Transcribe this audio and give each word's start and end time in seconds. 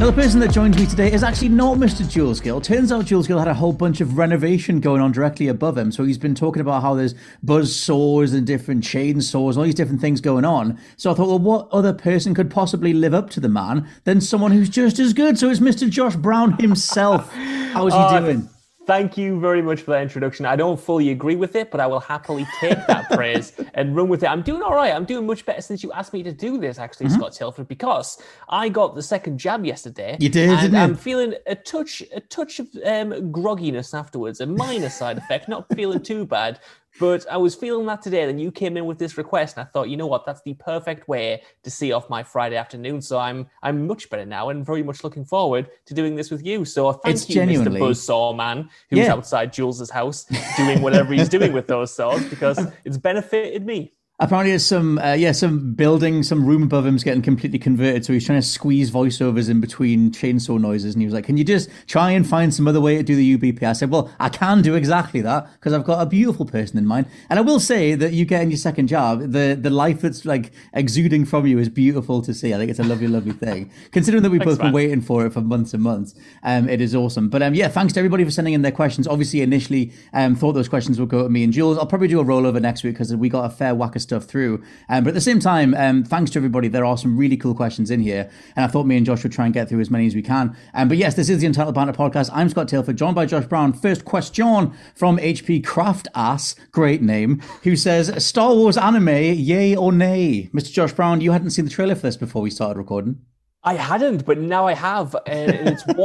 Now, 0.00 0.06
the 0.06 0.12
person 0.14 0.40
that 0.40 0.50
joins 0.50 0.78
me 0.78 0.86
today 0.86 1.12
is 1.12 1.22
actually 1.22 1.50
not 1.50 1.76
Mr. 1.76 2.08
Jules 2.08 2.40
Gill. 2.40 2.58
Turns 2.58 2.90
out 2.90 3.04
Jules 3.04 3.26
Gill 3.26 3.38
had 3.38 3.48
a 3.48 3.52
whole 3.52 3.74
bunch 3.74 4.00
of 4.00 4.16
renovation 4.16 4.80
going 4.80 5.02
on 5.02 5.12
directly 5.12 5.46
above 5.46 5.76
him. 5.76 5.92
So 5.92 6.04
he's 6.04 6.16
been 6.16 6.34
talking 6.34 6.62
about 6.62 6.80
how 6.80 6.94
there's 6.94 7.14
buzz 7.42 7.76
saws 7.76 8.32
and 8.32 8.46
different 8.46 8.82
chainsaws, 8.82 9.50
and 9.50 9.58
all 9.58 9.64
these 9.64 9.74
different 9.74 10.00
things 10.00 10.22
going 10.22 10.46
on. 10.46 10.78
So 10.96 11.10
I 11.10 11.14
thought, 11.14 11.28
well, 11.28 11.38
what 11.38 11.68
other 11.70 11.92
person 11.92 12.32
could 12.32 12.50
possibly 12.50 12.94
live 12.94 13.12
up 13.12 13.28
to 13.30 13.40
the 13.40 13.50
man 13.50 13.86
than 14.04 14.22
someone 14.22 14.52
who's 14.52 14.70
just 14.70 14.98
as 14.98 15.12
good? 15.12 15.38
So 15.38 15.50
it's 15.50 15.60
Mr. 15.60 15.86
Josh 15.90 16.16
Brown 16.16 16.52
himself. 16.52 17.30
How's 17.34 17.92
he 17.92 17.98
Oh, 18.00 18.20
doing? 18.20 18.48
Thank 18.90 19.16
you 19.16 19.38
very 19.38 19.62
much 19.62 19.82
for 19.82 19.92
that 19.92 20.02
introduction. 20.02 20.44
I 20.44 20.56
don't 20.56 20.78
fully 20.78 21.10
agree 21.10 21.36
with 21.36 21.54
it, 21.54 21.70
but 21.70 21.78
I 21.78 21.86
will 21.86 22.00
happily 22.00 22.44
take 22.58 22.76
that 22.88 23.08
praise 23.12 23.52
and 23.74 23.94
run 23.94 24.08
with 24.08 24.24
it. 24.24 24.26
I'm 24.26 24.42
doing 24.42 24.62
all 24.62 24.74
right. 24.74 24.92
I'm 24.92 25.04
doing 25.04 25.28
much 25.28 25.46
better 25.46 25.60
since 25.62 25.84
you 25.84 25.92
asked 25.92 26.12
me 26.12 26.24
to 26.24 26.32
do 26.32 26.58
this, 26.58 26.76
actually, 26.76 27.08
Scott 27.10 27.32
Tilford, 27.32 27.68
because 27.68 28.20
I 28.48 28.68
got 28.68 28.96
the 28.96 29.02
second 29.04 29.38
jab 29.38 29.64
yesterday. 29.64 30.14
Mm-hmm. 30.14 30.22
You 30.24 30.28
did, 30.28 30.50
and? 30.50 30.76
I'm 30.76 30.96
feeling 30.96 31.34
a 31.46 31.54
touch, 31.54 32.02
a 32.12 32.18
touch 32.18 32.58
of 32.58 32.66
um, 32.84 33.30
grogginess 33.30 33.96
afterwards, 33.96 34.40
a 34.40 34.46
minor 34.46 34.88
side 34.88 35.18
effect. 35.18 35.48
Not 35.48 35.72
feeling 35.72 36.02
too 36.02 36.26
bad, 36.26 36.58
but 37.00 37.26
I 37.30 37.36
was 37.38 37.54
feeling 37.56 37.86
that 37.86 38.02
today. 38.02 38.26
Then 38.26 38.38
you 38.38 38.52
came 38.52 38.76
in 38.76 38.84
with 38.84 38.98
this 38.98 39.18
request, 39.18 39.56
and 39.56 39.66
I 39.66 39.70
thought, 39.70 39.88
you 39.88 39.96
know 39.96 40.06
what, 40.06 40.24
that's 40.26 40.42
the 40.42 40.54
perfect 40.54 41.08
way 41.08 41.42
to 41.64 41.70
see 41.70 41.90
off 41.92 42.08
my 42.10 42.22
Friday 42.22 42.56
afternoon. 42.56 43.00
So 43.02 43.18
I'm, 43.18 43.48
I'm 43.62 43.86
much 43.86 44.08
better 44.10 44.26
now, 44.26 44.50
and 44.50 44.64
very 44.64 44.82
much 44.82 45.02
looking 45.02 45.24
forward 45.24 45.68
to 45.86 45.94
doing 45.94 46.14
this 46.14 46.30
with 46.30 46.44
you. 46.46 46.64
So 46.64 46.88
I 46.88 46.92
thank 46.92 47.14
It's 47.16 47.28
you, 47.28 47.34
genuinely- 47.34 47.80
Mr. 47.80 47.88
Buzzsaw 47.90 48.36
Man, 48.36 48.68
who's 48.90 49.00
Yeah. 49.00 49.14
outside 49.14 49.52
Jules's 49.52 49.90
house 49.90 50.26
doing 50.56 50.82
whatever 50.82 51.12
he's 51.14 51.28
doing 51.28 51.52
with 51.52 51.66
those 51.66 51.92
saws 51.92 52.24
because 52.26 52.60
it's 52.84 52.98
benefited 52.98 53.64
me. 53.66 53.94
Apparently, 54.22 54.50
there's 54.50 54.66
some, 54.66 54.98
uh, 54.98 55.14
yeah, 55.14 55.32
some 55.32 55.72
building, 55.72 56.22
some 56.22 56.44
room 56.44 56.62
above 56.62 56.84
him's 56.84 57.02
getting 57.02 57.22
completely 57.22 57.58
converted. 57.58 58.04
So 58.04 58.12
he's 58.12 58.26
trying 58.26 58.38
to 58.38 58.46
squeeze 58.46 58.90
voiceovers 58.90 59.48
in 59.48 59.62
between 59.62 60.10
chainsaw 60.10 60.60
noises. 60.60 60.94
And 60.94 61.00
he 61.00 61.06
was 61.06 61.14
like, 61.14 61.24
Can 61.24 61.38
you 61.38 61.44
just 61.44 61.70
try 61.86 62.10
and 62.10 62.28
find 62.28 62.52
some 62.52 62.68
other 62.68 62.82
way 62.82 62.98
to 62.98 63.02
do 63.02 63.16
the 63.16 63.38
UBP? 63.38 63.62
I 63.62 63.72
said, 63.72 63.90
Well, 63.90 64.12
I 64.20 64.28
can 64.28 64.60
do 64.60 64.74
exactly 64.74 65.22
that 65.22 65.50
because 65.54 65.72
I've 65.72 65.84
got 65.84 66.02
a 66.02 66.06
beautiful 66.06 66.44
person 66.44 66.76
in 66.76 66.84
mind. 66.84 67.06
And 67.30 67.38
I 67.38 67.42
will 67.42 67.58
say 67.58 67.94
that 67.94 68.12
you 68.12 68.26
get 68.26 68.42
in 68.42 68.50
your 68.50 68.58
second 68.58 68.88
job, 68.88 69.20
the, 69.32 69.56
the 69.58 69.70
life 69.70 70.02
that's 70.02 70.26
like 70.26 70.52
exuding 70.74 71.24
from 71.24 71.46
you 71.46 71.58
is 71.58 71.70
beautiful 71.70 72.20
to 72.20 72.34
see. 72.34 72.52
I 72.52 72.58
think 72.58 72.70
it's 72.70 72.78
a 72.78 72.84
lovely, 72.84 73.08
lovely 73.08 73.32
thing. 73.32 73.70
Considering 73.90 74.22
that 74.22 74.30
we've 74.30 74.44
both 74.44 74.58
been 74.58 74.72
waiting 74.72 75.00
for 75.00 75.24
it 75.24 75.32
for 75.32 75.40
months 75.40 75.72
and 75.72 75.82
months, 75.82 76.14
um, 76.42 76.68
it 76.68 76.82
is 76.82 76.94
awesome. 76.94 77.30
But 77.30 77.42
um, 77.42 77.54
yeah, 77.54 77.68
thanks 77.68 77.94
to 77.94 78.00
everybody 78.00 78.24
for 78.24 78.30
sending 78.30 78.52
in 78.52 78.60
their 78.60 78.70
questions. 78.70 79.08
Obviously, 79.08 79.40
initially 79.40 79.92
um, 80.12 80.36
thought 80.36 80.52
those 80.52 80.68
questions 80.68 81.00
would 81.00 81.08
go 81.08 81.22
to 81.22 81.30
me 81.30 81.42
and 81.42 81.54
Jules. 81.54 81.78
I'll 81.78 81.86
probably 81.86 82.08
do 82.08 82.20
a 82.20 82.24
rollover 82.24 82.60
next 82.60 82.84
week 82.84 82.96
because 82.96 83.16
we 83.16 83.30
got 83.30 83.46
a 83.46 83.50
fair 83.50 83.74
whack 83.74 83.96
of 83.96 84.02
stuff 84.10 84.24
through. 84.24 84.62
Um, 84.88 85.04
but 85.04 85.10
at 85.10 85.14
the 85.14 85.20
same 85.20 85.40
time, 85.40 85.74
um, 85.74 86.04
thanks 86.04 86.30
to 86.32 86.38
everybody, 86.38 86.68
there 86.68 86.84
are 86.84 86.98
some 86.98 87.16
really 87.16 87.36
cool 87.36 87.54
questions 87.54 87.90
in 87.90 88.00
here, 88.00 88.28
and 88.56 88.64
I 88.64 88.68
thought 88.68 88.86
me 88.86 88.96
and 88.96 89.06
Josh 89.06 89.22
would 89.22 89.32
try 89.32 89.44
and 89.44 89.54
get 89.54 89.68
through 89.68 89.80
as 89.80 89.90
many 89.90 90.06
as 90.06 90.14
we 90.14 90.22
can. 90.22 90.56
Um, 90.74 90.88
but 90.88 90.98
yes, 90.98 91.14
this 91.14 91.30
is 91.30 91.40
the 91.40 91.46
Entitled 91.46 91.74
Banter 91.74 91.92
podcast. 91.92 92.30
I'm 92.32 92.48
Scott 92.48 92.68
Tilford, 92.68 92.96
joined 92.96 93.14
by 93.14 93.26
Josh 93.26 93.46
Brown. 93.46 93.72
First 93.72 94.04
question 94.04 94.72
from 94.94 95.18
HP 95.18 95.64
Craft 95.64 96.08
Ass, 96.14 96.56
great 96.72 97.02
name, 97.02 97.40
who 97.62 97.76
says 97.76 98.24
Star 98.24 98.54
Wars 98.54 98.76
anime, 98.76 99.08
yay 99.08 99.76
or 99.76 99.92
nay? 99.92 100.50
Mr. 100.52 100.72
Josh 100.72 100.92
Brown, 100.92 101.20
you 101.20 101.32
hadn't 101.32 101.50
seen 101.50 101.64
the 101.64 101.70
trailer 101.70 101.94
for 101.94 102.02
this 102.02 102.16
before 102.16 102.42
we 102.42 102.50
started 102.50 102.78
recording. 102.78 103.20
I 103.62 103.74
hadn't, 103.74 104.24
but 104.24 104.38
now 104.38 104.66
I 104.66 104.72
have, 104.72 105.14
and 105.26 105.50
it's 105.68 105.82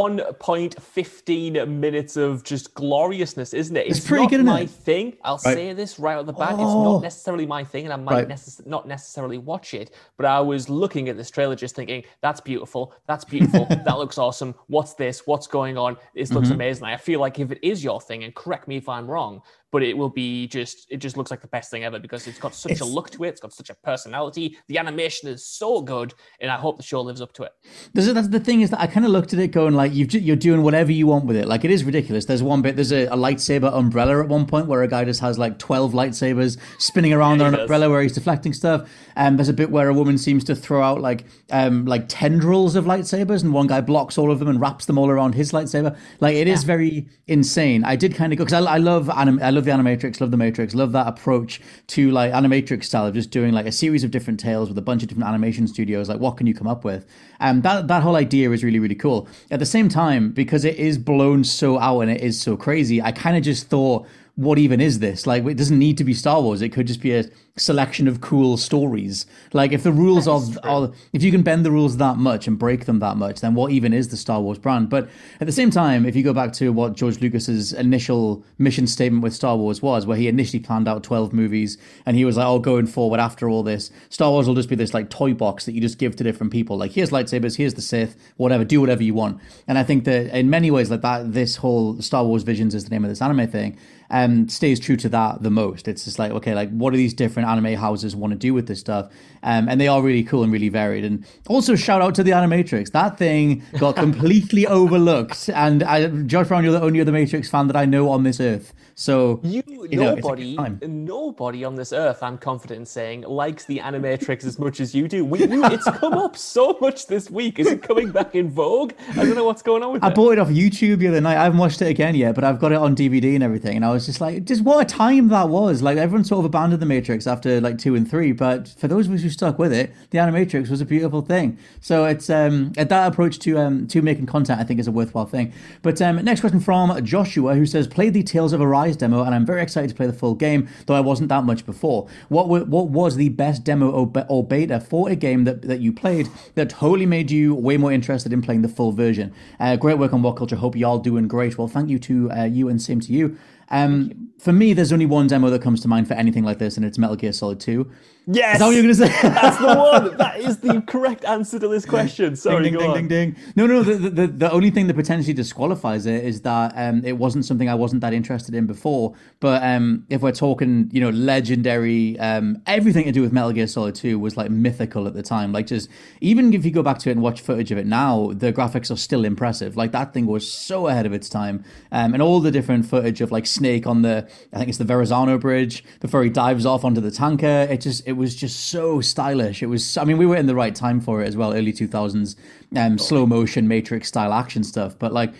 1.15 0.49 1.67
minutes 1.69 2.17
of 2.17 2.43
just 2.43 2.73
gloriousness, 2.73 3.53
isn't 3.53 3.77
it? 3.77 3.87
It's 3.87 4.05
pretty 4.05 4.23
not 4.23 4.29
good, 4.29 4.43
my 4.45 4.61
it? 4.61 4.69
thing. 4.69 5.13
I'll 5.23 5.39
Right. 5.45 5.53
say 5.53 5.73
this 5.73 5.97
right 5.97 6.17
at 6.17 6.25
the 6.25 6.33
bat. 6.33 6.51
It's 6.53 6.59
Oh. 6.61 6.83
not 6.95 7.01
necessarily 7.03 7.45
my 7.45 7.63
thing, 7.63 7.85
and 7.85 7.93
I 7.93 7.95
might 7.95 8.13
Right. 8.13 8.27
necess- 8.27 8.65
not 8.67 8.87
necessarily 8.89 9.37
watch 9.37 9.73
it. 9.73 9.91
But 10.17 10.25
I 10.25 10.41
was 10.41 10.69
looking 10.69 11.07
at 11.07 11.15
this 11.15 11.31
trailer, 11.31 11.55
just 11.55 11.75
thinking, 11.75 12.03
"That's 12.21 12.41
beautiful. 12.41 12.93
That's 13.07 13.23
beautiful. 13.23 13.65
that 13.85 13.97
looks 13.97 14.17
awesome. 14.17 14.55
What's 14.67 14.93
this? 14.95 15.25
What's 15.25 15.47
going 15.47 15.77
on? 15.77 15.95
This 16.13 16.33
looks 16.33 16.47
Mm-hmm. 16.49 16.55
amazing." 16.55 16.83
I 16.87 16.97
feel 16.97 17.21
like 17.21 17.39
if 17.39 17.51
it 17.51 17.59
is 17.61 17.83
your 17.85 18.01
thing, 18.01 18.23
and 18.25 18.35
correct 18.35 18.67
me 18.67 18.75
if 18.77 18.89
I'm 18.89 19.09
wrong, 19.09 19.41
but 19.75 19.83
it 19.83 19.95
will 19.97 20.09
be 20.23 20.47
just 20.47 20.77
it 20.89 20.97
just 21.05 21.15
looks 21.17 21.31
like 21.33 21.41
the 21.41 21.47
best 21.57 21.69
thing 21.71 21.83
ever 21.83 21.99
because 21.99 22.27
it's 22.27 22.39
got 22.45 22.53
such 22.55 22.71
It's- 22.73 22.87
a 22.87 22.89
look 22.97 23.09
to 23.15 23.19
it. 23.25 23.29
It's 23.33 23.41
got 23.45 23.53
such 23.61 23.69
a 23.69 23.75
personality. 23.89 24.45
The 24.71 24.77
animation 24.83 25.27
is 25.35 25.45
so 25.45 25.81
good, 25.81 26.13
and 26.39 26.49
I 26.49 26.55
hope 26.65 26.77
the 26.77 26.83
show 26.91 27.01
lives 27.01 27.21
up 27.25 27.33
to 27.37 27.43
it. 27.43 27.51
That's 27.93 28.29
the 28.29 28.39
thing 28.39 28.61
is 28.61 28.69
that 28.71 28.79
I 28.79 28.87
kind 28.87 29.05
of 29.05 29.11
looked 29.11 29.33
at 29.33 29.39
it 29.39 29.49
going 29.49 29.73
like 29.81 29.93
you've, 29.93 30.13
you're 30.13 30.35
doing 30.47 30.61
whatever 30.63 30.91
you 30.91 31.07
want 31.07 31.25
with 31.25 31.35
it. 31.41 31.45
Like 31.47 31.65
it 31.65 31.71
is 31.71 31.83
ridiculous. 31.83 32.23
There's 32.25 32.43
one 32.43 32.61
bit, 32.61 32.75
there's 32.77 32.93
a, 32.93 33.05
a 33.07 33.17
lightsaber 33.17 33.71
umbrella 33.73 34.21
at 34.23 34.29
one 34.29 34.45
point 34.45 34.67
where 34.67 34.81
a 34.83 34.87
guy 34.87 35.03
just 35.05 35.19
has 35.21 35.37
like 35.37 35.59
12 35.59 35.91
lightsabers 35.93 36.57
spinning 36.79 37.13
around 37.13 37.39
Yeah, 37.39 37.47
on 37.47 37.53
an 37.53 37.59
does. 37.59 37.61
umbrella 37.65 37.89
where 37.89 38.01
he's 38.01 38.13
deflecting 38.13 38.53
stuff. 38.53 38.89
And 39.15 39.37
there's 39.37 39.49
a 39.49 39.53
bit 39.61 39.69
where 39.71 39.89
a 39.89 39.93
woman 39.93 40.17
seems 40.17 40.43
to 40.45 40.55
throw 40.55 40.81
out 40.81 41.01
like 41.01 41.25
um 41.51 41.85
like 41.85 42.05
tendrils 42.07 42.75
of 42.75 42.85
lightsabers 42.85 43.43
and 43.43 43.53
one 43.53 43.67
guy 43.67 43.81
blocks 43.81 44.17
all 44.17 44.31
of 44.31 44.39
them 44.39 44.47
and 44.47 44.59
wraps 44.61 44.85
them 44.85 44.97
all 44.97 45.09
around 45.09 45.35
his 45.35 45.51
lightsaber. 45.51 45.97
Like 46.21 46.35
it 46.35 46.47
is 46.47 46.63
very 46.63 47.07
insane. 47.27 47.83
I 47.83 47.95
did 47.95 48.13
kind 48.15 48.31
of 48.33 48.37
go 48.37 48.45
because 48.45 48.61
I, 48.65 48.75
I 48.75 48.77
love 48.77 49.09
anim- 49.09 49.39
I 49.41 49.49
love 49.49 49.64
the 49.65 49.71
animatrix, 49.71 50.21
love 50.21 50.31
the 50.31 50.37
Matrix, 50.37 50.73
love 50.73 50.91
that 50.93 51.07
approach 51.07 51.61
to 51.87 52.11
like 52.11 52.31
animatrix 52.31 52.85
style 52.85 53.05
of 53.05 53.13
just 53.13 53.31
doing 53.31 53.53
like 53.53 53.65
a 53.65 53.71
series 53.71 54.03
of 54.03 54.11
different 54.11 54.39
tales 54.39 54.69
with 54.69 54.77
a 54.77 54.81
bunch 54.81 55.03
of 55.03 55.09
different 55.09 55.27
animation 55.27 55.67
studios. 55.67 56.07
Like, 56.09 56.19
what 56.19 56.37
can 56.37 56.47
you 56.47 56.53
come 56.53 56.67
up 56.67 56.83
with? 56.83 57.05
And 57.39 57.63
that 57.63 57.87
that 57.87 58.03
whole 58.03 58.15
idea 58.15 58.51
is 58.51 58.63
really 58.63 58.79
really 58.79 58.95
cool. 58.95 59.27
At 59.51 59.59
the 59.59 59.65
same 59.65 59.89
time, 59.89 60.31
because 60.31 60.65
it 60.65 60.77
is 60.77 60.97
blown 60.97 61.43
so 61.43 61.79
out 61.79 62.01
and 62.01 62.11
it 62.11 62.21
is 62.21 62.39
so 62.39 62.55
crazy, 62.55 63.01
I 63.01 63.11
kind 63.11 63.35
of 63.37 63.43
just 63.43 63.67
thought. 63.67 64.07
What 64.37 64.57
even 64.57 64.81
is 64.81 64.99
this? 64.99 65.25
Like, 65.25 65.45
it 65.45 65.55
doesn't 65.55 65.79
need 65.79 65.97
to 65.97 66.03
be 66.03 66.13
Star 66.13 66.41
Wars. 66.41 66.61
It 66.61 66.73
could 66.73 66.87
just 66.87 66.99
be 66.99 67.13
a 67.13 67.23
selection 67.57 68.05
of 68.05 68.19
cool 68.19 68.57
stories. 68.57 69.25
Like, 69.53 69.71
if 69.71 69.83
the 69.83 69.91
rules 69.91 70.27
of, 70.27 70.59
are, 70.63 70.91
if 71.13 71.23
you 71.23 71.31
can 71.31 71.41
bend 71.41 71.65
the 71.65 71.71
rules 71.71 71.95
that 71.97 72.17
much 72.17 72.47
and 72.47 72.59
break 72.59 72.83
them 72.83 72.99
that 72.99 73.15
much, 73.15 73.39
then 73.39 73.55
what 73.55 73.71
even 73.71 73.93
is 73.93 74.09
the 74.09 74.17
Star 74.17 74.41
Wars 74.41 74.57
brand? 74.57 74.89
But 74.89 75.07
at 75.39 75.47
the 75.47 75.53
same 75.53 75.71
time, 75.71 76.05
if 76.05 76.17
you 76.17 76.23
go 76.23 76.33
back 76.33 76.51
to 76.53 76.73
what 76.73 76.95
George 76.95 77.21
Lucas's 77.21 77.71
initial 77.71 78.43
mission 78.57 78.87
statement 78.87 79.23
with 79.23 79.33
Star 79.33 79.55
Wars 79.55 79.81
was, 79.81 80.05
where 80.05 80.17
he 80.17 80.27
initially 80.27 80.59
planned 80.59 80.89
out 80.89 81.03
12 81.03 81.31
movies 81.31 81.77
and 82.05 82.17
he 82.17 82.25
was 82.25 82.35
like, 82.35 82.45
oh, 82.45 82.59
going 82.59 82.87
forward 82.87 83.21
after 83.21 83.47
all 83.49 83.63
this, 83.63 83.89
Star 84.09 84.31
Wars 84.31 84.47
will 84.47 84.55
just 84.55 84.67
be 84.67 84.75
this 84.75 84.93
like 84.93 85.09
toy 85.09 85.33
box 85.33 85.63
that 85.63 85.71
you 85.71 85.79
just 85.79 85.97
give 85.97 86.17
to 86.17 86.25
different 86.25 86.51
people. 86.51 86.77
Like, 86.77 86.91
here's 86.91 87.11
lightsabers, 87.11 87.55
here's 87.55 87.75
the 87.75 87.81
Sith, 87.81 88.17
whatever, 88.35 88.65
do 88.65 88.81
whatever 88.81 89.03
you 89.03 89.13
want. 89.13 89.39
And 89.65 89.77
I 89.77 89.83
think 89.83 90.03
that 90.03 90.37
in 90.37 90.49
many 90.49 90.71
ways, 90.71 90.91
like 90.91 91.01
that, 91.01 91.31
this 91.31 91.55
whole 91.55 92.01
Star 92.01 92.25
Wars 92.25 92.43
Visions 92.43 92.75
is 92.75 92.83
the 92.83 92.89
name 92.89 93.05
of 93.05 93.09
this 93.09 93.21
anime 93.21 93.47
thing, 93.49 93.77
um, 94.09 94.47
stays 94.49 94.79
true 94.79 94.97
to 94.97 95.09
that 95.09 95.43
the 95.43 95.49
most. 95.49 95.87
It's 95.87 96.05
just 96.05 96.19
like, 96.19 96.31
okay, 96.31 96.53
like 96.53 96.69
what 96.69 96.93
are 96.93 96.97
these 96.97 97.13
different 97.13 97.44
anime 97.45 97.75
houses 97.75 98.15
want 98.15 98.31
to 98.31 98.37
do 98.37 98.53
with 98.53 98.67
this 98.67 98.79
stuff. 98.79 99.11
Um, 99.43 99.69
and 99.69 99.79
they 99.79 99.87
are 99.87 100.01
really 100.01 100.23
cool 100.23 100.43
and 100.43 100.51
really 100.51 100.69
varied. 100.69 101.05
And 101.05 101.25
also, 101.47 101.75
shout 101.75 102.01
out 102.01 102.15
to 102.15 102.23
the 102.23 102.31
Animatrix. 102.31 102.91
That 102.91 103.17
thing 103.17 103.63
got 103.77 103.95
completely 104.05 104.65
overlooked. 104.65 105.49
And 105.49 105.83
I, 105.83 106.07
Josh 106.07 106.47
Brown, 106.47 106.63
you're 106.63 106.73
the 106.73 106.81
only 106.81 106.99
other 106.99 107.11
Matrix 107.11 107.49
fan 107.49 107.67
that 107.67 107.75
I 107.75 107.85
know 107.85 108.09
on 108.09 108.23
this 108.23 108.39
earth. 108.39 108.73
So 108.97 109.41
you, 109.43 109.61
you 109.67 109.99
know, 109.99 110.15
nobody, 110.15 110.57
nobody 110.87 111.65
on 111.65 111.75
this 111.75 111.91
earth, 111.91 112.23
I'm 112.23 112.37
confident 112.37 112.79
in 112.79 112.85
saying, 112.85 113.21
likes 113.23 113.65
the 113.65 113.79
Animatrix 113.79 114.45
as 114.45 114.57
much 114.57 114.79
as 114.79 114.95
you 114.95 115.09
do. 115.09 115.25
We, 115.25 115.39
you, 115.39 115.65
it's 115.65 115.83
come 115.83 116.13
up 116.13 116.37
so 116.37 116.77
much 116.79 117.07
this 117.07 117.29
week. 117.29 117.59
Is 117.59 117.67
it 117.67 117.83
coming 117.83 118.11
back 118.11 118.35
in 118.35 118.49
vogue? 118.49 118.93
I 119.11 119.25
don't 119.25 119.35
know 119.35 119.43
what's 119.43 119.61
going 119.61 119.83
on 119.83 119.91
with 119.91 120.01
I 120.01 120.07
it. 120.07 120.11
I 120.11 120.13
bought 120.13 120.31
it 120.31 120.39
off 120.39 120.47
YouTube 120.47 120.99
the 120.99 121.09
other 121.09 121.19
night. 121.19 121.35
I 121.35 121.43
haven't 121.43 121.59
watched 121.59 121.81
it 121.81 121.89
again 121.89 122.15
yet, 122.15 122.35
but 122.35 122.45
I've 122.45 122.57
got 122.57 122.71
it 122.71 122.77
on 122.77 122.95
DVD 122.95 123.35
and 123.35 123.43
everything. 123.43 123.75
And 123.75 123.83
I 123.83 123.91
was 123.91 124.05
just 124.05 124.21
like, 124.21 124.45
just 124.45 124.63
what 124.63 124.81
a 124.81 124.85
time 124.85 125.27
that 125.27 125.49
was. 125.49 125.81
Like 125.81 125.97
everyone 125.97 126.23
sort 126.23 126.39
of 126.39 126.45
abandoned 126.45 126.81
the 126.81 126.85
Matrix 126.85 127.27
after 127.27 127.59
like 127.59 127.77
two 127.77 127.95
and 127.95 128.09
three, 128.09 128.31
but 128.31 128.69
for 128.69 128.87
those 128.87 129.07
of 129.07 129.13
us 129.13 129.23
who 129.23 129.29
stuck 129.29 129.59
with 129.59 129.73
it, 129.73 129.93
the 130.11 130.19
Animatrix 130.19 130.69
was 130.69 130.79
a 130.79 130.85
beautiful 130.85 131.21
thing. 131.21 131.57
So 131.81 132.05
it's 132.05 132.29
um 132.29 132.71
that 132.71 132.91
approach 133.11 133.39
to 133.39 133.59
um 133.59 133.87
to 133.87 134.01
making 134.01 134.27
content, 134.27 134.61
I 134.61 134.63
think, 134.63 134.79
is 134.79 134.87
a 134.87 134.91
worthwhile 134.91 135.25
thing. 135.25 135.51
But 135.81 136.01
um 136.01 136.23
next 136.23 136.39
question 136.39 136.61
from 136.61 137.03
Joshua, 137.03 137.55
who 137.55 137.65
says, 137.65 137.87
played 137.87 138.13
the 138.13 138.23
Tales 138.23 138.53
of 138.53 138.61
Arise 138.61 138.84
demo, 138.93 139.23
and 139.23 139.33
I'm 139.33 139.45
very 139.45 139.61
excited 139.61 139.89
to 139.89 139.95
play 139.95 140.07
the 140.07 140.13
full 140.13 140.35
game, 140.35 140.67
though 140.85 140.95
I 140.95 140.99
wasn't 140.99 141.29
that 141.29 141.43
much 141.43 141.65
before. 141.65 142.07
What 142.29 142.43
w- 142.43 142.65
what 142.65 142.89
was 142.89 143.15
the 143.15 143.29
best 143.29 143.63
demo 143.63 143.89
or, 143.89 144.43
beta 144.43 144.79
for 144.79 145.09
a 145.09 145.15
game 145.15 145.45
that, 145.45 145.61
that 145.63 145.79
you 145.79 145.93
played 145.93 146.29
that 146.55 146.69
totally 146.69 147.05
made 147.05 147.31
you 147.31 147.55
way 147.55 147.77
more 147.77 147.91
interested 147.91 148.33
in 148.33 148.41
playing 148.41 148.61
the 148.61 148.67
full 148.67 148.91
version? 148.91 149.33
Uh, 149.59 149.75
great 149.75 149.97
work 149.97 150.13
on 150.13 150.21
What 150.21 150.35
Culture. 150.35 150.57
Hope 150.57 150.75
y'all 150.75 150.99
doing 150.99 151.27
great. 151.27 151.57
Well, 151.57 151.67
thank 151.67 151.89
you 151.89 151.99
to 151.99 152.31
uh, 152.31 152.43
you 152.43 152.69
and 152.69 152.81
same 152.81 152.99
to 153.01 153.11
you. 153.11 153.37
Um, 153.69 154.29
for 154.37 154.51
me, 154.51 154.73
there's 154.73 154.91
only 154.93 155.05
one 155.05 155.27
demo 155.27 155.49
that 155.49 155.61
comes 155.61 155.81
to 155.81 155.87
mind 155.87 156.07
for 156.07 156.13
anything 156.13 156.43
like 156.43 156.59
this, 156.59 156.77
and 156.77 156.85
it's 156.85 156.97
Metal 156.97 157.15
Gear 157.15 157.31
Solid 157.31 157.59
2. 157.59 157.89
Yes, 158.27 158.55
Is 158.55 158.59
that 158.59 158.65
what 158.65 158.71
you're 158.71 158.83
going 158.83 158.95
to 158.95 159.07
say? 159.07 159.21
that's 159.29 159.57
the 159.57 159.67
one. 159.67 160.17
That 160.25 160.39
is 160.39 160.57
the 160.57 160.81
correct 160.81 161.23
answer 161.25 161.59
to 161.59 161.67
this 161.67 161.85
question. 161.85 162.35
Sorry, 162.35 162.63
ding, 162.63 162.73
go 162.73 162.79
ding, 162.79 162.89
on. 162.89 162.95
ding, 162.95 163.07
ding, 163.07 163.31
ding. 163.33 163.43
No, 163.55 163.67
no. 163.67 163.83
The, 163.83 164.09
the 164.09 164.27
the 164.27 164.51
only 164.51 164.71
thing 164.71 164.87
that 164.87 164.95
potentially 164.95 165.33
disqualifies 165.33 166.05
it 166.05 166.23
is 166.23 166.41
that 166.41 166.73
um, 166.75 167.03
it 167.05 167.13
wasn't 167.13 167.45
something 167.45 167.69
I 167.69 167.75
wasn't 167.75 168.01
that 168.01 168.13
interested 168.13 168.55
in 168.55 168.65
before. 168.65 169.13
But 169.39 169.61
um, 169.63 170.05
if 170.09 170.21
we're 170.21 170.31
talking, 170.31 170.89
you 170.91 171.01
know, 171.01 171.09
legendary, 171.09 172.17
um, 172.19 172.61
everything 172.65 173.05
to 173.05 173.11
do 173.11 173.21
with 173.21 173.31
Metal 173.31 173.51
Gear 173.51 173.67
Solid 173.67 173.93
Two 173.93 174.17
was 174.17 174.37
like 174.37 174.49
mythical 174.49 175.07
at 175.07 175.13
the 175.13 175.23
time. 175.23 175.51
Like 175.51 175.67
just 175.67 175.89
even 176.21 176.53
if 176.53 176.65
you 176.65 176.71
go 176.71 176.81
back 176.81 176.97
to 176.99 177.09
it 177.09 177.13
and 177.13 177.21
watch 177.21 177.41
footage 177.41 177.71
of 177.71 177.77
it 177.77 177.85
now, 177.85 178.31
the 178.33 178.51
graphics 178.51 178.89
are 178.89 178.97
still 178.97 179.23
impressive. 179.25 179.77
Like 179.77 179.91
that 179.91 180.13
thing 180.13 180.25
was 180.25 180.51
so 180.51 180.87
ahead 180.87 181.05
of 181.05 181.13
its 181.13 181.29
time, 181.29 181.63
um, 181.91 182.13
and 182.13 182.23
all 182.23 182.39
the 182.39 182.51
different 182.51 182.85
footage 182.87 183.21
of 183.21 183.31
like 183.31 183.45
Snake 183.45 183.85
on 183.85 184.01
the, 184.01 184.24
I 184.53 184.57
think 184.57 184.69
it's 184.69 184.77
the 184.77 184.83
Verrazano 184.83 185.37
Bridge 185.37 185.83
before 185.99 186.23
he 186.23 186.29
dives 186.29 186.65
off 186.65 186.83
onto 186.83 187.01
the 187.01 187.11
tanker. 187.11 187.67
It 187.69 187.81
just 187.81 188.07
it 188.07 188.13
was 188.13 188.35
just 188.35 188.69
so 188.69 189.01
stylish. 189.01 189.61
It 189.61 189.67
was. 189.67 189.97
I 189.97 190.03
mean, 190.03 190.17
we 190.17 190.25
were 190.25 190.35
in 190.35 190.45
the 190.45 190.55
right 190.55 190.75
time 190.75 190.99
for 191.01 191.21
it 191.21 191.27
as 191.27 191.37
well, 191.37 191.53
early 191.53 191.73
two 191.73 191.87
thousands, 191.87 192.35
um, 192.75 192.97
slow 192.97 193.25
motion 193.25 193.67
Matrix 193.67 194.07
style 194.07 194.33
action 194.33 194.63
stuff. 194.63 194.97
But 194.97 195.13
like, 195.13 195.33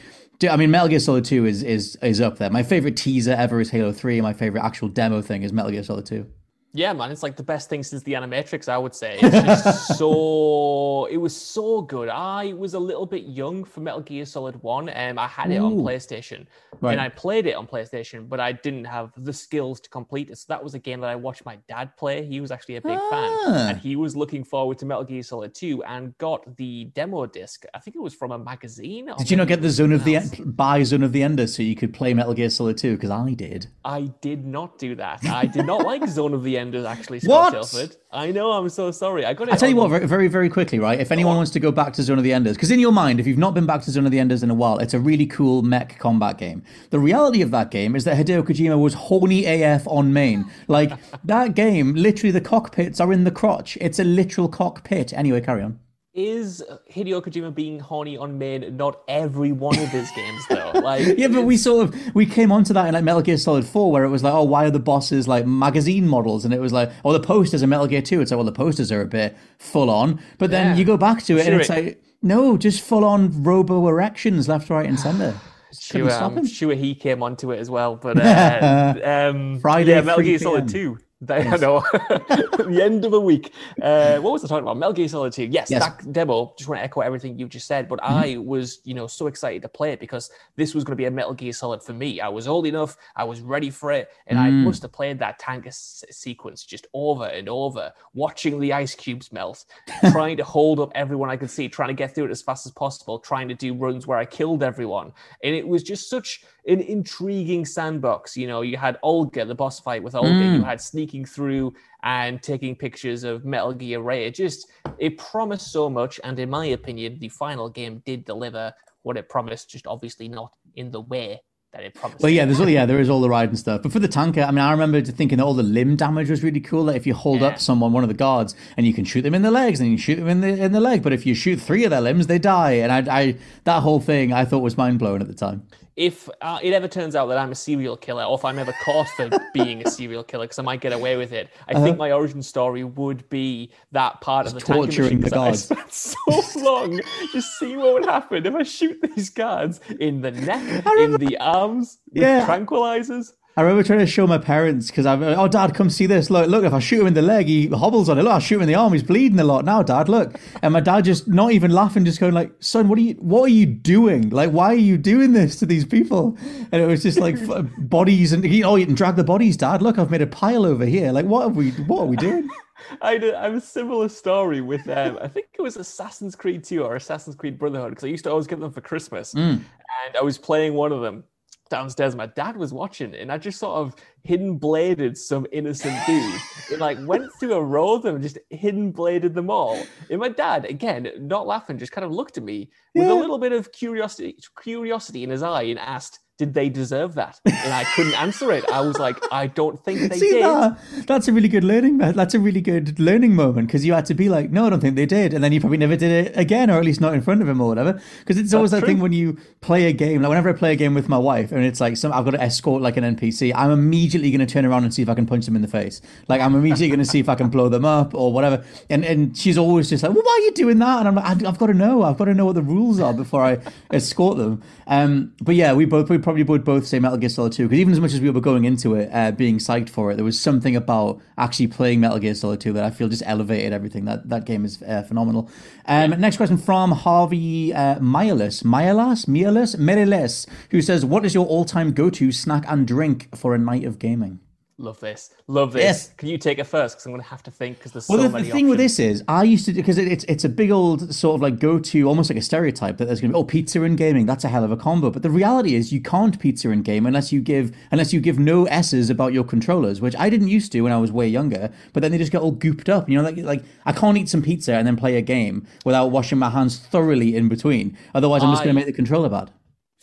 I 0.50 0.56
mean, 0.58 0.72
Metal 0.72 0.88
Gear 0.88 1.00
Solid 1.00 1.26
Two 1.26 1.46
is 1.46 1.64
is 1.64 1.98
is 2.02 2.22
up 2.22 2.38
there. 2.38 2.50
My 2.50 2.64
favorite 2.64 2.98
teaser 2.98 3.34
ever 3.34 3.60
is 3.62 3.70
Halo 3.70 3.92
Three. 3.92 4.22
My 4.22 4.34
favorite 4.34 4.64
actual 4.64 4.90
demo 4.90 5.22
thing 5.22 5.44
is 5.44 5.54
Metal 5.54 5.72
Gear 5.72 5.84
Solid 5.84 6.06
Two. 6.06 6.28
Yeah, 6.76 6.92
man, 6.94 7.10
it's 7.10 7.24
like 7.24 7.38
the 7.38 7.44
best 7.44 7.70
thing 7.70 7.84
since 7.84 8.04
the 8.04 8.14
Animatrix, 8.14 8.68
I 8.68 8.78
would 8.78 8.94
say. 8.94 9.18
It's 9.22 9.64
just 9.64 9.98
so 9.98 11.06
it 11.10 11.18
was 11.18 11.36
so 11.36 11.82
good. 11.82 12.10
I 12.10 12.54
was 12.54 12.74
a 12.74 12.80
little 12.80 13.06
bit 13.06 13.24
young 13.24 13.64
for 13.64 13.80
Metal 13.80 14.02
Gear 14.02 14.26
Solid 14.26 14.62
One, 14.62 14.90
and 14.90 15.20
I 15.20 15.28
had 15.28 15.52
it 15.52 15.58
on 15.58 15.78
PlayStation, 15.78 16.46
Right. 16.82 16.92
and 16.92 17.00
I 17.02 17.08
played 17.10 17.46
it 17.48 17.56
on 17.56 17.66
PlayStation, 17.66 18.28
but 18.28 18.40
I 18.42 18.52
didn't 18.52 18.86
have 18.86 19.12
the 19.18 19.32
skills 19.32 19.80
to 19.82 19.90
complete 19.90 20.30
it. 20.30 20.38
So 20.38 20.46
that 20.50 20.62
was 20.64 20.74
a 20.74 20.80
game 20.80 21.00
that 21.02 21.10
I 21.10 21.16
watched 21.16 21.46
my 21.46 21.58
dad 21.70 21.96
play. 21.98 22.26
He 22.26 22.42
was 22.42 22.52
actually 22.52 22.76
a 22.76 22.82
big 22.82 23.00
fan, 23.10 23.30
Ah. 23.48 23.70
and 23.70 23.78
he 23.78 23.96
was 23.96 24.16
looking 24.16 24.44
forward 24.44 24.78
to 24.80 24.86
Metal 24.86 25.04
Gear 25.06 25.24
Solid 25.24 25.54
Two, 25.56 25.82
and 25.86 26.18
got 26.18 26.58
the 26.58 26.86
demo 26.94 27.26
disc. 27.26 27.66
I 27.74 27.80
think 27.80 27.96
it 27.96 28.02
was 28.02 28.14
from 28.14 28.32
a 28.32 28.38
magazine. 28.38 29.10
Did 29.18 29.32
you 29.32 29.38
not 29.38 29.48
get 29.48 29.62
the 29.62 29.70
Zone 29.70 29.94
of 29.94 30.04
the 30.04 30.20
something 30.20 30.52
buy 30.52 30.84
Zone 30.84 31.04
of 31.04 31.12
the 31.14 31.24
Ender 31.24 31.48
so 31.48 31.64
you 31.64 31.76
could 31.76 31.94
play 31.94 32.14
Metal 32.14 32.34
Gear 32.34 32.50
Solid 32.50 32.78
Two? 32.78 32.96
Because 32.96 33.12
I 33.12 33.34
did. 33.34 33.68
I 33.86 34.02
did 34.22 34.46
not 34.46 34.78
do 34.78 34.96
that. 34.96 35.26
I 35.26 35.46
did 35.46 35.66
not 35.66 35.84
like 35.86 36.06
Zone 36.08 36.34
of 36.34 36.44
the 36.44 36.58
Actually, 36.74 37.20
Scott 37.20 37.54
What? 37.54 37.54
Telford. 37.54 37.98
I 38.12 38.32
know, 38.32 38.52
I'm 38.52 38.70
so 38.70 38.92
sorry. 38.92 39.26
I 39.26 39.34
got 39.34 39.50
it. 39.50 39.54
I 39.54 39.58
tell 39.58 39.70
you 39.70 39.76
what, 39.76 39.90
very, 39.90 40.08
very, 40.08 40.28
very 40.30 40.50
quickly, 40.50 40.80
right? 40.80 41.00
If 41.00 41.12
anyone 41.12 41.36
wants 41.36 41.52
to 41.52 41.60
go 41.60 41.72
back 41.72 41.92
to 41.94 42.04
Zone 42.04 42.18
of 42.18 42.24
the 42.24 42.32
Enders, 42.32 42.56
because 42.56 42.72
in 42.72 42.80
your 42.80 42.94
mind, 42.94 43.20
if 43.20 43.28
you've 43.28 43.38
not 43.38 43.54
been 43.54 43.66
back 43.66 43.82
to 43.84 43.92
Zone 43.92 44.06
of 44.06 44.12
the 44.12 44.20
Enders 44.20 44.42
in 44.42 44.50
a 44.50 44.56
while, 44.56 44.78
it's 44.78 44.94
a 44.94 45.00
really 45.00 45.26
cool 45.26 45.62
mech 45.62 46.00
combat 46.00 46.38
game. 46.38 46.64
The 46.92 47.00
reality 47.00 47.42
of 47.42 47.52
that 47.52 47.72
game 47.72 47.96
is 47.96 48.06
that 48.06 48.18
Hideo 48.18 48.42
Kojima 48.44 48.80
was 48.80 48.94
horny 48.94 49.46
AF 49.46 49.86
on 49.88 50.14
main. 50.14 50.50
Like, 50.68 50.94
that 51.24 51.56
game, 51.56 51.94
literally, 51.94 52.32
the 52.32 52.42
cockpits 52.42 53.00
are 53.00 53.12
in 53.12 53.26
the 53.26 53.32
crotch. 53.32 53.78
It's 53.82 54.00
a 54.00 54.04
literal 54.04 54.48
cockpit. 54.48 55.14
Anyway, 55.14 55.42
carry 55.42 55.62
on. 55.62 55.80
Is 56.16 56.64
Hideo 56.90 57.22
Kojima 57.22 57.54
being 57.54 57.78
horny 57.78 58.16
on 58.16 58.38
men 58.38 58.78
not 58.78 59.02
every 59.10 59.52
one 59.52 59.78
of 59.78 59.90
his 59.90 60.10
games 60.12 60.42
though? 60.48 60.72
Like 60.82 61.18
Yeah, 61.18 61.28
but 61.28 61.42
we 61.44 61.58
sort 61.58 61.90
of 61.90 62.16
we 62.16 62.26
came 62.26 62.54
onto 62.54 62.74
that 62.74 62.88
in 62.88 62.94
like 62.94 63.04
Metal 63.04 63.22
Gear 63.22 63.36
Solid 63.38 63.66
Four, 63.66 63.92
where 63.92 64.06
it 64.06 64.10
was 64.10 64.24
like, 64.24 64.34
oh, 64.34 64.44
why 64.44 64.64
are 64.66 64.72
the 64.72 64.80
bosses 64.80 65.28
like 65.28 65.46
magazine 65.46 66.08
models? 66.08 66.46
And 66.46 66.54
it 66.54 66.62
was 66.62 66.72
like, 66.72 66.90
oh, 67.04 67.12
the 67.12 67.20
posters 67.20 67.62
in 67.64 67.70
Metal 67.70 67.86
Gear 67.86 68.02
Two. 68.02 68.22
It's 68.22 68.32
like, 68.32 68.38
well, 68.38 68.46
the 68.46 68.54
posters 68.54 68.94
are 68.94 69.02
a 69.02 69.06
bit 69.06 69.36
full 69.60 69.90
on, 69.90 70.22
but 70.38 70.52
then 70.52 70.68
Yeah. 70.68 70.76
you 70.76 70.86
go 70.86 70.96
back 70.96 71.22
to 71.24 71.38
it 71.38 71.48
and 71.48 71.60
it's 71.60 71.70
it- 71.70 71.74
like, 71.86 72.04
no, 72.22 72.56
just 72.56 72.82
full 72.82 73.04
on 73.04 73.44
robo 73.44 73.86
erections 73.90 74.48
left, 74.48 74.70
right, 74.70 74.88
and 74.88 74.98
center. 75.00 75.34
Sure, 75.78 76.10
stop 76.10 76.32
I'm 76.38 76.46
sure 76.48 76.74
he 76.74 76.96
came 76.96 77.22
onto 77.22 77.52
it 77.52 77.60
as 77.60 77.70
well. 77.70 77.98
But 77.98 78.18
uh, 78.22 78.94
um, 79.04 79.60
Friday, 79.60 79.92
yeah, 79.92 80.00
Metal 80.02 80.16
3 80.20 80.26
Gear 80.26 80.40
Solid 80.40 80.68
PM. 80.68 80.74
Two. 80.74 80.98
That- 81.28 81.48
I 81.48 81.56
know. 81.58 81.80
the 81.90 82.80
end 82.84 83.06
of 83.06 83.14
a 83.14 83.20
week. 83.20 83.54
Uh, 83.82 84.18
what 84.20 84.34
was 84.34 84.44
I 84.44 84.48
talking 84.48 84.64
about? 84.64 84.78
Metal 84.78 84.94
Gear 84.94 85.08
Solid 85.08 85.34
2. 85.34 85.44
Yes, 85.46 85.70
Yes. 85.72 85.84
Mm-hmm. 85.84 86.06
that 86.06 86.14
demo. 86.14 86.54
Just 86.58 86.70
want 86.70 86.80
to 86.80 86.84
echo 86.84 87.02
everything 87.02 87.38
you 87.40 87.48
just 87.48 87.68
said. 87.68 87.88
But 87.88 88.00
I 88.04 88.38
was, 88.38 88.80
you 88.84 88.94
know, 88.94 89.08
so 89.08 89.28
excited 89.28 89.62
to 89.64 89.70
play 89.70 89.92
it 89.92 90.00
because 90.00 90.30
this 90.56 90.74
was 90.76 90.84
going 90.84 90.94
to 90.94 90.98
be 91.02 91.06
a 91.06 91.12
Metal 91.12 91.34
Gear 91.34 91.54
Solid 91.54 91.82
for 91.84 91.94
me. 91.94 92.20
I 92.22 92.28
was 92.30 92.48
old 92.48 92.66
enough. 92.68 92.98
I 93.16 93.24
was 93.24 93.42
ready 93.42 93.70
for 93.70 93.92
it. 93.92 94.10
And 94.28 94.38
I 94.40 94.50
Mm. 94.50 94.64
must 94.64 94.82
have 94.84 94.92
played 94.92 95.20
that 95.20 95.40
tank 95.40 95.68
s- 95.68 96.04
sequence 96.12 96.64
just 96.64 96.88
over 96.94 97.26
and 97.26 97.50
over, 97.50 97.92
watching 98.14 98.60
the 98.60 98.74
ice 98.74 98.96
cubes 98.96 99.32
melt, 99.32 99.66
trying 100.12 100.38
to 100.38 100.44
hold 100.44 100.80
up 100.80 100.92
everyone 100.96 101.30
I 101.30 101.38
could 101.38 101.50
see, 101.50 101.68
trying 101.68 101.90
to 101.90 101.94
get 101.96 102.14
through 102.14 102.26
it 102.26 102.32
as 102.32 102.42
fast 102.42 102.66
as 102.66 102.72
possible, 102.72 103.20
trying 103.20 103.48
to 103.50 103.56
do 103.56 103.74
runs 103.74 104.06
where 104.08 104.18
I 104.18 104.26
killed 104.26 104.64
everyone. 104.64 105.12
And 105.44 105.56
it 105.56 105.68
was 105.68 105.84
just 105.84 106.10
such 106.10 106.44
an 106.68 106.82
intriguing 106.82 107.66
sandbox. 107.66 108.36
You 108.36 108.48
know, 108.48 108.62
you 108.62 108.78
had 108.78 108.98
Olga, 109.04 109.46
the 109.46 109.56
boss 109.56 109.80
fight 109.80 110.02
with 110.04 110.16
Olga, 110.16 110.30
you 110.30 110.62
mm. 110.62 110.66
had 110.66 110.82
sneaking 110.82 111.26
through 111.26 111.74
and 112.04 112.42
taking 112.42 112.76
pictures 112.76 113.24
of 113.24 113.46
Metal 113.46 113.74
Gear 113.74 114.02
Ray. 114.02 114.26
It 114.26 114.36
just 114.36 114.68
it 114.98 115.18
promised 115.18 115.72
so 115.72 115.90
much, 115.90 116.20
and 116.24 116.40
in 116.40 116.50
my 116.50 116.68
opinion, 116.68 117.20
the 117.20 117.30
final 117.30 117.70
game 117.70 118.02
did 118.06 118.26
deliver 118.26 118.74
what 119.04 119.18
it 119.18 119.30
promised, 119.30 119.70
just 119.70 119.86
obviously 119.88 120.28
not 120.28 120.52
in 120.76 120.92
the 120.92 121.02
way 121.02 121.42
that 121.72 121.84
it 121.84 121.94
promised. 121.94 122.24
Well, 122.24 122.32
yeah, 122.32 122.46
there's 122.46 122.60
all 122.60 122.70
yeah, 122.70 122.86
there 122.86 123.00
is 123.00 123.10
all 123.10 123.22
the 123.22 123.30
ride 123.30 123.50
and 123.50 123.60
stuff. 123.60 123.84
But 123.84 123.92
for 123.92 124.00
the 124.00 124.08
tanker, 124.08 124.42
I 124.42 124.52
mean, 124.52 124.60
I 124.60 124.72
remember 124.72 125.02
thinking 125.02 125.38
that 125.38 125.44
all 125.44 125.54
the 125.54 125.64
limb 125.64 125.96
damage 125.96 126.30
was 126.30 126.44
really 126.44 126.62
cool. 126.62 126.86
That 126.86 126.96
if 126.96 127.06
you 127.06 127.14
hold 127.14 127.42
Yeah. 127.42 127.48
up 127.48 127.60
someone, 127.60 127.92
one 127.92 128.04
of 128.04 128.08
the 128.08 128.16
guards, 128.16 128.56
and 128.78 128.88
you 128.88 128.94
can 128.94 129.06
shoot 129.06 129.22
them 129.22 129.36
in 129.36 129.42
the 129.42 129.52
legs, 129.52 129.80
and 129.80 129.92
you 129.92 129.98
shoot 129.98 130.16
them 130.16 130.28
in 130.28 130.42
the 130.42 130.64
in 130.64 130.72
the 130.72 130.80
leg. 130.80 131.04
But 131.04 131.14
if 131.14 131.26
you 131.26 131.36
shoot 131.36 131.58
three 131.58 131.84
of 131.84 131.92
their 131.92 132.02
limbs, 132.02 132.28
they 132.28 132.40
die. 132.40 132.74
And 132.74 132.92
I, 132.92 133.20
I 133.20 133.36
that 133.66 133.82
whole 133.82 134.00
thing, 134.00 134.34
I 134.34 134.46
thought 134.46 134.60
was 134.60 134.78
mind 134.78 135.00
blowing 135.00 135.22
at 135.22 135.28
the 135.28 135.34
time. 135.36 135.68
If 135.96 136.30
uh, 136.42 136.60
it 136.62 136.74
ever 136.74 136.88
turns 136.88 137.16
out 137.16 137.28
that 137.28 137.38
I'm 137.38 137.52
a 137.52 137.56
serial 137.56 137.96
killer, 137.96 138.24
or 138.24 138.38
if 138.38 138.44
I'm 138.44 138.60
ever 138.60 138.74
caught 138.74 139.08
for 139.10 139.30
being 139.54 139.82
a 139.82 139.86
serial 139.86 140.24
killer, 140.24 140.44
because 140.46 140.60
I 140.60 140.64
might 140.64 140.82
get 140.82 140.92
away 140.94 141.16
with 141.16 141.32
it, 141.32 141.50
I 141.68 141.74
think 141.74 141.98
my 141.98 142.12
origin 142.12 142.42
story 142.44 142.84
would 142.84 143.28
be 143.30 143.72
that 143.94 144.20
part 144.22 144.46
of 144.46 144.54
the 144.54 144.60
Uh-huh. 144.60 144.74
torturing 144.74 145.20
the 145.20 145.30
'cause 145.30 145.34
I 145.34 145.36
guards. 145.38 145.64
spent 145.64 145.94
so 146.56 146.60
long 146.60 147.02
just 147.32 147.58
seeing 147.58 147.80
what 147.80 147.94
would 147.94 148.06
happen 148.06 148.46
if 148.46 148.54
I 148.54 148.64
shoot 148.64 149.00
these 149.16 149.30
guards 149.30 149.80
in 150.00 150.22
the 150.22 150.32
neck, 150.32 150.62
in 151.00 151.18
the 151.18 151.38
arms, 151.38 152.00
with 152.12 152.24
Yeah. 152.24 152.46
tranquilizers. 152.46 153.32
I 153.58 153.62
remember 153.62 153.84
trying 153.84 154.00
to 154.00 154.08
show 154.08 154.28
my 154.28 154.38
parents 154.38 154.88
because 154.88 155.06
I'm, 155.06 155.24
oh, 155.24 155.48
dad, 155.48 155.74
come 155.74 155.90
see 155.90 156.08
this. 156.08 156.30
Look, 156.30 156.50
look, 156.50 156.66
if 156.66 156.74
I 156.74 156.80
shoot 156.80 157.00
him 157.00 157.08
in 157.08 157.14
the 157.14 157.22
leg, 157.22 157.48
he 157.48 157.68
hobbles 157.68 158.10
on 158.10 158.20
it. 158.20 158.24
Look, 158.24 158.34
I 158.34 158.40
shoot 158.40 158.58
him 158.58 158.64
in 158.64 158.68
the 158.68 158.76
arm, 158.76 158.92
he's 158.92 159.02
bleeding 159.02 159.40
a 159.40 159.46
lot 159.46 159.64
now, 159.64 159.82
dad, 159.82 160.10
look. 160.10 160.36
And 160.62 160.74
my 160.74 160.82
dad 160.82 161.06
just 161.06 161.30
not 161.30 161.54
even 161.54 161.72
laughing, 161.72 162.04
just 162.04 162.20
going 162.20 162.34
like, 162.34 162.52
son, 162.60 162.90
what 162.90 163.00
are 163.00 163.02
you, 163.02 163.14
what 163.14 163.44
are 163.44 163.54
you 163.54 163.66
doing? 163.66 164.30
Like, 164.30 164.52
why 164.52 164.74
are 164.74 164.76
you 164.76 164.98
doing 164.98 165.32
this 165.32 165.56
to 165.60 165.66
these 165.66 165.86
people? 165.86 166.38
And 166.74 166.82
it 166.82 166.86
was 166.86 167.02
just 167.02 167.18
like 167.18 167.38
bodies 167.78 168.34
and, 168.34 168.46
oh, 168.66 168.76
you 168.76 168.86
can 168.86 168.96
drag 168.96 169.16
the 169.16 169.24
bodies, 169.24 169.56
dad. 169.56 169.82
Look, 169.82 169.98
I've 169.98 170.12
made 170.12 170.22
a 170.22 170.28
pile 170.28 170.66
over 170.66 170.86
here. 170.86 171.14
Like, 171.14 171.26
what 171.26 171.44
are 171.44 171.50
we, 171.50 171.72
what 171.72 172.02
are 172.02 172.08
we 172.08 172.18
doing? 172.18 172.50
I 173.02 173.14
a, 173.14 173.38
I 173.38 173.44
have 173.44 173.54
a 173.54 173.62
similar 173.62 174.10
story 174.10 174.60
with 174.60 174.88
um, 174.90 175.18
I 175.22 175.30
think 175.30 175.48
it 175.58 175.62
was 175.62 175.78
Assassin's 175.78 176.36
Creed 176.36 176.66
2 176.66 176.84
or 176.84 176.98
Assassin's 176.98 177.36
Creed 177.36 177.58
Brotherhood 177.58 177.92
because 177.92 178.04
I 178.04 178.08
used 178.08 178.26
to 178.26 178.32
always 178.32 178.48
get 178.48 178.60
them 178.60 178.72
for 178.72 178.82
Christmas, 178.82 179.34
and 179.34 180.18
I 180.18 180.22
was 180.22 180.38
playing 180.38 180.74
one 180.74 180.92
of 180.92 181.02
them 181.02 181.24
downstairs. 181.70 182.16
My 182.16 182.28
dad 182.28 182.58
was 182.58 182.74
watching, 182.74 183.16
and 183.16 183.32
I 183.32 183.38
just 183.38 183.60
sort 183.60 183.76
of 183.78 183.96
hidden 184.24 184.58
bladed 184.58 185.18
some 185.18 185.46
innocent 185.52 185.96
dude. 186.06 186.42
It 186.72 186.80
like 186.80 186.98
went 187.06 187.32
through 187.40 187.54
a 187.54 187.64
row 187.64 187.94
of 187.94 188.04
them, 188.04 188.16
and 188.16 188.24
just 188.24 188.38
hidden 188.50 188.92
bladed 188.92 189.34
them 189.34 189.50
all. 189.50 189.82
And 190.10 190.20
my 190.20 190.30
dad, 190.30 190.66
again, 190.66 191.10
not 191.20 191.48
laughing, 191.48 191.78
just 191.78 191.92
kind 191.92 192.06
of 192.06 192.12
looked 192.12 192.38
at 192.38 192.44
me 192.44 192.70
with 192.94 193.08
Yeah. 193.08 193.14
a 193.14 193.20
little 193.20 193.38
bit 193.38 193.52
of 193.52 193.72
curiosity, 193.72 194.38
curiosity 194.62 195.24
in 195.24 195.30
his 195.30 195.44
eye, 195.44 195.64
and 195.64 195.80
asked, 195.80 196.20
did 196.38 196.54
they 196.54 196.68
deserve 196.70 197.16
that? 197.16 197.40
And 197.46 197.74
I 197.74 197.86
couldn't 197.96 198.14
answer 198.14 198.52
it. 198.52 198.70
I 198.70 198.82
was 198.82 199.00
like, 199.00 199.18
I 199.32 199.48
don't 199.48 199.82
think 199.84 200.00
they 200.12 200.18
See 200.18 200.32
did. 200.32 200.44
that? 200.44 200.78
That's 201.08 201.28
a 201.28 201.34
really 201.34 201.48
good 201.48 201.64
learning. 201.64 202.00
That's 202.00 202.34
a 202.34 202.40
really 202.40 202.62
good 202.62 203.00
learning 203.00 203.36
moment 203.36 203.68
because 203.68 203.86
you 203.86 203.94
had 203.94 204.06
to 204.08 204.14
be 204.14 204.28
like, 204.28 204.52
no, 204.52 204.66
I 204.66 204.70
don't 204.70 204.82
think 204.82 204.96
they 204.96 205.06
did, 205.06 205.34
and 205.34 205.44
then 205.44 205.52
you 205.54 205.60
probably 205.60 205.78
never 205.78 205.96
did 205.96 206.12
it 206.12 206.38
again, 206.38 206.70
or 206.70 206.78
at 206.78 206.84
least 206.84 207.00
not 207.00 207.14
in 207.14 207.22
front 207.22 207.42
of 207.42 207.48
him 207.48 207.62
or 207.62 207.68
whatever. 207.68 208.02
Because 208.20 208.38
it's 208.38 208.54
always 208.54 208.72
That's 208.72 208.82
that 208.82 208.88
thing 208.88 209.00
when 209.00 209.14
you 209.14 209.38
play 209.62 209.86
a 209.86 209.94
game. 209.94 210.22
Like 210.22 210.30
whenever 210.30 210.50
I 210.50 210.54
play 210.54 210.74
a 210.74 210.76
game 210.76 210.94
with 210.94 211.08
my 211.08 211.18
wife, 211.18 211.52
and 211.52 211.64
it's 211.64 211.80
like 211.80 211.96
some, 211.96 212.12
I've 212.12 212.26
got 212.26 212.32
to 212.32 212.42
escort 212.42 212.82
like 212.82 212.98
an 212.98 213.16
NPC. 213.16 213.54
I'm 213.56 213.72
immediately 213.72 214.30
going 214.30 214.46
to 214.46 214.52
turn 214.52 214.66
around 214.66 214.84
and 214.84 214.94
see 214.94 215.02
if 215.02 215.10
I 215.10 215.16
can 215.16 215.26
punch 215.26 215.46
them 215.46 215.56
in 215.56 215.62
the 215.62 215.68
face. 215.68 216.02
Like 216.28 216.42
I'm 216.42 216.54
immediately 216.56 216.90
going 216.90 217.00
to 217.00 217.06
see 217.06 217.20
if 217.20 217.30
I 217.30 217.36
can 217.36 217.50
blow 217.50 217.70
them 217.70 217.86
up 217.86 218.14
or 218.14 218.34
whatever. 218.34 218.64
And 218.90 219.06
and 219.06 219.38
she's 219.38 219.58
always 219.58 219.90
just 219.90 220.04
like, 220.04 220.14
well, 220.14 220.24
why 220.24 220.40
are 220.42 220.46
you 220.46 220.52
doing 220.52 220.80
that? 220.80 221.00
And 221.00 221.08
I'm 221.08 221.16
like, 221.16 221.26
I've, 221.26 221.46
I've 221.46 221.58
got 221.58 221.68
to 221.68 221.74
know. 221.74 222.04
I've 222.04 222.18
got 222.18 222.26
to 222.26 222.34
know 222.34 222.46
what 222.46 222.56
the 222.56 222.62
rules 222.62 223.00
are 223.00 223.14
before 223.14 223.42
I 223.44 223.60
escort 223.92 224.38
them. 224.38 224.62
Um, 224.88 225.34
but 225.42 225.56
yeah, 225.56 225.74
we 225.74 225.86
both 225.86 226.10
we 226.10 226.18
probably 226.26 226.42
would 226.42 226.64
both 226.66 226.88
say 226.88 226.98
Metal 226.98 227.20
Gear 227.20 227.30
Solid 227.30 227.54
2 227.54 227.66
because 227.66 227.80
even 227.80 227.94
as 227.94 228.00
much 228.00 228.12
as 228.12 228.20
we 228.20 228.32
were 228.32 228.42
going 228.42 228.66
into 228.66 228.96
it, 228.96 229.10
uh, 229.14 229.32
being 229.32 229.60
psyched 229.60 229.90
for 229.90 230.12
it, 230.12 230.16
there 230.16 230.26
was 230.26 230.40
something 230.40 230.76
about 230.76 231.22
actually 231.38 231.68
playing 231.68 232.00
Metal 232.00 232.18
Gear 232.18 232.34
Solid 232.34 232.60
2 232.60 232.74
that 232.74 232.84
I 232.84 232.90
feel 232.90 233.08
just 233.08 233.22
elevated 233.28 233.72
everything. 233.72 234.06
That 234.06 234.28
that 234.30 234.46
game 234.46 234.66
is 234.66 234.82
uh, 234.82 235.04
phenomenal. 235.04 235.52
Um, 235.86 236.20
Next 236.20 236.38
question 236.38 236.58
from 236.58 236.94
Harvey 236.94 237.72
uh, 237.74 238.00
Mialis, 238.00 238.64
Mialas, 238.64 239.28
Mialis, 239.28 239.76
Meriles, 239.78 240.48
who 240.72 240.82
says, 240.82 241.06
"What 241.06 241.26
is 241.26 241.36
your 241.36 241.46
all-time 241.46 241.94
go-to 241.94 242.32
snack 242.32 242.66
and 242.68 242.88
drink 242.88 243.30
for 243.36 243.54
a 243.54 243.60
night 243.60 243.84
of 243.84 244.00
gaming?" 244.00 244.40
Love 244.78 245.00
this. 245.00 245.34
Love 245.48 245.72
this. 245.72 245.84
Yes. 245.84 246.10
Can 246.18 246.28
you 246.28 246.38
take 246.38 246.60
it 246.60 246.66
first? 246.66 246.96
Because 246.96 247.06
I'm 247.06 247.14
going 247.14 247.24
to 247.24 247.30
have 247.30 247.42
to 247.44 247.52
think 247.52 247.78
because 247.78 247.94
there's 247.94 248.10
Well, 248.10 248.18
so 248.18 248.24
the, 248.24 248.30
many 248.30 248.48
the 248.48 248.52
thing 248.52 248.68
with 248.68 248.78
this 248.78 249.00
is, 249.00 249.24
I 249.26 249.44
used 249.44 249.66
to 249.68 249.74
because 249.74 249.98
it, 249.98 250.10
it's 250.12 250.26
it's 250.26 250.44
a 250.44 250.50
big 250.50 250.70
old 250.70 251.16
sort 251.16 251.36
of 251.36 251.42
like 251.42 251.60
go 251.60 251.80
to, 251.80 252.08
almost 252.10 252.30
like 252.30 252.38
a 252.38 252.42
stereotype 252.42 252.98
that 252.98 253.06
there's 253.06 253.22
going 253.22 253.32
to 253.32 253.36
be 253.36 253.40
oh 253.40 253.46
pizza 253.46 253.82
and 253.84 253.98
gaming. 253.98 254.26
That's 254.26 254.44
a 254.44 254.50
hell 254.50 254.66
of 254.66 254.72
a 254.72 254.78
combo. 254.78 255.12
But 255.12 255.22
the 255.22 255.30
reality 255.30 255.76
is, 255.76 255.94
you 255.94 256.02
can't 256.02 256.38
pizza 256.38 256.72
and 256.72 256.84
game 256.84 257.06
unless 257.06 257.32
you 257.32 257.40
give 257.40 257.74
unless 257.90 258.12
you 258.12 258.20
give 258.20 258.38
no 258.38 258.66
s's 258.66 259.10
about 259.10 259.32
your 259.32 259.46
controllers, 259.46 260.02
which 260.02 260.16
I 260.18 260.30
didn't 260.30 260.50
used 260.50 260.74
to 260.74 260.82
when 260.82 260.92
I 260.92 260.98
was 260.98 261.10
way 261.10 261.30
younger. 261.30 261.72
But 261.94 262.02
then 262.02 262.12
they 262.12 262.18
just 262.18 262.34
get 262.34 262.42
all 262.42 262.54
gooped 262.54 262.90
up. 262.90 263.10
You 263.10 263.18
know, 263.18 263.24
like 263.24 263.38
like 263.38 263.64
I 263.86 263.94
can't 263.94 264.18
eat 264.18 264.28
some 264.28 264.42
pizza 264.42 264.74
and 264.74 264.86
then 264.86 264.98
play 264.98 265.16
a 265.16 265.22
game 265.22 265.66
without 265.86 266.08
washing 266.08 266.38
my 266.38 266.50
hands 266.50 266.78
thoroughly 266.80 267.38
in 267.38 267.48
between. 267.48 267.98
Otherwise, 268.14 268.44
I'm 268.44 268.52
just 268.52 268.66
going 268.66 268.76
to 268.76 268.80
make 268.80 268.88
the 268.88 268.94
controller 268.94 269.30
bad. 269.30 269.52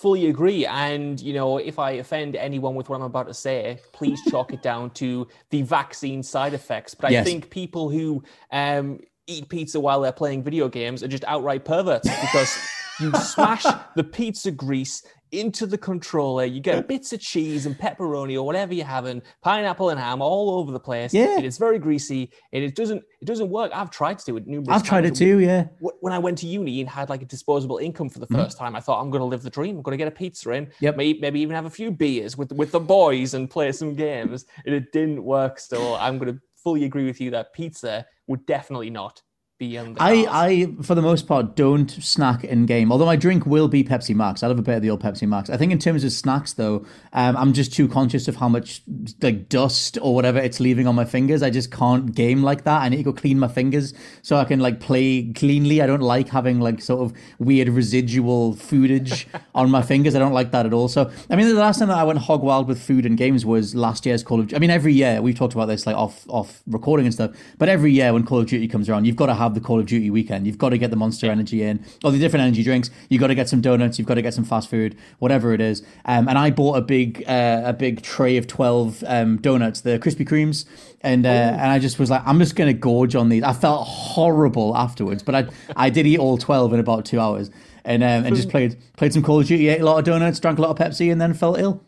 Fully 0.03 0.27
agree. 0.27 0.67
And, 0.67 1.21
you 1.21 1.33
know, 1.33 1.59
if 1.59 1.79
I 1.79 1.93
offend 1.93 2.35
anyone 2.35 2.75
with 2.75 2.89
what 2.89 2.97
I'm 2.97 3.03
about 3.03 3.29
to 3.29 3.35
say, 3.35 3.79
please 3.93 4.21
chalk 4.29 4.53
it 4.53 4.61
down 4.61 4.91
to 4.95 5.29
the 5.51 5.63
vaccine 5.63 6.25
side 6.25 6.55
effects. 6.55 6.93
But 6.93 7.07
I 7.07 7.11
Yes. 7.11 7.25
think 7.25 7.51
people 7.51 7.89
who 7.89 8.25
um, 8.51 8.99
eat 9.29 9.49
pizza 9.49 9.79
while 9.79 10.01
they're 10.01 10.11
playing 10.11 10.43
video 10.43 10.69
games 10.69 11.05
are 11.05 11.09
just 11.09 11.23
outright 11.29 11.65
perverts 11.65 12.09
because 12.09 12.59
you 13.01 13.15
smash 13.15 13.65
the 13.95 14.03
pizza 14.03 14.51
grease 14.51 15.05
into 15.33 15.67
the 15.67 15.79
controller, 15.79 16.45
you 16.45 16.61
get 16.61 16.87
bits 16.87 17.12
of 17.12 17.21
cheese 17.21 17.67
and 17.67 17.77
pepperoni 17.77 18.37
or 18.37 18.43
whatever 18.43 18.75
you're 18.75 18.87
having, 18.87 19.23
pineapple 19.43 19.89
and 19.91 19.99
ham 19.99 20.21
all 20.23 20.51
over 20.59 20.71
the 20.71 20.81
place. 20.81 21.12
Yeah. 21.12 21.39
It 21.39 21.45
is 21.45 21.59
very 21.59 21.79
greasy 21.79 22.31
and 22.53 22.62
it 22.62 22.75
doesn't 22.75 23.03
it 23.21 23.25
doesn't 23.25 23.49
work. 23.51 23.73
I've 23.75 23.91
tried 23.91 24.19
to 24.19 24.25
do 24.25 24.37
it 24.37 24.47
numerous 24.47 24.69
I've 24.69 24.83
tried 24.83 25.07
it 25.07 25.15
too. 25.15 25.39
Yeah. 25.41 25.69
When 26.01 26.12
I 26.12 26.19
went 26.19 26.39
to 26.39 26.47
uni 26.47 26.81
and 26.81 26.89
had 26.89 27.09
like 27.09 27.23
a 27.23 27.27
disposable 27.27 27.79
income 27.79 28.09
for 28.09 28.19
the 28.19 28.27
first 28.27 28.59
time, 28.59 28.77
I 28.77 28.81
thought 28.81 29.01
I'm 29.01 29.11
going 29.11 29.21
to 29.21 29.27
live 29.27 29.43
the 29.43 29.51
dream. 29.51 29.77
I'm 29.77 29.83
going 29.83 29.97
to 29.97 30.05
get 30.05 30.09
a 30.09 30.12
pizza 30.12 30.51
in, 30.51 30.67
Mm-hmm. 30.67 30.85
Yep. 30.85 30.97
maybe, 30.97 31.21
maybe 31.21 31.41
even 31.41 31.55
have 31.55 31.65
a 31.65 31.71
few 31.71 31.91
beers 31.91 32.37
with 32.37 32.53
with 32.53 32.71
the 32.73 32.81
boys 32.81 33.35
and 33.35 33.49
play 33.51 33.73
some 33.73 33.95
games. 33.95 34.45
And 34.67 34.75
it 34.75 34.93
didn't 34.93 35.25
work. 35.25 35.59
So 35.59 35.95
I'm 35.97 36.19
going 36.19 36.35
to 36.35 36.41
fully 36.62 36.85
agree 36.85 37.07
with 37.07 37.21
you 37.21 37.31
that 37.31 37.53
pizza 37.53 38.07
would 38.29 38.45
definitely 38.47 38.91
not 38.91 39.23
be 39.62 39.78
on 39.78 39.95
the 39.95 40.02
I. 40.02 40.26
I, 40.31 40.66
for 40.83 40.95
the 40.95 41.02
most 41.02 41.26
part, 41.26 41.54
don't 41.54 41.90
snack 41.90 42.42
in 42.45 42.66
game. 42.66 42.90
Although 42.90 43.07
my 43.07 43.16
drink 43.16 43.47
will 43.47 43.69
be 43.69 43.85
Pepsi 43.85 44.14
Max. 44.14 44.42
I 44.42 44.49
love 44.49 44.59
a 44.59 44.62
bit 44.62 44.76
of 44.76 44.83
the 44.83 44.90
old 44.90 45.02
Pepsi 45.02 45.28
Max. 45.28 45.50
I 45.50 45.57
think 45.57 45.73
in 45.73 45.78
terms 45.78 46.02
of 46.04 46.12
snacks, 46.12 46.52
though, 46.54 46.85
um, 47.12 47.37
I'm 47.37 47.52
just 47.52 47.73
too 47.73 47.88
conscious 47.88 48.28
of 48.28 48.37
how 48.37 48.49
much 48.49 48.83
like 49.21 49.49
dust 49.49 49.99
or 50.02 50.14
whatever 50.14 50.38
it's 50.38 50.59
leaving 50.59 50.87
on 50.87 50.95
my 50.95 51.04
fingers. 51.04 51.42
I 51.42 51.50
just 51.50 51.71
can't 51.71 52.14
game 52.14 52.42
like 52.42 52.64
that. 52.64 52.83
I 52.83 52.88
need 52.88 52.97
to 52.97 53.02
go 53.04 53.12
clean 53.12 53.38
my 53.38 53.49
fingers 53.49 53.95
so 54.23 54.37
I 54.37 54.45
can 54.45 54.61
like 54.61 54.81
play 54.81 55.33
cleanly. 55.33 55.81
I 55.81 55.87
don't 55.87 56.00
like 56.00 56.28
having 56.28 56.61
like 56.61 56.81
sort 56.81 57.02
of 57.02 57.16
weird 57.38 57.69
residual 57.69 58.54
foodage 58.54 59.26
on 59.54 59.71
my 59.71 59.83
fingers. 59.83 60.16
I 60.16 60.19
don't 60.19 60.33
like 60.33 60.50
that 60.50 60.66
at 60.66 60.73
all. 60.73 60.88
So 60.88 61.11
I 61.31 61.37
mean, 61.37 61.47
the 61.47 61.54
last 61.54 61.78
time 61.78 61.88
that 61.88 61.99
I 61.99 62.04
went 62.04 62.19
hog 62.19 62.42
wild 62.42 62.66
with 62.66 62.83
food 62.83 63.07
and 63.07 63.16
games 63.16 63.47
was 63.47 63.75
last 63.75 64.04
year's 64.07 64.23
Call 64.23 64.40
of. 64.40 64.47
Duty. 64.47 64.57
I 64.57 64.59
mean, 64.59 64.71
every 64.71 64.92
year 64.92 65.23
we've 65.23 65.37
talked 65.37 65.54
about 65.54 65.66
this 65.66 65.87
like 65.87 65.97
off 65.97 66.25
off 66.28 66.62
recording 66.66 67.07
and 67.07 67.14
stuff. 67.14 67.31
But 67.59 67.69
every 67.69 67.92
year 67.92 68.12
when 68.12 68.25
Call 68.25 68.40
of 68.40 68.47
Duty 68.47 68.66
comes 68.66 68.88
around, 68.88 69.04
you've 69.04 69.16
got 69.16 69.26
to 69.26 69.35
have 69.35 69.52
the 69.55 69.61
Call 69.61 69.81
of 69.81 69.87
Duty 69.87 70.11
weekend. 70.11 70.47
You've 70.47 70.59
got 70.59 70.71
to 70.71 70.79
get 70.79 70.91
the 70.91 70.97
Monster 70.97 71.31
Energy 71.31 71.63
in, 71.63 71.85
or 72.05 72.11
the 72.11 72.19
different 72.19 72.43
energy 72.43 72.63
drinks. 72.63 72.91
You've 73.09 73.21
got 73.21 73.29
to 73.29 73.35
get 73.35 73.49
some 73.49 73.61
donuts. 73.61 73.99
You've 73.99 74.09
got 74.09 74.15
to 74.15 74.23
get 74.23 74.35
some 74.35 74.45
fast 74.45 74.71
food, 74.71 74.97
whatever 75.19 75.53
it 75.53 75.61
is. 75.61 75.83
Um, 76.05 76.29
and 76.29 76.39
I 76.39 76.51
bought 76.51 76.77
a 76.77 76.81
big 76.83 77.25
uh, 77.27 77.63
a 77.65 77.73
big 77.73 78.03
tray 78.03 78.37
of 78.37 78.47
twelve 78.47 79.03
um, 79.07 79.39
donuts, 79.39 79.83
the 79.83 79.99
Krispy 79.99 80.27
Kremes, 80.27 80.65
and 81.01 81.27
uh, 81.27 81.29
and 81.29 81.71
I 81.71 81.79
just 81.79 81.99
was 81.99 82.11
like, 82.11 82.23
I'm 82.27 82.39
just 82.39 82.57
gonna 82.57 82.73
gorge 82.73 83.15
on 83.15 83.29
these. 83.29 83.43
I 83.43 83.53
felt 83.53 83.87
horrible 83.87 84.77
afterwards, 84.77 85.23
but 85.23 85.35
I 85.35 85.47
I 85.77 85.91
did 85.91 86.07
eat 86.07 86.19
all 86.19 86.39
twelve 86.39 86.73
in 86.73 86.81
about 86.81 87.05
two 87.05 87.21
hours. 87.21 87.51
And, 87.85 88.05
um, 88.05 88.25
and 88.25 88.37
just 88.37 88.49
played 88.49 88.77
played 88.97 89.13
some 89.13 89.25
Call 89.25 89.41
of 89.41 89.47
Duty, 89.49 89.67
ate 89.67 89.81
a 89.81 89.85
lot 89.85 89.99
of 89.99 90.05
donuts, 90.05 90.39
drank 90.39 90.61
a 90.61 90.63
lot 90.63 90.71
of 90.71 90.79
Pepsi, 90.79 91.11
and 91.11 91.21
then 91.21 91.35
felt 91.35 91.59
ill. 91.59 91.83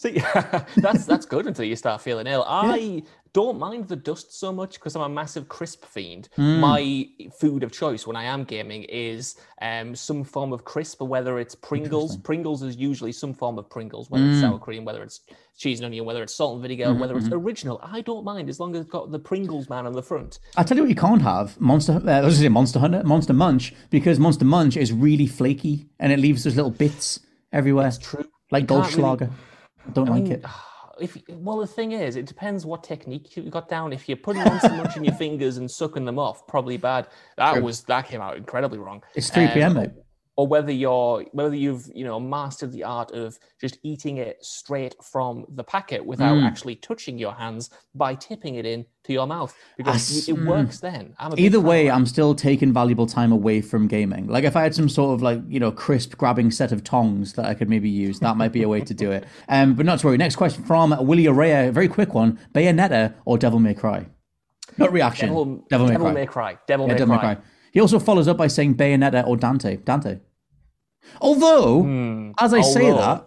See, 0.00 0.12
that's 0.76 1.04
that's 1.04 1.26
good 1.26 1.46
until 1.46 1.66
you 1.66 1.76
start 1.76 2.00
feeling 2.00 2.26
ill. 2.26 2.42
I 2.48 3.02
don't 3.34 3.58
mind 3.58 3.86
the 3.88 3.96
dust 3.96 4.40
so 4.40 4.50
much 4.50 4.72
because 4.76 4.96
I'm 4.96 5.02
a 5.02 5.08
massive 5.10 5.46
crisp 5.46 5.84
fiend. 5.84 6.30
Hmm. 6.36 6.58
My 6.58 7.04
food 7.38 7.62
of 7.62 7.70
choice 7.70 8.06
when 8.06 8.16
I 8.16 8.24
am 8.24 8.44
gaming 8.44 8.84
is 8.84 9.36
um, 9.60 9.94
some 9.94 10.24
form 10.24 10.54
of 10.54 10.64
crisp, 10.64 11.02
whether 11.02 11.38
it's 11.38 11.54
Pringles. 11.54 12.16
Pringles 12.16 12.62
is 12.62 12.76
usually 12.76 13.12
some 13.12 13.34
form 13.34 13.58
of 13.58 13.68
Pringles, 13.68 14.08
whether 14.08 14.24
Hmm. 14.24 14.30
it's 14.30 14.40
sour 14.40 14.58
cream, 14.58 14.86
whether 14.86 15.02
it's 15.02 15.20
cheese 15.58 15.80
and 15.80 15.84
onion, 15.86 16.06
whether 16.06 16.22
it's 16.22 16.34
salt 16.34 16.54
and 16.54 16.62
vinegar, 16.62 16.86
Mm-hmm, 16.86 16.98
whether 16.98 17.18
it's 17.18 17.28
original. 17.30 17.78
I 17.82 18.00
don't 18.00 18.24
mind 18.24 18.48
as 18.48 18.58
long 18.58 18.74
as 18.74 18.80
it's 18.80 18.90
got 18.90 19.10
the 19.12 19.18
Pringles 19.18 19.68
man 19.68 19.84
on 19.86 19.92
the 19.92 20.02
front. 20.02 20.38
I 20.56 20.62
tell 20.62 20.78
you 20.78 20.84
what, 20.84 20.88
you 20.88 20.96
can't 20.96 21.20
have 21.20 21.60
Monster. 21.60 22.00
Uh, 22.02 22.10
I 22.10 22.20
was 22.22 22.38
say 22.38 22.48
Monster 22.48 22.78
Hunter, 22.78 23.02
Monster 23.04 23.34
Munch, 23.34 23.74
because 23.90 24.18
Monster 24.18 24.46
Munch 24.46 24.78
is 24.78 24.94
really 24.94 25.26
flaky 25.26 25.90
and 25.98 26.10
it 26.10 26.18
leaves 26.20 26.44
those 26.44 26.56
little 26.56 26.70
bits 26.70 27.20
everywhere, 27.52 27.88
It's 27.88 27.98
true. 27.98 28.24
like 28.50 28.66
can't 28.66 28.96
really- 28.96 29.28
Goldschlager. 29.90 30.02
I 30.02 30.04
don't 30.04 30.24
like 30.28 30.30
it. 30.32 30.44
If 31.00 31.16
well, 31.30 31.56
the 31.56 31.66
thing 31.66 31.92
is, 31.92 32.16
it 32.16 32.26
depends 32.26 32.66
what 32.66 32.84
technique 32.84 33.34
you 33.34 33.44
got 33.44 33.70
down. 33.70 33.94
If 33.94 34.06
you're 34.06 34.18
putting 34.18 34.44
Monster 34.44 34.68
much 34.68 34.98
in 34.98 35.04
your 35.04 35.14
fingers 35.24 35.56
and 35.56 35.70
sucking 35.70 36.04
them 36.04 36.18
off, 36.18 36.46
probably 36.46 36.76
bad. 36.76 37.06
That 37.38 37.62
was 37.62 37.82
that 37.84 38.06
came 38.06 38.20
out 38.20 38.36
incredibly 38.36 38.76
wrong. 38.78 39.02
It's 39.14 39.30
3 39.30 39.48
p.m., 39.48 39.70
Um, 39.78 39.82
mate. 39.82 39.90
Or 40.40 40.46
whether 40.46 40.72
you're 40.72 41.26
whether 41.32 41.54
you've 41.54 41.90
you 41.94 42.02
know 42.02 42.18
mastered 42.18 42.72
the 42.72 42.82
art 42.82 43.10
of 43.10 43.38
just 43.60 43.76
eating 43.82 44.16
it 44.16 44.42
straight 44.42 44.94
from 45.02 45.44
the 45.50 45.62
packet 45.62 46.06
without 46.06 46.38
Mm. 46.38 46.46
actually 46.46 46.76
touching 46.76 47.18
your 47.18 47.34
hands 47.34 47.68
by 47.94 48.14
tipping 48.14 48.54
it 48.54 48.64
in 48.64 48.86
to 49.04 49.12
your 49.12 49.26
mouth 49.26 49.54
because 49.76 50.28
it 50.30 50.34
mm. 50.34 50.46
works 50.46 50.80
then. 50.80 51.14
Either 51.36 51.60
way. 51.60 51.90
I'm 51.90 52.06
still 52.06 52.34
taking 52.34 52.72
valuable 52.72 53.06
time 53.06 53.32
away 53.32 53.60
from 53.60 53.86
gaming. 53.86 54.28
Like 54.28 54.44
if 54.44 54.56
I 54.56 54.62
had 54.62 54.74
some 54.74 54.88
sort 54.88 55.12
of 55.12 55.20
like 55.20 55.42
you 55.46 55.60
know 55.60 55.70
crisp 55.70 56.16
grabbing 56.16 56.50
set 56.52 56.72
of 56.72 56.82
tongs 56.84 57.34
that 57.34 57.44
I 57.44 57.52
could 57.52 57.68
maybe 57.68 57.90
use, 57.90 58.20
that 58.20 58.38
might 58.38 58.52
be 58.52 58.62
a 58.62 58.68
way 58.68 58.80
to 58.80 58.94
do 58.94 59.10
it. 59.12 59.26
Um, 59.50 59.74
but 59.74 59.84
not 59.84 59.98
to 59.98 60.06
worry. 60.06 60.16
Next 60.16 60.36
question 60.36 60.64
from 60.64 60.96
Willie 61.06 61.24
Araya, 61.24 61.68
a 61.68 61.72
very 61.72 61.88
quick 61.88 62.14
one: 62.14 62.38
Bayonetta 62.54 63.12
or 63.26 63.36
Devil 63.36 63.58
May 63.58 63.74
Cry? 63.74 64.06
Not 64.78 64.90
reaction. 64.90 65.28
Devil, 65.28 65.66
Devil, 65.68 65.86
May 65.86 65.92
Devil 65.92 66.06
Cry. 66.06 66.14
May 66.14 66.26
Cry. 66.26 66.58
Devil 66.66 66.86
Yeah, 66.86 66.92
May 66.92 66.98
Devil 66.98 67.14
May 67.14 67.20
Cry. 67.20 67.34
Cry. 67.34 67.44
He 67.72 67.80
also 67.80 67.98
follows 67.98 68.28
up 68.28 68.36
by 68.36 68.46
saying 68.46 68.76
Bayonetta 68.76 69.26
or 69.26 69.36
Dante. 69.36 69.76
Dante. 69.76 70.18
Although, 71.20 72.32
as 72.38 72.54
I 72.54 72.60
say 72.60 72.90
Hmm. 72.90 72.96
That, 72.96 73.26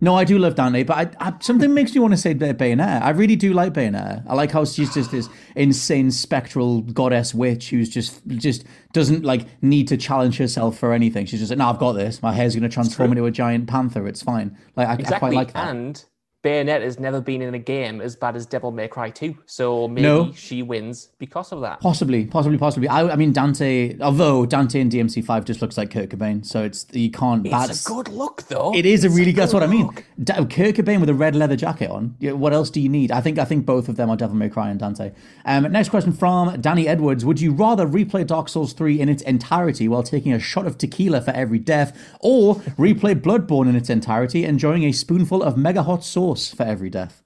no, 0.00 0.16
I 0.16 0.24
do 0.24 0.36
love 0.36 0.56
Dante, 0.56 0.82
but 0.82 1.16
I, 1.20 1.28
I, 1.28 1.34
something 1.40 1.72
makes 1.72 1.94
me 1.94 2.00
want 2.00 2.12
to 2.12 2.16
say 2.16 2.34
Bay- 2.34 2.52
Bayonetta. 2.52 3.02
I 3.02 3.10
really 3.10 3.36
do 3.36 3.52
like 3.52 3.72
Bayonetta. 3.72 4.24
I 4.28 4.34
like 4.34 4.50
how 4.50 4.64
she's 4.64 4.92
just 4.92 5.12
this 5.12 5.28
insane 5.54 6.10
spectral 6.10 6.80
goddess 6.80 7.32
witch 7.32 7.70
who's 7.70 7.88
just 7.88 8.26
just 8.26 8.64
doesn't 8.92 9.24
like 9.24 9.46
need 9.62 9.86
to 9.88 9.96
challenge 9.96 10.38
herself 10.38 10.76
for 10.76 10.92
anything. 10.92 11.26
She's 11.26 11.38
just 11.38 11.50
like, 11.50 11.58
no, 11.58 11.68
I've 11.70 11.78
got 11.78 11.92
this. 11.92 12.20
My 12.20 12.32
hair's 12.32 12.54
going 12.56 12.68
to 12.68 12.74
transform 12.74 13.12
into 13.12 13.24
a 13.26 13.30
giant 13.30 13.68
panther. 13.68 14.08
It's 14.08 14.22
fine. 14.22 14.58
Like 14.74 14.88
I, 14.88 15.14
I 15.14 15.18
quite 15.20 15.34
like 15.34 15.52
that. 15.52 15.68
And 15.68 16.04
Bayonetta 16.42 16.82
has 16.82 16.98
never 16.98 17.20
been 17.20 17.40
in 17.40 17.54
a 17.54 17.58
game 17.58 18.00
as 18.00 18.16
bad 18.16 18.34
as 18.34 18.46
Devil 18.46 18.72
May 18.72 18.88
Cry 18.88 19.10
2. 19.10 19.36
So 19.46 19.86
maybe 19.86 20.02
No. 20.02 20.32
she 20.32 20.62
wins 20.62 21.10
because 21.18 21.52
of 21.52 21.60
that. 21.60 21.80
Possibly, 21.80 22.24
possibly, 22.26 22.58
possibly. 22.58 22.88
I, 22.88 23.10
I 23.12 23.16
mean, 23.16 23.32
Dante. 23.32 23.96
Although 24.00 24.44
Dante 24.46 24.80
in 24.80 24.88
DMC 24.90 25.24
five 25.24 25.44
just 25.44 25.62
looks 25.62 25.78
like 25.78 25.90
Kurt 25.92 26.08
Cobain, 26.10 26.44
so 26.44 26.64
it's 26.64 26.86
you 26.92 27.10
can't. 27.12 27.46
It's 27.46 27.52
that's 27.54 27.86
a 27.86 27.88
good 27.88 28.08
look, 28.08 28.42
though. 28.48 28.74
It 28.74 28.84
is 28.86 29.04
a 29.04 29.08
really. 29.10 29.30
That's 29.32 29.34
good 29.34 29.40
that's 29.42 29.54
what 29.54 29.62
I 29.62 29.66
mean. 29.68 29.86
look. 29.86 30.04
Da- 30.22 30.44
Kurt 30.46 30.74
Cobain 30.74 30.98
with 31.00 31.08
a 31.08 31.14
red 31.14 31.36
leather 31.36 31.54
jacket 31.56 31.90
on. 31.90 32.16
What 32.20 32.52
else 32.52 32.70
do 32.70 32.80
you 32.80 32.88
need? 32.88 33.12
I 33.12 33.20
think. 33.20 33.38
I 33.38 33.44
think 33.44 33.64
both 33.64 33.88
of 33.88 33.94
them 33.96 34.10
are 34.10 34.16
Devil 34.16 34.34
May 34.36 34.48
Cry 34.48 34.70
and 34.70 34.80
Dante. 34.80 35.12
Um, 35.44 35.70
next 35.70 35.90
question 35.90 36.12
from 36.12 36.60
Danny 36.60 36.88
Edwards: 36.88 37.24
Would 37.24 37.40
you 37.40 37.52
rather 37.52 37.86
replay 37.86 38.26
Dark 38.26 38.48
Souls 38.48 38.72
three 38.72 39.00
in 39.00 39.08
its 39.08 39.22
entirety 39.22 39.86
while 39.86 40.02
taking 40.02 40.32
a 40.32 40.40
shot 40.40 40.66
of 40.66 40.76
tequila 40.76 41.20
for 41.20 41.30
every 41.30 41.58
death, 41.60 41.96
or 42.20 42.56
replay 42.78 43.14
Bloodborne 43.14 43.68
in 43.68 43.76
its 43.76 43.88
entirety, 43.90 44.44
enjoying 44.44 44.82
a 44.84 44.90
spoonful 44.92 45.42
of 45.42 45.56
mega 45.56 45.82
hot 45.84 46.02
sauce 46.02 46.31
for 46.34 46.62
every 46.64 46.90
death? 46.90 47.22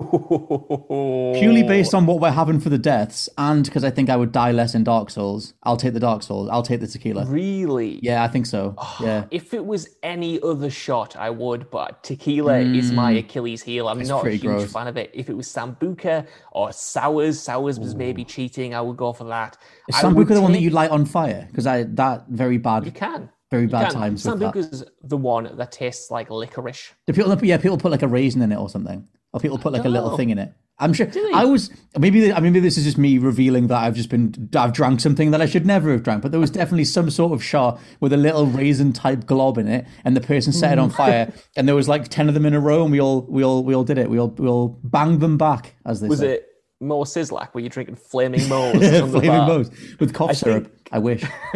Purely 0.00 1.62
based 1.62 1.92
on 1.92 2.06
what 2.06 2.20
we're 2.20 2.30
having 2.30 2.58
for 2.58 2.70
the 2.70 2.78
deaths, 2.78 3.28
and 3.36 3.64
because 3.64 3.84
I 3.84 3.90
think 3.90 4.08
I 4.08 4.16
would 4.16 4.32
die 4.32 4.50
less 4.50 4.74
in 4.74 4.82
Dark 4.82 5.10
Souls, 5.10 5.52
I'll 5.62 5.76
take 5.76 5.92
the 5.92 6.00
Dark 6.00 6.22
Souls. 6.22 6.48
I'll 6.50 6.62
take 6.62 6.80
the 6.80 6.86
tequila. 6.86 7.26
Really? 7.26 8.00
Yeah, 8.02 8.24
I 8.24 8.28
think 8.28 8.46
so. 8.46 8.74
Ah, 8.78 8.96
yeah. 9.02 9.24
If 9.30 9.52
it 9.52 9.64
was 9.64 9.88
any 10.02 10.40
other 10.40 10.70
shot, 10.70 11.16
I 11.16 11.28
would, 11.28 11.70
but 11.70 12.02
tequila 12.02 12.60
is 12.60 12.92
my 12.92 13.14
mm. 13.14 13.18
Achilles 13.18 13.62
heel. 13.62 13.88
I'm 13.88 13.98
not 13.98 14.26
a 14.26 14.30
huge 14.30 14.42
gross. 14.42 14.72
fan 14.72 14.86
of 14.86 14.96
it. 14.96 15.10
If 15.12 15.28
it 15.28 15.36
was 15.36 15.46
Sambuca 15.48 16.26
or 16.52 16.72
Sours, 16.72 17.38
Sours 17.38 17.78
was 17.78 17.94
maybe 17.94 18.24
cheating, 18.24 18.74
I 18.74 18.80
would 18.80 18.96
go 18.96 19.12
for 19.12 19.24
that. 19.24 19.58
Is 19.88 19.96
Sambuca 19.96 20.28
the 20.28 20.40
one 20.40 20.52
that 20.52 20.62
you 20.62 20.70
light 20.70 20.90
on 20.90 21.04
fire? 21.04 21.46
Because 21.48 21.66
I 21.66 21.82
that 21.82 22.26
very 22.28 22.56
bad. 22.56 22.86
You 22.86 22.92
can. 22.92 23.28
Very 23.50 23.66
bad 23.66 23.90
times. 23.90 24.22
Sambuca's 24.22 24.84
the 25.02 25.16
one 25.16 25.56
that 25.56 25.72
tastes 25.72 26.10
like 26.10 26.30
licorice. 26.30 26.92
Do 27.06 27.12
people, 27.12 27.36
yeah, 27.44 27.56
people 27.56 27.78
put 27.78 27.90
like 27.90 28.02
a 28.02 28.08
raisin 28.08 28.42
in 28.42 28.52
it 28.52 28.56
or 28.56 28.68
something, 28.68 29.08
or 29.32 29.40
people 29.40 29.58
put 29.58 29.72
like 29.72 29.84
a 29.84 29.88
little 29.88 30.10
know. 30.10 30.16
thing 30.16 30.30
in 30.30 30.38
it. 30.38 30.52
I'm 30.80 30.94
sure. 30.94 31.08
I 31.34 31.44
was 31.44 31.70
maybe. 31.98 32.32
I 32.32 32.40
mean, 32.40 32.54
maybe 32.54 32.60
this 32.60 32.78
is 32.78 32.84
just 32.84 32.96
me 32.96 33.18
revealing 33.18 33.66
that 33.66 33.82
I've 33.82 33.94
just 33.94 34.08
been. 34.08 34.48
I've 34.56 34.72
drank 34.72 35.00
something 35.00 35.30
that 35.32 35.42
I 35.42 35.46
should 35.46 35.66
never 35.66 35.92
have 35.92 36.02
drank. 36.02 36.22
But 36.22 36.30
there 36.30 36.40
was 36.40 36.50
definitely 36.50 36.86
some 36.86 37.10
sort 37.10 37.32
of 37.32 37.44
shot 37.44 37.78
with 38.00 38.14
a 38.14 38.16
little 38.16 38.46
raisin 38.46 38.94
type 38.94 39.26
glob 39.26 39.58
in 39.58 39.68
it, 39.68 39.86
and 40.04 40.16
the 40.16 40.22
person 40.22 40.52
set 40.52 40.72
it 40.72 40.78
on 40.78 40.90
mm. 40.90 40.96
fire, 40.96 41.32
and 41.56 41.68
there 41.68 41.74
was 41.74 41.86
like 41.86 42.08
ten 42.08 42.28
of 42.28 42.34
them 42.34 42.46
in 42.46 42.54
a 42.54 42.60
row, 42.60 42.82
and 42.82 42.92
we 42.92 43.00
all 43.00 43.22
we 43.22 43.44
all 43.44 43.62
we 43.62 43.74
all 43.74 43.84
did 43.84 43.98
it. 43.98 44.08
We 44.08 44.18
all 44.18 44.28
we 44.28 44.48
all 44.48 44.80
banged 44.82 45.20
them 45.20 45.36
back, 45.36 45.74
as 45.84 46.00
they 46.00 46.08
Was 46.08 46.20
say. 46.20 46.34
it 46.34 46.49
Moe 46.80 47.04
Szyslak 47.04 47.48
where 47.52 47.60
you're 47.62 47.68
drinking 47.68 47.96
flaming 47.96 48.48
moles? 48.48 48.76
Flaming? 48.78 49.46
Moe's 49.46 49.70
with 49.98 50.14
cough 50.14 50.34
syrup. 50.36 50.64
think- 50.64 50.76
I 50.92 50.98
wish. 50.98 51.24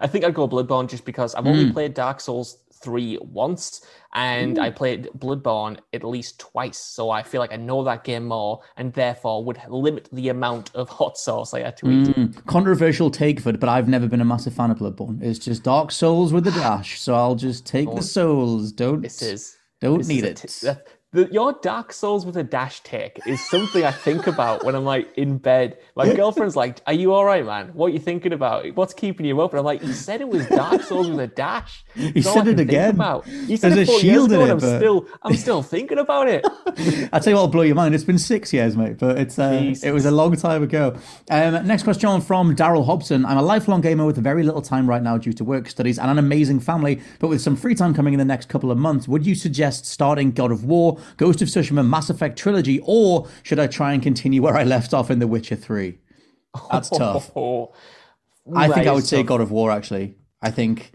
I 0.00 0.06
think 0.06 0.24
I'd 0.24 0.34
go 0.34 0.48
Bloodborne 0.48 0.88
just 0.88 1.04
because 1.04 1.34
I've 1.34 1.44
Hmm. 1.44 1.50
only 1.50 1.72
played 1.72 1.92
Dark 1.94 2.20
Souls 2.20 2.58
3 2.82 3.18
once 3.22 3.84
and 4.14 4.58
I 4.58 4.70
played 4.70 5.08
Bloodborne 5.18 5.78
at 5.92 6.04
least 6.04 6.38
twice. 6.38 6.78
So 6.78 7.10
I 7.10 7.22
feel 7.22 7.40
like 7.40 7.52
I 7.52 7.56
know 7.56 7.82
that 7.84 8.04
game 8.04 8.26
more 8.26 8.60
and 8.76 8.92
therefore 8.92 9.44
would 9.44 9.58
limit 9.68 10.08
the 10.12 10.28
amount 10.28 10.70
of 10.74 10.88
hot 10.88 11.16
sauce 11.18 11.52
I 11.54 11.60
had 11.60 11.76
to 11.78 11.90
eat. 11.90 12.08
Hmm. 12.08 12.26
Controversial 12.46 13.10
take 13.10 13.40
for 13.40 13.50
it, 13.50 13.58
but 13.60 13.68
I've 13.68 13.88
never 13.88 14.06
been 14.06 14.20
a 14.20 14.24
massive 14.24 14.54
fan 14.54 14.70
of 14.70 14.78
Bloodborne. 14.78 15.22
It's 15.22 15.38
just 15.38 15.62
Dark 15.62 15.90
Souls 15.92 16.32
with 16.32 16.46
a 16.46 16.50
dash, 16.62 17.00
so 17.00 17.14
I'll 17.14 17.34
just 17.34 17.66
take 17.66 17.92
the 17.94 18.02
souls. 18.02 18.70
Don't 18.72 19.00
This 19.02 19.20
is. 19.22 19.56
don't 19.80 19.98
this 19.98 20.08
need 20.08 20.24
it. 20.24 20.36
t- 20.36 20.66
that- 20.66 20.86
the, 21.14 21.28
your 21.32 21.52
Dark 21.62 21.92
Souls 21.92 22.26
with 22.26 22.36
a 22.36 22.42
dash 22.42 22.80
tick 22.80 23.20
is 23.24 23.40
something 23.48 23.84
I 23.84 23.92
think 23.92 24.26
about 24.26 24.64
when 24.64 24.74
I'm 24.74 24.84
like 24.84 25.16
in 25.16 25.38
bed. 25.38 25.78
My 25.94 26.12
girlfriend's 26.12 26.56
like, 26.56 26.80
"Are 26.88 26.92
you 26.92 27.14
all 27.14 27.24
right, 27.24 27.46
man? 27.46 27.68
What 27.68 27.86
are 27.86 27.90
you 27.90 28.00
thinking 28.00 28.32
about? 28.32 28.66
What's 28.74 28.92
keeping 28.92 29.24
you 29.24 29.40
up?" 29.40 29.52
And 29.52 29.60
I'm 29.60 29.64
like, 29.64 29.80
"You 29.80 29.92
said 29.92 30.20
it 30.20 30.28
was 30.28 30.44
Dark 30.48 30.82
Souls 30.82 31.08
with 31.08 31.20
a 31.20 31.28
dash." 31.28 31.84
That's 31.94 32.26
all 32.26 32.34
said 32.34 32.48
it 32.48 32.58
again. 32.58 32.96
About. 32.96 33.28
You 33.28 33.56
said 33.56 33.74
There's 33.74 33.88
it 33.88 33.94
a 33.94 34.00
shield 34.00 34.30
years 34.30 34.32
in 34.32 34.40
ago, 34.40 34.44
it, 34.46 34.50
I'm 34.50 34.58
but- 34.58 34.78
still, 34.78 35.06
I'm 35.22 35.36
still 35.36 35.62
thinking 35.62 35.98
about 35.98 36.26
it. 36.26 36.44
I 37.12 37.20
tell 37.20 37.30
you 37.30 37.36
what, 37.36 37.42
will 37.42 37.48
blow 37.48 37.62
your 37.62 37.76
mind. 37.76 37.94
It's 37.94 38.02
been 38.02 38.18
six 38.18 38.52
years, 38.52 38.76
mate, 38.76 38.98
but 38.98 39.16
it's 39.16 39.38
uh, 39.38 39.72
it 39.84 39.92
was 39.92 40.06
a 40.06 40.10
long 40.10 40.34
time 40.34 40.64
ago. 40.64 40.96
Um, 41.30 41.64
next 41.64 41.84
question 41.84 42.20
from 42.22 42.56
Daryl 42.56 42.84
Hobson. 42.84 43.24
I'm 43.24 43.38
a 43.38 43.42
lifelong 43.42 43.82
gamer 43.82 44.04
with 44.04 44.16
very 44.18 44.42
little 44.42 44.62
time 44.62 44.88
right 44.88 45.02
now 45.02 45.16
due 45.16 45.32
to 45.34 45.44
work, 45.44 45.68
studies, 45.68 45.96
and 45.96 46.10
an 46.10 46.18
amazing 46.18 46.58
family. 46.58 47.00
But 47.20 47.28
with 47.28 47.40
some 47.40 47.54
free 47.54 47.76
time 47.76 47.94
coming 47.94 48.14
in 48.14 48.18
the 48.18 48.24
next 48.24 48.48
couple 48.48 48.72
of 48.72 48.78
months, 48.78 49.06
would 49.06 49.24
you 49.24 49.36
suggest 49.36 49.86
starting 49.86 50.32
God 50.32 50.50
of 50.50 50.64
War, 50.64 50.98
Ghost 51.16 51.42
of 51.42 51.48
Tsushima, 51.48 51.86
Mass 51.86 52.10
Effect 52.10 52.38
trilogy, 52.38 52.80
or 52.84 53.28
should 53.42 53.58
I 53.58 53.66
try 53.66 53.92
and 53.92 54.02
continue 54.02 54.42
where 54.42 54.56
I 54.56 54.64
left 54.64 54.94
off 54.94 55.10
in 55.10 55.18
The 55.18 55.26
Witcher 55.26 55.56
Three? 55.56 55.98
That's 56.70 56.88
tough. 56.96 57.30
Oh, 57.36 57.72
I 58.54 58.68
think 58.68 58.86
I 58.86 58.92
would 58.92 59.04
is 59.04 59.08
say. 59.08 59.22
God 59.22 59.40
of 59.40 59.50
War 59.50 59.70
actually. 59.70 60.16
I 60.42 60.50
think 60.50 60.92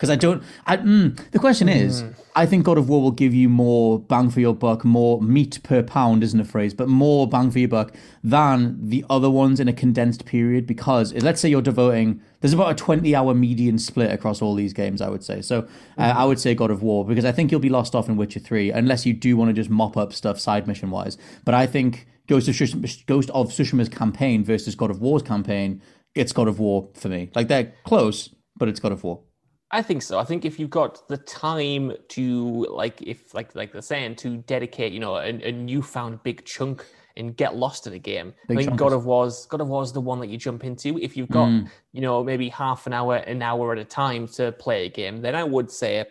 because 0.00 0.08
I 0.08 0.16
don't. 0.16 0.42
I, 0.66 0.78
mm, 0.78 1.30
the 1.30 1.38
question 1.38 1.68
is, 1.68 2.02
I 2.34 2.46
think 2.46 2.64
God 2.64 2.78
of 2.78 2.88
War 2.88 3.02
will 3.02 3.10
give 3.10 3.34
you 3.34 3.50
more 3.50 3.98
bang 3.98 4.30
for 4.30 4.40
your 4.40 4.54
buck, 4.54 4.82
more 4.82 5.20
meat 5.20 5.62
per 5.62 5.82
pound, 5.82 6.24
isn't 6.24 6.40
a 6.40 6.44
phrase, 6.44 6.72
but 6.72 6.88
more 6.88 7.28
bang 7.28 7.50
for 7.50 7.58
your 7.58 7.68
buck 7.68 7.94
than 8.24 8.78
the 8.80 9.04
other 9.10 9.28
ones 9.28 9.60
in 9.60 9.68
a 9.68 9.74
condensed 9.74 10.24
period. 10.24 10.66
Because 10.66 11.12
let's 11.12 11.38
say 11.38 11.50
you're 11.50 11.60
devoting, 11.60 12.22
there's 12.40 12.54
about 12.54 12.72
a 12.72 12.74
20 12.74 13.14
hour 13.14 13.34
median 13.34 13.78
split 13.78 14.10
across 14.10 14.40
all 14.40 14.54
these 14.54 14.72
games. 14.72 15.02
I 15.02 15.10
would 15.10 15.22
say 15.22 15.42
so. 15.42 15.68
Uh, 15.98 16.14
I 16.16 16.24
would 16.24 16.40
say 16.40 16.54
God 16.54 16.70
of 16.70 16.82
War 16.82 17.04
because 17.04 17.26
I 17.26 17.32
think 17.32 17.50
you'll 17.50 17.60
be 17.60 17.68
lost 17.68 17.94
off 17.94 18.08
in 18.08 18.16
Witcher 18.16 18.40
Three 18.40 18.70
unless 18.70 19.04
you 19.04 19.12
do 19.12 19.36
want 19.36 19.50
to 19.50 19.52
just 19.52 19.68
mop 19.68 19.98
up 19.98 20.14
stuff 20.14 20.40
side 20.40 20.66
mission 20.66 20.90
wise. 20.90 21.18
But 21.44 21.52
I 21.52 21.66
think 21.66 22.06
Ghost 22.26 22.48
of 22.48 22.54
Tsushima, 22.54 23.04
Ghost 23.04 23.28
of 23.30 23.48
Tsushima's 23.48 23.90
campaign 23.90 24.44
versus 24.44 24.74
God 24.74 24.90
of 24.90 25.02
War's 25.02 25.22
campaign, 25.22 25.82
it's 26.14 26.32
God 26.32 26.48
of 26.48 26.58
War 26.58 26.88
for 26.94 27.10
me. 27.10 27.30
Like 27.34 27.48
they're 27.48 27.74
close, 27.84 28.34
but 28.56 28.66
it's 28.66 28.80
God 28.80 28.92
of 28.92 29.04
War. 29.04 29.24
I 29.72 29.82
think 29.82 30.02
so. 30.02 30.18
I 30.18 30.24
think 30.24 30.44
if 30.44 30.58
you've 30.58 30.70
got 30.70 31.06
the 31.08 31.16
time 31.16 31.92
to 32.08 32.66
like, 32.70 33.00
if 33.02 33.34
like 33.34 33.54
like 33.54 33.72
they're 33.72 33.82
saying, 33.82 34.16
to 34.16 34.38
dedicate, 34.38 34.92
you 34.92 35.00
know, 35.00 35.16
a, 35.16 35.28
a 35.28 35.52
newfound 35.52 36.22
big 36.22 36.44
chunk 36.44 36.84
and 37.16 37.36
get 37.36 37.56
lost 37.56 37.86
in 37.86 37.92
a 37.92 37.98
game. 37.98 38.32
Big 38.48 38.58
I 38.58 38.60
think 38.62 38.72
chunkers. 38.72 38.78
God 38.78 38.92
of 38.92 39.04
War's 39.06 39.46
God 39.46 39.60
of 39.60 39.68
War's 39.68 39.92
the 39.92 40.00
one 40.00 40.18
that 40.20 40.28
you 40.28 40.38
jump 40.38 40.64
into. 40.64 40.98
If 40.98 41.16
you've 41.16 41.28
got, 41.28 41.48
Mm. 41.48 41.68
you 41.92 42.00
know, 42.00 42.24
maybe 42.24 42.48
half 42.48 42.86
an 42.86 42.92
hour, 42.92 43.16
an 43.16 43.42
hour 43.42 43.72
at 43.72 43.78
a 43.78 43.84
time 43.84 44.26
to 44.28 44.52
play 44.52 44.86
a 44.86 44.88
game, 44.88 45.20
then 45.20 45.34
I 45.36 45.44
would 45.44 45.70
say 45.70 46.04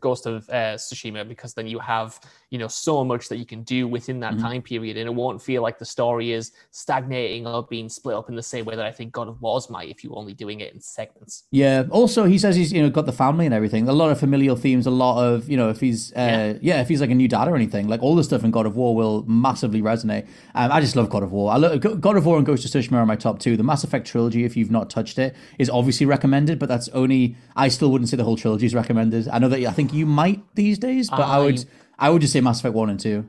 Ghost 0.00 0.26
of 0.26 0.48
uh, 0.50 0.76
Tsushima 0.76 1.26
because 1.26 1.54
then 1.54 1.66
you 1.66 1.78
have 1.78 2.20
you 2.50 2.58
know 2.58 2.68
so 2.68 3.04
much 3.04 3.28
that 3.28 3.36
you 3.36 3.46
can 3.46 3.62
do 3.62 3.86
within 3.86 4.16
Mm-hmm. 4.20 4.38
that 4.38 4.42
time 4.42 4.62
period, 4.62 4.96
and 4.96 5.06
it 5.06 5.14
won't 5.14 5.40
feel 5.42 5.62
like 5.62 5.78
the 5.78 5.84
story 5.84 6.32
is 6.32 6.52
stagnating 6.70 7.46
or 7.46 7.62
being 7.64 7.88
split 7.88 8.16
up 8.16 8.28
in 8.28 8.34
the 8.34 8.42
same 8.42 8.64
way 8.64 8.76
that 8.76 8.84
I 8.84 8.92
think 8.92 9.12
God 9.12 9.28
of 9.28 9.40
War's 9.40 9.70
might 9.70 9.88
if 9.88 10.02
you're 10.02 10.16
only 10.16 10.34
doing 10.34 10.60
it 10.60 10.72
in 10.72 10.80
segments. 10.80 11.44
Yeah. 11.50 11.84
Also, 11.90 12.24
he 12.24 12.38
says 12.38 12.56
he's 12.56 12.72
you 12.72 12.82
know 12.82 12.90
got 12.90 13.06
the 13.06 13.12
family 13.12 13.46
and 13.46 13.54
everything. 13.54 13.88
A 13.88 13.92
lot 13.92 14.10
of 14.10 14.18
familial 14.18 14.56
themes. 14.56 14.86
A 14.86 14.90
lot 14.90 15.22
of 15.22 15.48
you 15.48 15.56
know 15.56 15.68
if 15.68 15.80
he's 15.80 16.12
uh, 16.14 16.58
yeah. 16.60 16.80
if 16.80 16.88
he's 16.88 17.00
like 17.00 17.10
a 17.10 17.14
new 17.14 17.28
dad 17.28 17.48
or 17.48 17.56
anything, 17.56 17.88
like 17.88 18.02
all 18.02 18.14
the 18.14 18.24
stuff 18.24 18.44
in 18.44 18.50
God 18.50 18.66
of 18.66 18.76
War 18.76 18.94
will 18.94 19.24
massively 19.26 19.82
resonate. 19.82 20.26
Um, 20.54 20.72
I 20.72 20.80
just 20.80 20.96
love 20.96 21.10
God 21.10 21.22
of 21.22 21.32
War. 21.32 21.52
I 21.52 21.56
love 21.56 22.00
God 22.00 22.16
of 22.16 22.26
War 22.26 22.36
and 22.36 22.46
Ghost 22.46 22.64
of 22.64 22.70
Tsushima 22.70 22.94
are 22.94 23.06
my 23.06 23.16
top 23.16 23.38
two. 23.38 23.56
The 23.56 23.62
Mass 23.62 23.84
Effect 23.84 24.06
trilogy, 24.06 24.44
if 24.44 24.56
you've 24.56 24.70
not 24.70 24.90
touched 24.90 25.18
it, 25.18 25.34
is 25.58 25.70
obviously 25.70 26.06
recommended, 26.06 26.58
but 26.58 26.68
that's 26.68 26.88
only 26.90 27.36
I 27.54 27.68
still 27.68 27.90
wouldn't 27.90 28.08
say 28.08 28.16
the 28.16 28.24
whole 28.24 28.36
trilogy 28.36 28.66
is 28.66 28.74
recommended. 28.74 29.28
I 29.28 29.38
know 29.38 29.48
that 29.48 29.64
I 29.64 29.72
think 29.72 29.92
you 29.92 30.06
might 30.06 30.42
these 30.54 30.78
days, 30.78 31.10
but 31.10 31.20
I, 31.20 31.38
would 31.38 31.64
I 31.98 32.10
would 32.10 32.20
just 32.20 32.32
say 32.32 32.40
Mass 32.40 32.60
Effect 32.60 32.74
one 32.74 32.90
and 32.90 33.00
two. 33.00 33.28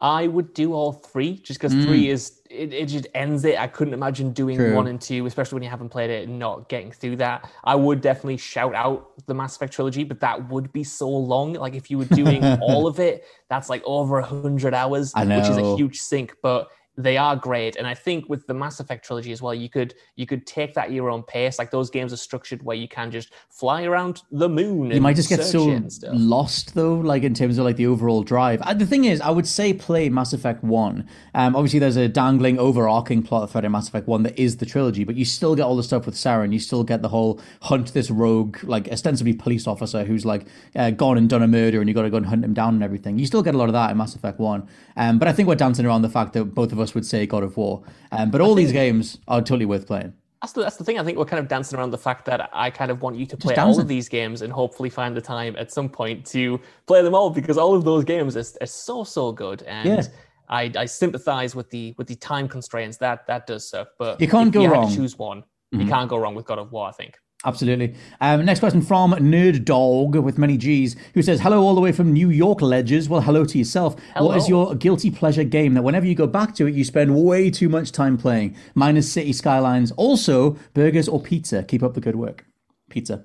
I 0.00 0.28
would 0.28 0.54
do 0.54 0.74
all 0.74 0.92
three 0.92 1.38
just 1.38 1.58
because 1.58 1.72
three 1.72 2.08
is 2.08 2.40
it, 2.48 2.72
it 2.72 2.86
just 2.86 3.08
ends 3.14 3.44
it. 3.44 3.58
I 3.58 3.66
couldn't 3.66 3.94
imagine 3.94 4.30
doing 4.32 4.56
Mm. 4.56 4.60
True. 4.68 4.74
one 4.76 4.86
and 4.86 5.00
two, 5.00 5.26
especially 5.26 5.56
when 5.56 5.64
you 5.64 5.70
haven't 5.70 5.88
played 5.88 6.08
it 6.08 6.28
and 6.28 6.38
not 6.38 6.68
getting 6.68 6.92
through 6.92 7.16
that. 7.16 7.50
I 7.64 7.74
would 7.74 8.00
definitely 8.00 8.36
shout 8.36 8.76
out 8.76 9.26
the 9.26 9.34
Mass 9.34 9.56
Effect 9.56 9.72
trilogy, 9.72 10.04
but 10.04 10.20
that 10.20 10.48
would 10.50 10.72
be 10.72 10.84
so 10.84 11.08
long. 11.08 11.54
Like 11.54 11.74
if 11.74 11.90
you 11.90 11.98
were 11.98 12.04
doing 12.04 12.44
all 12.62 12.86
of 12.86 13.00
it, 13.00 13.24
that's 13.50 13.68
like 13.68 13.82
over 13.84 14.18
a 14.18 14.24
hundred 14.24 14.72
hours, 14.72 15.12
which 15.16 15.48
is 15.50 15.56
a 15.56 15.76
huge 15.76 15.98
sink. 15.98 16.32
But 16.42 16.68
they 16.98 17.16
are 17.16 17.36
great, 17.36 17.76
and 17.76 17.86
I 17.86 17.94
think 17.94 18.28
with 18.28 18.46
the 18.48 18.54
Mass 18.54 18.80
Effect 18.80 19.04
trilogy 19.04 19.30
as 19.30 19.40
well, 19.40 19.54
you 19.54 19.68
could 19.68 19.94
you 20.16 20.26
could 20.26 20.46
take 20.46 20.74
that 20.74 20.86
at 20.86 20.92
your 20.92 21.10
own 21.10 21.22
pace. 21.22 21.58
Like 21.58 21.70
those 21.70 21.90
games 21.90 22.12
are 22.12 22.16
structured 22.16 22.62
where 22.64 22.76
you 22.76 22.88
can 22.88 23.12
just 23.12 23.32
fly 23.48 23.84
around 23.84 24.22
the 24.32 24.48
moon. 24.48 24.90
You 24.90 25.00
might 25.00 25.14
just 25.14 25.28
get 25.28 25.44
so 25.44 25.80
lost 26.12 26.74
though, 26.74 26.94
like 26.94 27.22
in 27.22 27.34
terms 27.34 27.56
of 27.56 27.64
like 27.64 27.76
the 27.76 27.86
overall 27.86 28.24
drive. 28.24 28.60
The 28.78 28.84
thing 28.84 29.04
is, 29.04 29.20
I 29.20 29.30
would 29.30 29.46
say 29.46 29.72
play 29.72 30.08
Mass 30.08 30.32
Effect 30.32 30.64
One. 30.64 31.08
Um, 31.34 31.54
obviously 31.54 31.78
there's 31.78 31.96
a 31.96 32.08
dangling, 32.08 32.58
overarching 32.58 33.22
plot 33.22 33.48
thread 33.48 33.64
in 33.64 33.70
Mass 33.70 33.88
Effect 33.88 34.08
One 34.08 34.24
that 34.24 34.36
is 34.36 34.56
the 34.56 34.66
trilogy, 34.66 35.04
but 35.04 35.14
you 35.14 35.24
still 35.24 35.54
get 35.54 35.62
all 35.62 35.76
the 35.76 35.84
stuff 35.84 36.04
with 36.04 36.16
Saren. 36.16 36.52
You 36.52 36.58
still 36.58 36.82
get 36.82 37.02
the 37.02 37.08
whole 37.08 37.40
hunt 37.62 37.94
this 37.94 38.10
rogue, 38.10 38.58
like 38.64 38.88
ostensibly 38.88 39.34
police 39.34 39.68
officer 39.68 40.02
who's 40.02 40.26
like 40.26 40.46
uh, 40.74 40.90
gone 40.90 41.16
and 41.16 41.28
done 41.28 41.42
a 41.42 41.48
murder, 41.48 41.78
and 41.78 41.88
you 41.88 41.94
got 41.94 42.02
to 42.02 42.10
go 42.10 42.16
and 42.16 42.26
hunt 42.26 42.44
him 42.44 42.54
down 42.54 42.74
and 42.74 42.82
everything. 42.82 43.20
You 43.20 43.26
still 43.26 43.42
get 43.42 43.54
a 43.54 43.58
lot 43.58 43.68
of 43.68 43.74
that 43.74 43.92
in 43.92 43.96
Mass 43.96 44.16
Effect 44.16 44.40
One. 44.40 44.66
Um, 44.96 45.20
but 45.20 45.28
I 45.28 45.32
think 45.32 45.48
we're 45.48 45.54
dancing 45.54 45.86
around 45.86 46.02
the 46.02 46.08
fact 46.08 46.32
that 46.32 46.44
both 46.46 46.72
of 46.72 46.80
us 46.80 46.87
would 46.94 47.06
say 47.06 47.26
God 47.26 47.42
of 47.42 47.56
War. 47.56 47.82
Um, 48.12 48.30
but 48.30 48.40
all 48.40 48.54
these 48.54 48.72
games 48.72 49.18
are 49.28 49.40
totally 49.40 49.66
worth 49.66 49.86
playing. 49.86 50.12
That's 50.40 50.52
the, 50.52 50.62
that's 50.62 50.76
the 50.76 50.84
thing. 50.84 51.00
I 51.00 51.04
think 51.04 51.18
we're 51.18 51.24
kind 51.24 51.40
of 51.40 51.48
dancing 51.48 51.78
around 51.78 51.90
the 51.90 51.98
fact 51.98 52.24
that 52.26 52.48
I 52.52 52.70
kind 52.70 52.90
of 52.92 53.02
want 53.02 53.16
you 53.16 53.26
to 53.26 53.36
play 53.36 53.56
all 53.56 53.78
of 53.80 53.88
these 53.88 54.08
games 54.08 54.42
and 54.42 54.52
hopefully 54.52 54.88
find 54.88 55.16
the 55.16 55.20
time 55.20 55.56
at 55.58 55.72
some 55.72 55.88
point 55.88 56.24
to 56.26 56.60
play 56.86 57.02
them 57.02 57.12
all 57.14 57.30
because 57.30 57.58
all 57.58 57.74
of 57.74 57.84
those 57.84 58.04
games 58.04 58.36
are, 58.36 58.44
are 58.62 58.66
so 58.66 59.02
so 59.02 59.32
good 59.32 59.62
and 59.64 59.88
Yeah. 59.88 60.02
I, 60.48 60.70
I 60.76 60.84
sympathize 60.86 61.54
with 61.56 61.68
the 61.70 61.92
with 61.98 62.06
the 62.06 62.14
time 62.14 62.46
constraints 62.48 62.96
that 62.98 63.26
that 63.26 63.46
does 63.48 63.68
suck. 63.68 63.88
But 63.98 64.20
You 64.20 64.28
can't 64.28 64.52
go 64.52 64.62
you 64.62 64.68
wrong. 64.72 64.86
Mm-hmm. 64.86 64.94
choose 64.96 65.18
one. 65.18 65.42
You 65.72 65.86
can't 65.86 66.08
go 66.08 66.16
wrong 66.16 66.34
with 66.34 66.46
God 66.46 66.58
of 66.58 66.72
War. 66.72 66.88
I 66.88 66.92
think. 66.92 67.18
Absolutely. 67.44 67.94
Um, 68.20 68.44
next 68.44 68.58
question 68.58 68.82
from 68.82 69.12
Nerd 69.12 69.64
Dog 69.64 70.16
with 70.16 70.38
many 70.38 70.56
G's, 70.56 70.96
who 71.14 71.22
says, 71.22 71.40
"Hello, 71.40 71.62
all 71.62 71.76
the 71.76 71.80
way 71.80 71.92
from 71.92 72.12
New 72.12 72.30
York, 72.30 72.60
Ledgers. 72.60 73.08
Well, 73.08 73.20
hello 73.20 73.44
to 73.44 73.58
yourself. 73.58 73.94
What 74.16 74.36
is 74.36 74.48
your 74.48 74.74
guilty 74.74 75.10
pleasure 75.10 75.44
game 75.44 75.74
that 75.74 75.82
whenever 75.82 76.04
you 76.04 76.16
go 76.16 76.26
back 76.26 76.54
to 76.56 76.66
it, 76.66 76.74
you 76.74 76.84
spend 76.84 77.14
way 77.14 77.48
too 77.48 77.68
much 77.68 77.92
time 77.92 78.18
playing? 78.18 78.56
Mine 78.74 78.96
is 78.96 79.10
City 79.10 79.32
Skylines. 79.32 79.92
Also, 79.92 80.56
burgers 80.74 81.08
or 81.08 81.22
pizza. 81.22 81.62
Keep 81.62 81.84
up 81.84 81.94
the 81.94 82.00
good 82.00 82.16
work. 82.16 82.44
Pizza. 82.90 83.24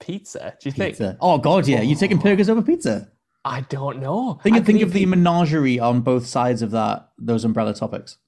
Pizza? 0.00 0.54
Do 0.60 0.68
you 0.68 0.72
think? 0.72 0.98
Oh 1.20 1.36
God, 1.36 1.66
yeah. 1.68 1.82
You 1.82 1.96
taking 1.96 2.18
burgers 2.18 2.48
over 2.48 2.62
pizza? 2.62 3.10
I 3.44 3.62
don't 3.62 4.00
know. 4.00 4.40
Think 4.42 4.56
I 4.56 4.60
think 4.60 4.82
of 4.82 4.92
the 4.92 5.06
menagerie 5.06 5.78
on 5.78 6.00
both 6.00 6.26
sides 6.26 6.62
of 6.62 6.70
that 6.70 7.10
those 7.18 7.44
umbrella 7.44 7.74
topics. 7.74 8.18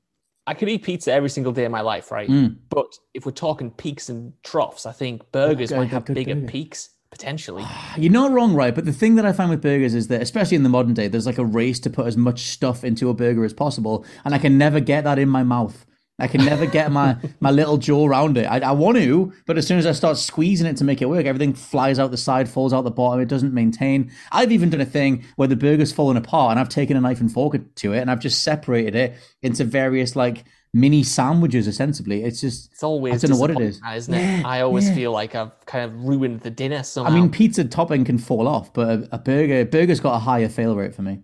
I 0.50 0.54
could 0.54 0.68
eat 0.68 0.82
pizza 0.82 1.12
every 1.12 1.30
single 1.30 1.52
day 1.52 1.64
of 1.64 1.70
my 1.70 1.80
life, 1.80 2.10
right? 2.10 2.28
Mm. 2.28 2.56
But 2.70 2.98
if 3.14 3.24
we're 3.24 3.30
talking 3.30 3.70
peaks 3.70 4.08
and 4.08 4.32
troughs, 4.42 4.84
I 4.84 4.90
think 4.90 5.30
burgers 5.30 5.70
might 5.70 5.84
good- 5.84 5.88
have 5.90 6.04
good 6.06 6.14
bigger 6.14 6.34
peaks. 6.46 6.90
potentially. 7.12 7.64
You're 7.96 8.12
not 8.12 8.32
wrong, 8.32 8.54
right? 8.54 8.74
But 8.74 8.84
the 8.84 8.92
thing 8.92 9.14
that 9.14 9.24
I 9.24 9.32
find 9.32 9.48
with 9.50 9.62
burgers 9.62 9.94
is 9.94 10.08
that, 10.08 10.22
especially 10.22 10.56
in 10.56 10.64
the 10.64 10.68
modern 10.68 10.92
day, 10.94 11.06
there's 11.06 11.26
like 11.26 11.38
a 11.38 11.44
race 11.44 11.78
to 11.80 11.90
put 11.90 12.06
as 12.06 12.16
much 12.16 12.42
stuff 12.46 12.82
into 12.82 13.08
a 13.08 13.14
burger 13.14 13.44
as 13.44 13.52
possible, 13.52 14.04
and 14.24 14.34
I 14.34 14.38
can 14.38 14.58
never 14.58 14.80
get 14.80 15.04
that 15.04 15.18
in 15.20 15.28
my 15.28 15.42
mouth. 15.44 15.86
I 16.20 16.26
can 16.26 16.44
never 16.44 16.66
get 16.66 16.92
my 16.92 17.16
my 17.40 17.50
little 17.50 17.78
jaw 17.78 18.06
around 18.06 18.36
it. 18.38 18.44
I, 18.46 18.58
I 18.60 18.72
want 18.72 18.98
to, 18.98 19.32
but 19.46 19.58
as 19.58 19.66
soon 19.66 19.78
as 19.78 19.86
I 19.86 19.92
start 19.92 20.16
squeezing 20.16 20.66
it 20.66 20.76
to 20.78 20.84
make 20.84 21.00
it 21.02 21.08
work, 21.08 21.26
everything 21.26 21.54
flies 21.54 21.98
out 21.98 22.10
the 22.10 22.16
side, 22.16 22.48
falls 22.48 22.72
out 22.72 22.82
the 22.82 22.90
bottom. 22.90 23.20
It 23.20 23.28
doesn't 23.28 23.54
maintain. 23.54 24.10
I've 24.32 24.52
even 24.52 24.70
done 24.70 24.80
a 24.80 24.86
thing 24.86 25.24
where 25.36 25.48
the 25.48 25.56
burger's 25.56 25.92
fallen 25.92 26.16
apart, 26.16 26.50
and 26.52 26.60
I've 26.60 26.68
taken 26.68 26.96
a 26.96 27.00
knife 27.00 27.20
and 27.20 27.32
fork 27.32 27.56
to 27.76 27.92
it, 27.92 27.98
and 28.00 28.10
I've 28.10 28.20
just 28.20 28.42
separated 28.42 28.94
it 28.94 29.14
into 29.42 29.64
various 29.64 30.14
like 30.16 30.44
mini 30.72 31.02
sandwiches. 31.02 31.66
Essentially, 31.66 32.22
it's 32.22 32.40
just 32.40 32.70
It's 32.72 32.82
always 32.82 33.14
I 33.14 33.26
don't 33.26 33.36
know 33.36 33.40
what 33.40 33.50
it 33.50 33.60
is. 33.60 33.80
isn't 33.94 34.14
it? 34.14 34.20
Yeah, 34.20 34.42
I 34.46 34.60
always 34.60 34.88
yeah. 34.88 34.94
feel 34.94 35.12
like 35.12 35.34
I've 35.34 35.52
kind 35.66 35.84
of 35.84 36.04
ruined 36.04 36.40
the 36.42 36.50
dinner 36.50 36.82
somehow. 36.82 37.10
I 37.10 37.14
mean, 37.14 37.30
pizza 37.30 37.64
topping 37.64 38.04
can 38.04 38.18
fall 38.18 38.46
off, 38.46 38.72
but 38.72 38.88
a, 38.88 39.08
a 39.12 39.18
burger 39.18 39.64
burger's 39.64 40.00
got 40.00 40.14
a 40.14 40.20
higher 40.20 40.48
fail 40.48 40.76
rate 40.76 40.94
for 40.94 41.02
me. 41.02 41.20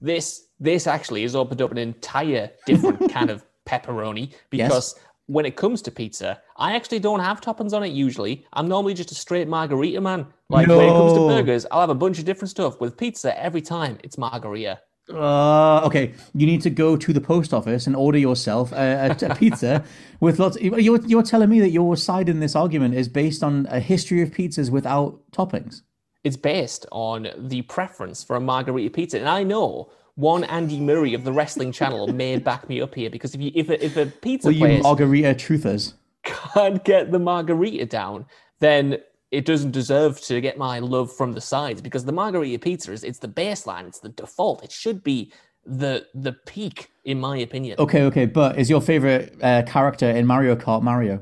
this 0.00 0.42
this 0.60 0.86
actually 0.86 1.22
has 1.22 1.34
opened 1.34 1.60
up 1.60 1.72
an 1.72 1.78
entire 1.78 2.50
different 2.66 3.10
kind 3.16 3.30
of 3.30 3.44
pepperoni 3.66 4.32
because 4.50 4.94
when 5.26 5.46
it 5.46 5.56
comes 5.56 5.80
to 5.82 5.90
pizza, 5.90 6.40
I 6.56 6.76
actually 6.76 6.98
don't 6.98 7.20
have 7.20 7.40
toppings 7.40 7.72
on 7.72 7.82
it 7.82 7.92
usually. 7.92 8.46
I'm 8.52 8.68
normally 8.68 8.94
just 8.94 9.10
a 9.10 9.14
straight 9.14 9.48
margarita 9.48 10.00
man. 10.00 10.26
Like 10.50 10.68
when 10.68 10.80
it 10.80 10.90
comes 10.90 11.14
to 11.14 11.26
burgers, 11.28 11.66
I'll 11.70 11.80
have 11.80 11.90
a 11.90 11.94
bunch 11.94 12.18
of 12.18 12.24
different 12.24 12.50
stuff. 12.50 12.80
With 12.80 12.96
pizza, 12.96 13.38
every 13.40 13.62
time 13.62 13.98
it's 14.04 14.18
margarita. 14.18 14.80
Uh, 15.12 15.82
okay, 15.84 16.14
you 16.34 16.46
need 16.46 16.62
to 16.62 16.70
go 16.70 16.96
to 16.96 17.12
the 17.12 17.20
post 17.20 17.52
office 17.52 17.86
and 17.86 17.94
order 17.94 18.16
yourself 18.16 18.72
a, 18.72 19.16
a, 19.20 19.26
a 19.26 19.34
pizza 19.34 19.84
with 20.20 20.38
lots. 20.38 20.58
You're 20.60 21.04
you're 21.06 21.22
telling 21.22 21.50
me 21.50 21.60
that 21.60 21.70
your 21.70 21.96
side 21.96 22.28
in 22.28 22.40
this 22.40 22.56
argument 22.56 22.94
is 22.94 23.08
based 23.08 23.42
on 23.42 23.66
a 23.70 23.80
history 23.80 24.22
of 24.22 24.30
pizzas 24.30 24.70
without 24.70 25.20
toppings. 25.30 25.82
It's 26.22 26.38
based 26.38 26.86
on 26.90 27.28
the 27.36 27.62
preference 27.62 28.24
for 28.24 28.36
a 28.36 28.40
margarita 28.40 28.90
pizza, 28.90 29.18
and 29.18 29.28
I 29.28 29.42
know 29.42 29.90
one 30.16 30.44
Andy 30.44 30.78
Murray 30.80 31.14
of 31.14 31.24
the 31.24 31.32
Wrestling 31.32 31.72
Channel 31.72 32.08
may 32.12 32.38
back 32.38 32.68
me 32.68 32.80
up 32.80 32.94
here 32.94 33.10
because 33.10 33.34
if 33.34 33.40
you 33.40 33.50
if 33.54 33.68
a, 33.68 33.84
if 33.84 33.96
a 33.96 34.06
pizza 34.06 34.48
Are 34.48 34.52
you 34.52 34.82
margarita 34.82 35.34
truthers? 35.34 35.94
can't 36.22 36.84
get 36.84 37.10
the 37.12 37.18
margarita 37.18 37.86
down, 37.86 38.26
then 38.60 38.98
it 39.30 39.44
doesn't 39.44 39.72
deserve 39.72 40.20
to 40.22 40.40
get 40.40 40.56
my 40.56 40.78
love 40.78 41.12
from 41.14 41.32
the 41.32 41.40
sides 41.40 41.82
because 41.82 42.04
the 42.04 42.12
margarita 42.12 42.58
pizza 42.58 42.92
is 42.92 43.02
it's 43.02 43.18
the 43.18 43.28
baseline, 43.28 43.86
it's 43.86 44.00
the 44.00 44.08
default. 44.10 44.62
It 44.62 44.70
should 44.72 45.02
be 45.02 45.32
the 45.66 46.06
the 46.14 46.32
peak, 46.46 46.90
in 47.04 47.18
my 47.20 47.38
opinion. 47.38 47.76
Okay, 47.78 48.02
okay, 48.04 48.26
but 48.26 48.58
is 48.58 48.70
your 48.70 48.80
favorite 48.80 49.34
uh, 49.42 49.62
character 49.66 50.08
in 50.08 50.26
Mario 50.26 50.54
Kart 50.54 50.82
Mario? 50.82 51.20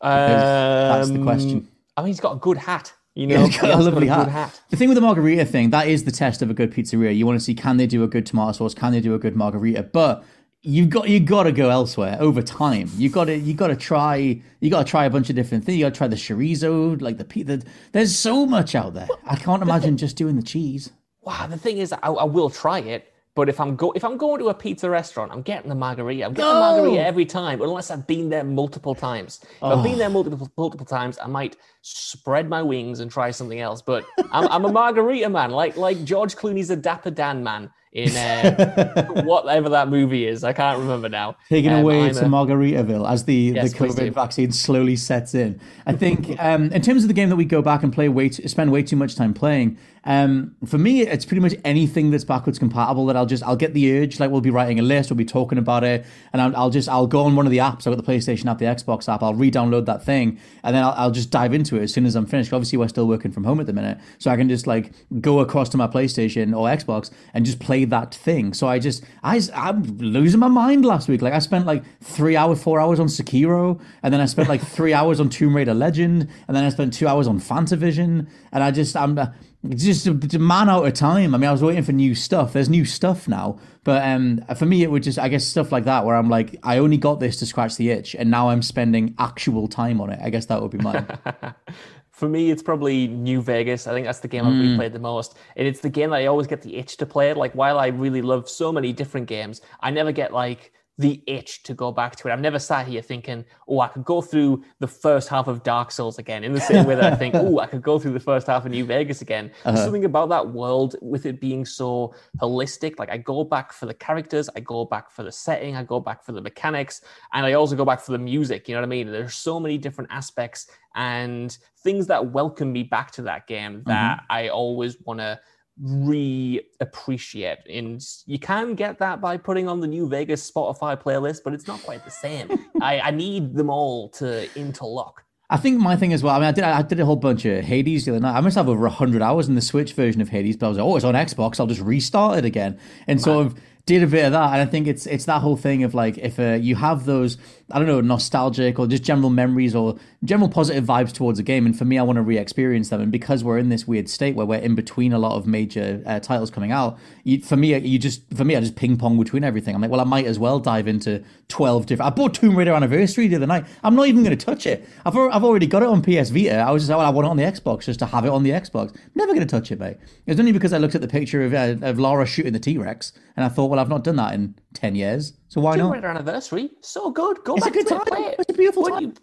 that's 0.00 1.08
the 1.08 1.16
Um, 1.16 1.22
question. 1.22 1.68
I 1.96 2.02
mean, 2.02 2.08
he's 2.08 2.20
got 2.20 2.36
a 2.36 2.38
good 2.38 2.56
hat. 2.56 2.92
You 3.14 3.26
know, 3.26 3.44
He's 3.44 3.56
got 3.56 3.66
He 3.66 3.70
a 3.72 3.76
has 3.76 3.84
lovely 3.86 4.06
good 4.06 4.28
hat. 4.28 4.60
The 4.70 4.76
thing 4.76 4.88
with 4.88 4.94
the 4.94 5.00
margarita 5.00 5.44
thing, 5.44 5.70
that 5.70 5.88
is 5.88 6.04
the 6.04 6.12
test 6.12 6.42
of 6.42 6.50
a 6.50 6.54
good 6.54 6.72
pizzeria. 6.72 7.16
You 7.16 7.26
want 7.26 7.38
to 7.38 7.44
see 7.44 7.54
can 7.54 7.76
they 7.76 7.86
do 7.86 8.04
a 8.04 8.08
good 8.08 8.24
tomato 8.24 8.52
sauce, 8.52 8.74
can 8.74 8.92
they 8.92 9.00
do 9.00 9.14
a 9.14 9.18
good 9.18 9.34
margarita, 9.36 9.82
but 9.82 10.24
you've 10.62 10.90
got 10.90 11.08
you 11.08 11.20
got 11.20 11.44
to 11.44 11.52
go 11.52 11.70
elsewhere 11.70 12.16
over 12.20 12.42
time. 12.42 12.88
You 12.96 13.08
got 13.08 13.24
to 13.24 13.36
you 13.36 13.54
got 13.54 13.68
to 13.68 13.76
try 13.76 14.40
you 14.60 14.70
got 14.70 14.86
to 14.86 14.90
try 14.90 15.04
a 15.06 15.10
bunch 15.10 15.28
of 15.28 15.36
different 15.36 15.64
things. 15.64 15.78
You 15.78 15.86
got 15.86 15.94
to 15.94 15.98
try 15.98 16.08
the 16.08 16.16
chorizo, 16.16 17.00
like 17.00 17.18
the 17.18 17.24
pizza. 17.24 17.62
There's 17.92 18.16
so 18.16 18.46
much 18.46 18.74
out 18.74 18.94
there. 18.94 19.08
I 19.26 19.36
can't 19.36 19.62
imagine 19.62 19.96
just 19.96 20.16
doing 20.16 20.36
the 20.36 20.42
cheese. 20.42 20.90
Wow, 21.22 21.46
the 21.48 21.58
thing 21.58 21.78
is, 21.78 21.92
I, 21.92 21.98
I 21.98 22.24
will 22.24 22.48
try 22.48 22.78
it. 22.78 23.09
But 23.36 23.48
if 23.48 23.60
I'm 23.60 23.76
go 23.76 23.92
if 23.92 24.04
I'm 24.04 24.16
going 24.16 24.40
to 24.40 24.48
a 24.48 24.54
pizza 24.54 24.90
restaurant, 24.90 25.30
I'm 25.30 25.42
getting 25.42 25.68
the 25.68 25.74
margarita. 25.74 26.24
I'm 26.24 26.34
getting 26.34 26.52
the 26.52 26.60
margarita 26.60 27.04
every 27.04 27.24
time, 27.24 27.62
unless 27.62 27.90
I've 27.90 28.06
been 28.06 28.28
there 28.28 28.42
multiple 28.42 28.94
times. 28.94 29.40
If 29.42 29.62
I've 29.62 29.84
been 29.84 29.98
there 29.98 30.10
multiple 30.10 30.50
multiple 30.56 30.86
times, 30.86 31.18
I 31.22 31.28
might 31.28 31.56
spread 31.82 32.48
my 32.48 32.62
wings 32.62 33.00
and 33.00 33.10
try 33.10 33.30
something 33.30 33.60
else. 33.60 33.82
But 33.82 34.04
I'm, 34.32 34.48
I'm 34.48 34.64
a 34.64 34.72
margarita 34.72 35.28
man, 35.30 35.50
like 35.50 35.76
like 35.76 36.04
George 36.04 36.34
Clooney's 36.34 36.70
a 36.70 36.76
Dapper 36.76 37.10
Dan 37.10 37.44
man 37.44 37.70
in 37.92 38.14
uh, 38.16 39.06
whatever 39.24 39.68
that 39.70 39.88
movie 39.88 40.26
is. 40.26 40.44
I 40.44 40.52
can't 40.52 40.78
remember 40.78 41.08
now. 41.08 41.36
Taken 41.48 41.72
Um, 41.72 41.80
away 41.80 42.06
I'm 42.08 42.14
to 42.14 42.24
a- 42.24 42.28
Margaritaville 42.28 43.08
as 43.10 43.24
the, 43.24 43.34
Yes, 43.34 43.72
the 43.72 43.78
COVID 43.78 44.12
vaccine 44.12 44.52
slowly 44.52 44.96
sets 44.96 45.34
in. 45.34 45.60
I 45.86 45.92
think 45.92 46.40
um, 46.42 46.70
in 46.72 46.82
terms 46.82 47.02
of 47.02 47.08
the 47.08 47.14
game 47.14 47.28
that 47.30 47.36
we 47.36 47.44
go 47.44 47.62
back 47.62 47.82
and 47.82 47.92
play 47.92 48.08
way 48.08 48.28
too, 48.28 48.46
spend 48.48 48.70
way 48.70 48.82
too 48.82 48.96
much 48.96 49.16
time 49.16 49.34
playing. 49.34 49.76
Um, 50.04 50.56
for 50.64 50.78
me, 50.78 51.02
it's 51.02 51.26
pretty 51.26 51.42
much 51.42 51.54
anything 51.62 52.10
that's 52.10 52.24
backwards 52.24 52.58
compatible 52.58 53.04
that 53.06 53.16
I'll 53.16 53.26
just 53.26 53.42
I'll 53.42 53.54
get 53.56 53.74
the 53.74 54.00
urge. 54.00 54.18
Like 54.18 54.30
we'll 54.30 54.40
be 54.40 54.48
writing 54.48 54.78
a 54.78 54.82
list, 54.82 55.10
we'll 55.10 55.18
be 55.18 55.26
talking 55.26 55.58
about 55.58 55.84
it, 55.84 56.06
and 56.32 56.40
I'll, 56.40 56.56
I'll 56.56 56.70
just 56.70 56.88
I'll 56.88 57.06
go 57.06 57.24
on 57.24 57.36
one 57.36 57.44
of 57.44 57.50
the 57.52 57.58
apps. 57.58 57.86
I've 57.86 57.94
got 57.94 58.02
the 58.02 58.10
PlayStation 58.10 58.46
app, 58.50 58.56
the 58.58 58.64
Xbox 58.64 59.12
app. 59.12 59.22
I'll 59.22 59.34
re-download 59.34 59.84
that 59.86 60.02
thing, 60.02 60.38
and 60.64 60.74
then 60.74 60.82
I'll, 60.82 60.94
I'll 60.96 61.10
just 61.10 61.30
dive 61.30 61.52
into 61.52 61.76
it 61.76 61.82
as 61.82 61.92
soon 61.92 62.06
as 62.06 62.14
I'm 62.16 62.24
finished. 62.24 62.50
Obviously, 62.54 62.78
we're 62.78 62.88
still 62.88 63.06
working 63.08 63.30
from 63.30 63.44
home 63.44 63.60
at 63.60 63.66
the 63.66 63.74
minute, 63.74 63.98
so 64.16 64.30
I 64.30 64.36
can 64.36 64.48
just 64.48 64.66
like 64.66 64.90
go 65.20 65.40
across 65.40 65.68
to 65.70 65.76
my 65.76 65.86
PlayStation 65.86 66.56
or 66.56 66.66
Xbox 66.68 67.10
and 67.34 67.44
just 67.44 67.58
play 67.80 67.98
that 67.98 68.14
thing. 68.14 68.54
So 68.54 68.68
I 68.68 68.78
just 68.78 69.04
I 69.22 69.40
I'm 69.54 69.82
losing 69.98 70.40
my 70.40 70.48
mind 70.48 70.84
last 70.84 71.08
week. 71.08 71.22
Like 71.22 71.32
I 71.32 71.38
spent 71.38 71.66
like 71.66 71.82
three 72.00 72.36
hours, 72.36 72.62
four 72.62 72.80
hours 72.80 73.00
on 73.00 73.06
Sekiro, 73.06 73.80
and 74.02 74.12
then 74.12 74.20
I 74.20 74.26
spent 74.26 74.48
like 74.48 74.62
three 74.62 74.94
hours 74.94 75.20
on 75.20 75.28
Tomb 75.28 75.56
Raider 75.56 75.74
Legend, 75.74 76.28
and 76.48 76.56
then 76.56 76.64
I 76.64 76.70
spent 76.70 76.92
two 76.92 77.08
hours 77.08 77.26
on 77.26 77.40
Fantavision, 77.40 78.28
and 78.52 78.64
I 78.64 78.70
just 78.70 78.96
I'm. 78.96 79.18
Uh, 79.18 79.26
just 79.68 80.06
a, 80.06 80.12
a 80.12 80.38
man 80.38 80.70
out 80.70 80.86
of 80.86 80.94
time. 80.94 81.34
I 81.34 81.38
mean, 81.38 81.46
I 81.46 81.52
was 81.52 81.62
waiting 81.62 81.82
for 81.82 81.92
new 81.92 82.14
stuff. 82.14 82.54
There's 82.54 82.70
new 82.70 82.86
stuff 82.86 83.28
now, 83.28 83.58
but 83.84 84.02
um, 84.02 84.42
for 84.56 84.64
me, 84.64 84.82
it 84.82 84.90
would 84.90 85.02
just, 85.02 85.18
I 85.18 85.28
guess, 85.28 85.44
stuff 85.44 85.70
like 85.70 85.84
that 85.84 86.06
where 86.06 86.16
I'm 86.16 86.30
like, 86.30 86.56
I 86.62 86.78
only 86.78 86.96
got 86.96 87.20
this 87.20 87.36
to 87.40 87.46
scratch 87.46 87.76
the 87.76 87.90
itch, 87.90 88.14
and 88.14 88.30
now 88.30 88.48
I'm 88.48 88.62
spending 88.62 89.14
actual 89.18 89.68
time 89.68 90.00
on 90.00 90.08
it. 90.08 90.18
I 90.22 90.30
guess 90.30 90.46
that 90.46 90.62
would 90.62 90.70
be 90.70 90.78
mine. 90.78 91.06
For 92.20 92.28
me, 92.28 92.50
it's 92.50 92.62
probably 92.62 93.08
New 93.08 93.40
Vegas. 93.40 93.86
I 93.86 93.94
think 93.94 94.04
that's 94.04 94.20
the 94.20 94.28
game 94.28 94.44
I've 94.46 94.52
replayed 94.52 94.88
hmm. 94.88 94.92
the 94.92 94.98
most. 94.98 95.38
And 95.56 95.66
it's 95.66 95.80
the 95.80 95.88
game 95.88 96.10
that 96.10 96.16
I 96.16 96.26
always 96.26 96.46
get 96.46 96.60
the 96.60 96.76
itch 96.76 96.98
to 96.98 97.06
play 97.06 97.30
it. 97.30 97.38
Like, 97.38 97.54
while 97.54 97.78
I 97.78 97.86
really 97.86 98.20
love 98.20 98.46
so 98.46 98.70
many 98.70 98.92
different 98.92 99.26
games, 99.26 99.62
I 99.80 99.90
never 99.90 100.12
get 100.12 100.30
like 100.30 100.70
the 101.00 101.22
itch 101.26 101.62
to 101.62 101.72
go 101.72 101.90
back 101.90 102.14
to 102.14 102.28
it. 102.28 102.32
I've 102.32 102.40
never 102.40 102.58
sat 102.58 102.86
here 102.86 103.00
thinking, 103.00 103.44
oh, 103.66 103.80
I 103.80 103.88
could 103.88 104.04
go 104.04 104.20
through 104.20 104.62
the 104.80 104.86
first 104.86 105.30
half 105.30 105.48
of 105.48 105.62
Dark 105.62 105.90
Souls 105.90 106.18
again, 106.18 106.44
in 106.44 106.52
the 106.52 106.60
same 106.60 106.84
way 106.84 106.94
that 106.94 107.10
I 107.10 107.16
think, 107.16 107.34
oh, 107.38 107.58
I 107.58 107.66
could 107.66 107.80
go 107.80 107.98
through 107.98 108.12
the 108.12 108.20
first 108.20 108.46
half 108.46 108.66
of 108.66 108.70
New 108.70 108.84
Vegas 108.84 109.22
again. 109.22 109.50
There's 109.64 109.76
uh-huh. 109.76 109.84
something 109.84 110.04
about 110.04 110.28
that 110.28 110.50
world 110.50 110.96
with 111.00 111.24
it 111.24 111.40
being 111.40 111.64
so 111.64 112.14
holistic. 112.36 112.98
Like, 112.98 113.10
I 113.10 113.16
go 113.16 113.44
back 113.44 113.72
for 113.72 113.86
the 113.86 113.94
characters, 113.94 114.50
I 114.54 114.60
go 114.60 114.84
back 114.84 115.10
for 115.10 115.22
the 115.22 115.32
setting, 115.32 115.74
I 115.74 115.84
go 115.84 116.00
back 116.00 116.22
for 116.22 116.32
the 116.32 116.42
mechanics, 116.42 117.00
and 117.32 117.46
I 117.46 117.54
also 117.54 117.76
go 117.76 117.86
back 117.86 118.00
for 118.00 118.12
the 118.12 118.18
music. 118.18 118.68
You 118.68 118.74
know 118.74 118.82
what 118.82 118.86
I 118.86 118.90
mean? 118.90 119.10
There's 119.10 119.34
so 119.34 119.58
many 119.58 119.78
different 119.78 120.10
aspects 120.12 120.66
and 120.94 121.56
things 121.78 122.06
that 122.08 122.30
welcome 122.30 122.72
me 122.72 122.82
back 122.82 123.10
to 123.12 123.22
that 123.22 123.46
game 123.46 123.84
that 123.86 124.18
mm-hmm. 124.18 124.26
I 124.28 124.48
always 124.48 125.00
want 125.00 125.20
to 125.20 125.40
re-appreciate 125.82 127.58
and 127.68 128.04
you 128.26 128.38
can 128.38 128.74
get 128.74 128.98
that 128.98 129.20
by 129.20 129.36
putting 129.36 129.66
on 129.68 129.80
the 129.80 129.86
new 129.86 130.08
vegas 130.08 130.50
spotify 130.50 131.00
playlist 131.00 131.40
but 131.42 131.54
it's 131.54 131.66
not 131.66 131.82
quite 131.82 132.04
the 132.04 132.10
same 132.10 132.48
I, 132.82 133.00
I 133.00 133.10
need 133.10 133.54
them 133.54 133.70
all 133.70 134.10
to 134.10 134.48
interlock 134.58 135.24
I 135.52 135.56
think 135.56 135.80
my 135.80 135.96
thing 135.96 136.12
as 136.12 136.22
well. 136.22 136.36
I 136.36 136.38
mean, 136.38 136.48
I 136.48 136.52
did 136.52 136.64
I 136.64 136.82
did 136.82 137.00
a 137.00 137.04
whole 137.04 137.16
bunch 137.16 137.44
of 137.44 137.64
Hades 137.64 138.04
the 138.04 138.12
other 138.12 138.20
night. 138.20 138.36
I 138.36 138.40
must 138.40 138.56
have 138.56 138.68
over 138.68 138.88
hundred 138.88 139.20
hours 139.20 139.48
in 139.48 139.56
the 139.56 139.60
Switch 139.60 139.94
version 139.94 140.20
of 140.20 140.28
Hades, 140.28 140.56
but 140.56 140.66
I 140.66 140.68
was 140.68 140.78
like, 140.78 140.86
oh, 140.86 140.94
it's 140.94 141.04
on 141.04 141.14
Xbox. 141.14 141.58
I'll 141.58 141.66
just 141.66 141.80
restart 141.80 142.38
it 142.38 142.44
again, 142.44 142.78
and 143.08 143.20
sort 143.20 143.46
of 143.46 143.58
did 143.84 144.04
a 144.04 144.06
bit 144.06 144.26
of 144.26 144.32
that. 144.32 144.52
And 144.52 144.62
I 144.62 144.66
think 144.66 144.86
it's 144.86 145.06
it's 145.06 145.24
that 145.24 145.40
whole 145.40 145.56
thing 145.56 145.82
of 145.82 145.92
like 145.92 146.18
if 146.18 146.38
uh, 146.38 146.52
you 146.52 146.76
have 146.76 147.04
those 147.04 147.36
I 147.72 147.78
don't 147.78 147.86
know 147.86 148.00
nostalgic 148.00 148.78
or 148.78 148.86
just 148.86 149.02
general 149.02 149.30
memories 149.30 149.74
or 149.74 149.96
general 150.24 150.48
positive 150.48 150.84
vibes 150.84 151.12
towards 151.12 151.38
a 151.38 151.42
game, 151.42 151.66
and 151.66 151.76
for 151.76 151.84
me, 151.84 151.98
I 151.98 152.02
want 152.02 152.16
to 152.16 152.22
re-experience 152.22 152.88
them. 152.88 153.00
And 153.00 153.10
because 153.12 153.42
we're 153.42 153.58
in 153.58 153.68
this 153.68 153.86
weird 153.86 154.08
state 154.08 154.34
where 154.34 154.46
we're 154.46 154.58
in 154.58 154.74
between 154.74 155.12
a 155.12 155.18
lot 155.18 155.36
of 155.36 155.46
major 155.46 156.02
uh, 156.06 156.20
titles 156.20 156.50
coming 156.50 156.72
out, 156.72 156.98
you, 157.24 157.40
for 157.40 157.56
me, 157.56 157.76
you 157.78 157.98
just 157.98 158.22
for 158.34 158.44
me, 158.44 158.56
I 158.56 158.60
just 158.60 158.76
ping 158.76 158.96
pong 158.96 159.18
between 159.18 159.44
everything. 159.44 159.74
I'm 159.74 159.80
like, 159.80 159.90
well, 159.90 160.00
I 160.00 160.04
might 160.04 160.26
as 160.26 160.38
well 160.38 160.58
dive 160.58 160.88
into 160.88 161.22
twelve 161.48 161.86
different. 161.86 162.12
I 162.12 162.14
bought 162.14 162.34
Tomb 162.34 162.56
Raider 162.56 162.72
Anniversary 162.72 163.28
the 163.28 163.36
other 163.36 163.46
night. 163.46 163.64
I'm 163.82 163.94
not 163.94 164.08
even 164.08 164.22
going 164.22 164.36
to 164.36 164.44
touch 164.44 164.66
it. 164.66 164.88
I've 165.06 165.16
I've 165.16 165.44
already 165.44 165.66
got 165.66 165.82
it 165.82 165.88
on 165.88 166.02
PS 166.02 166.30
Vita. 166.30 166.56
I 166.56 166.70
was 166.70 166.82
just 166.82 166.90
like, 166.90 166.98
well, 166.98 167.06
I 167.06 167.10
want 167.10 167.26
it 167.26 167.30
on 167.30 167.36
the 167.36 167.44
Xbox 167.44 167.84
just 167.84 167.98
to 168.00 168.06
have 168.06 168.24
it 168.24 168.30
on 168.30 168.42
the 168.42 168.50
Xbox. 168.50 168.94
Never 169.14 169.32
going 169.32 169.46
to 169.46 169.50
touch 169.50 169.70
it, 169.70 169.78
mate. 169.78 169.96
It 170.26 170.32
was 170.32 170.40
only 170.40 170.52
because 170.52 170.72
I 170.72 170.78
looked 170.78 170.94
at 170.94 171.00
the 171.00 171.08
picture 171.08 171.42
of 171.42 171.54
uh, 171.54 171.76
of 171.82 171.98
Lara 171.98 172.26
shooting 172.26 172.52
the 172.52 172.60
T 172.60 172.78
Rex, 172.78 173.12
and 173.36 173.44
I 173.44 173.48
thought, 173.48 173.70
well, 173.70 173.80
I've 173.80 173.88
not 173.88 174.04
done 174.04 174.16
that 174.16 174.34
in 174.34 174.54
ten 174.74 174.94
years, 174.94 175.34
so 175.48 175.60
why 175.60 175.76
Tomb 175.76 175.88
not? 175.88 175.92
Raider 175.92 176.08
anniversary 176.08 176.70
so 176.80 177.10
good 177.10 177.42
go 177.44 177.56
It's 177.56 177.66
a 177.66 177.70
back 177.70 177.72
good 177.72 177.86
to 177.88 177.94
it, 177.96 178.04
time. 178.04 178.06
play 178.06 178.20
it 178.22 178.40
It's 178.40 178.50
a 178.50 178.54
beautiful 178.54 178.82
Weren't 178.82 178.94
time. 178.94 179.02
you 179.02 179.14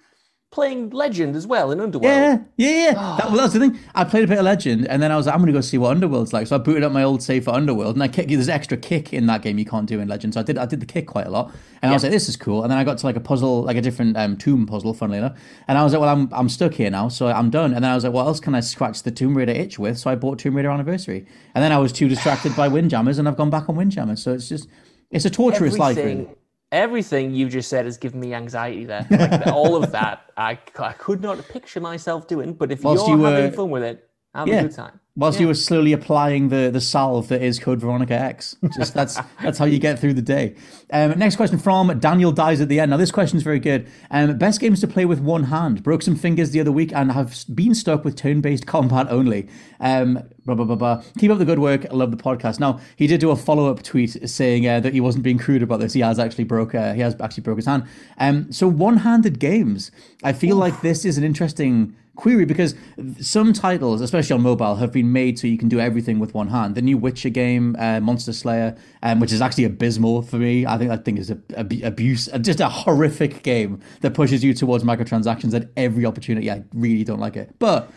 playing 0.49 0.89
legend 0.91 1.35
as 1.35 1.45
well 1.45 1.71
in 1.71 1.79
underworld 1.81 2.05
Yeah, 2.05 2.39
yeah, 2.57 2.69
yeah. 2.69 2.93
That, 2.93 3.25
well, 3.27 3.35
that's 3.37 3.53
the 3.53 3.59
thing. 3.59 3.77
I 3.93 4.05
played 4.05 4.23
a 4.23 4.27
bit 4.27 4.39
of 4.39 4.45
Legend, 4.45 4.87
and 4.87 5.03
then 5.03 5.11
I 5.11 5.17
was 5.17 5.25
like, 5.25 5.35
I'm 5.35 5.41
going 5.41 5.47
to 5.47 5.57
go 5.57 5.61
see 5.61 5.77
what 5.77 5.91
Underworld's 5.91 6.31
like. 6.31 6.47
So 6.47 6.55
I 6.55 6.59
booted 6.59 6.83
up 6.83 6.91
my 6.93 7.03
old 7.03 7.21
save 7.21 7.43
for 7.43 7.51
Underworld, 7.51 7.95
and 7.95 8.01
I 8.01 8.07
kick, 8.07 8.29
there's 8.29 8.47
extra 8.47 8.77
kick 8.77 9.13
in 9.13 9.25
that 9.27 9.41
game 9.41 9.59
you 9.59 9.65
can't 9.65 9.87
do 9.87 9.99
in 9.99 10.07
Legend. 10.07 10.33
So 10.33 10.39
I 10.39 10.43
did 10.43 10.57
I 10.57 10.65
did 10.65 10.79
the 10.79 10.85
kick 10.85 11.05
quite 11.05 11.27
a 11.27 11.29
lot, 11.29 11.51
and 11.81 11.91
I 11.91 11.93
was 11.93 12.01
like, 12.03 12.13
this 12.13 12.29
is 12.29 12.37
cool. 12.37 12.63
And 12.63 12.71
then 12.71 12.77
I 12.79 12.85
got 12.85 12.97
to 12.99 13.05
like 13.05 13.17
a 13.17 13.19
puzzle, 13.19 13.63
like 13.63 13.75
a 13.77 13.81
different 13.81 14.15
um, 14.15 14.37
tomb 14.37 14.65
puzzle, 14.65 14.93
funnily 14.93 15.17
enough. 15.19 15.37
And 15.67 15.77
I 15.77 15.83
was 15.83 15.91
like, 15.93 15.99
well, 15.99 16.09
I'm 16.09 16.29
I'm 16.31 16.47
stuck 16.49 16.73
here 16.73 16.89
now, 16.89 17.09
so 17.09 17.27
I'm 17.27 17.49
done. 17.49 17.73
And 17.73 17.83
then 17.83 17.91
I 17.91 17.95
was 17.95 18.05
like, 18.05 18.13
what 18.13 18.25
else 18.25 18.39
can 18.39 18.55
I 18.55 18.61
scratch 18.61 19.03
the 19.03 19.11
Tomb 19.11 19.35
Raider 19.35 19.51
itch 19.51 19.77
with? 19.77 19.97
So 19.99 20.09
I 20.09 20.15
bought 20.15 20.39
Tomb 20.39 20.55
Raider 20.55 20.69
Anniversary, 20.71 21.25
and 21.55 21.63
then 21.63 21.73
I 21.73 21.77
was 21.77 21.91
too 21.91 22.07
distracted 22.07 22.55
by 22.55 22.67
Windjammers, 22.69 23.19
and 23.19 23.27
I've 23.27 23.37
gone 23.37 23.49
back 23.49 23.67
on 23.67 23.75
Windjammers. 23.75 24.23
So 24.23 24.33
it's 24.33 24.47
just 24.47 24.69
it's 25.11 25.25
a 25.25 25.29
torturous 25.29 25.77
life, 25.77 25.97
everything, 25.97 26.17
really. 26.25 26.35
everything 26.71 27.33
you 27.33 27.49
just 27.49 27.69
said 27.69 27.85
has 27.85 27.97
given 27.97 28.19
me 28.19 28.33
anxiety 28.33 28.85
there. 28.85 29.05
Like, 29.09 29.47
all 29.53 29.75
of 29.81 29.91
that, 29.91 30.31
I, 30.37 30.59
I 30.79 30.93
could 30.93 31.21
not 31.21 31.47
picture 31.47 31.79
myself 31.79 32.27
doing. 32.27 32.53
But 32.53 32.71
if 32.71 32.83
Whilst 32.83 33.07
you're 33.07 33.17
you 33.17 33.23
having 33.23 33.51
fun 33.51 33.69
with 33.69 33.83
it, 33.83 34.09
Have 34.35 34.47
Yeah. 34.47 34.59
a 34.59 34.61
good 34.63 34.75
time. 34.75 34.99
Whilst 35.17 35.39
you 35.39 35.47
were 35.47 35.53
slowly 35.53 35.91
applying 35.91 36.49
the 36.49 36.69
the 36.71 36.79
salve 36.79 37.27
that 37.27 37.41
is 37.41 37.59
Code 37.59 37.79
Veronica 37.79 38.13
X. 38.13 38.55
Just 38.77 38.93
that's 38.93 39.17
that's 39.41 39.57
how 39.57 39.65
you 39.65 39.79
get 39.79 39.99
through 39.99 40.13
the 40.13 40.21
day. 40.21 40.55
Um, 40.91 41.17
next 41.19 41.35
question 41.35 41.57
from 41.57 41.99
Daniel 41.99 42.31
dies 42.31 42.61
at 42.61 42.69
the 42.69 42.79
end. 42.79 42.91
Now 42.91 42.97
this 42.97 43.11
question 43.11 43.37
is 43.37 43.43
very 43.43 43.59
good. 43.59 43.87
Um, 44.11 44.37
best 44.37 44.61
games 44.61 44.79
to 44.81 44.87
play 44.87 45.05
with 45.05 45.19
one 45.19 45.45
hand. 45.45 45.83
Broke 45.83 46.03
some 46.03 46.15
fingers 46.15 46.51
the 46.51 46.61
other 46.61 46.71
week 46.71 46.93
and 46.93 47.11
have 47.11 47.43
been 47.53 47.75
stuck 47.75 48.05
with 48.05 48.15
turn 48.15 48.39
based 48.39 48.65
combat 48.67 49.07
only. 49.09 49.49
Um, 49.79 50.23
blah, 50.45 50.55
blah, 50.55 50.65
blah, 50.65 50.75
blah. 50.75 51.03
Keep 51.19 51.31
up 51.31 51.39
the 51.39 51.45
good 51.45 51.59
work. 51.59 51.85
I 51.85 51.93
love 51.93 52.11
the 52.11 52.17
podcast. 52.17 52.59
Now 52.59 52.79
he 52.95 53.07
did 53.07 53.19
do 53.19 53.31
a 53.31 53.35
follow 53.35 53.69
up 53.69 53.83
tweet 53.83 54.29
saying 54.29 54.67
uh, 54.67 54.79
that 54.79 54.93
he 54.93 55.01
wasn't 55.01 55.23
being 55.23 55.37
crude 55.37 55.63
about 55.63 55.79
this. 55.79 55.93
He 55.93 56.01
has 56.01 56.19
actually 56.19 56.45
broke. 56.45 56.75
Uh, 56.75 56.93
he 56.93 57.01
has 57.01 57.19
actually 57.19 57.43
broke 57.43 57.57
his 57.57 57.65
hand. 57.65 57.85
Um, 58.19 58.51
so 58.51 58.67
one 58.67 58.97
handed 58.97 59.39
games. 59.39 59.91
I 60.23 60.33
feel 60.33 60.55
like 60.55 60.81
this 60.81 61.03
is 61.05 61.17
an 61.17 61.23
interesting 61.23 61.95
query 62.17 62.43
because 62.43 62.75
some 63.21 63.53
titles, 63.53 64.01
especially 64.01 64.33
on 64.33 64.41
mobile, 64.41 64.75
have 64.75 64.91
been 64.91 65.13
made 65.13 65.39
so 65.39 65.47
you 65.47 65.57
can 65.57 65.69
do 65.69 65.79
everything 65.79 66.19
with 66.19 66.33
one 66.33 66.49
hand. 66.49 66.75
The 66.75 66.81
new 66.81 66.97
Witcher 66.97 67.29
game, 67.29 67.75
uh, 67.79 68.01
Monster 68.01 68.33
Slayer, 68.33 68.75
um, 69.03 69.21
which 69.21 69.31
is 69.31 69.41
actually 69.41 69.63
abysmal 69.63 70.23
for 70.23 70.37
me. 70.37 70.65
I 70.65 70.77
think 70.77 70.89
that 70.89 71.05
thing 71.05 71.17
is 71.17 71.29
a, 71.31 71.37
a- 71.55 71.81
abuse, 71.83 72.27
just 72.41 72.59
a 72.59 72.67
horrific 72.67 73.43
game 73.43 73.79
that 74.01 74.13
pushes 74.13 74.43
you 74.43 74.53
towards 74.53 74.83
microtransactions 74.83 75.53
at 75.53 75.69
every 75.77 76.05
opportunity. 76.05 76.51
I 76.51 76.63
really 76.73 77.05
don't 77.05 77.19
like 77.19 77.37
it, 77.37 77.55
but. 77.59 77.89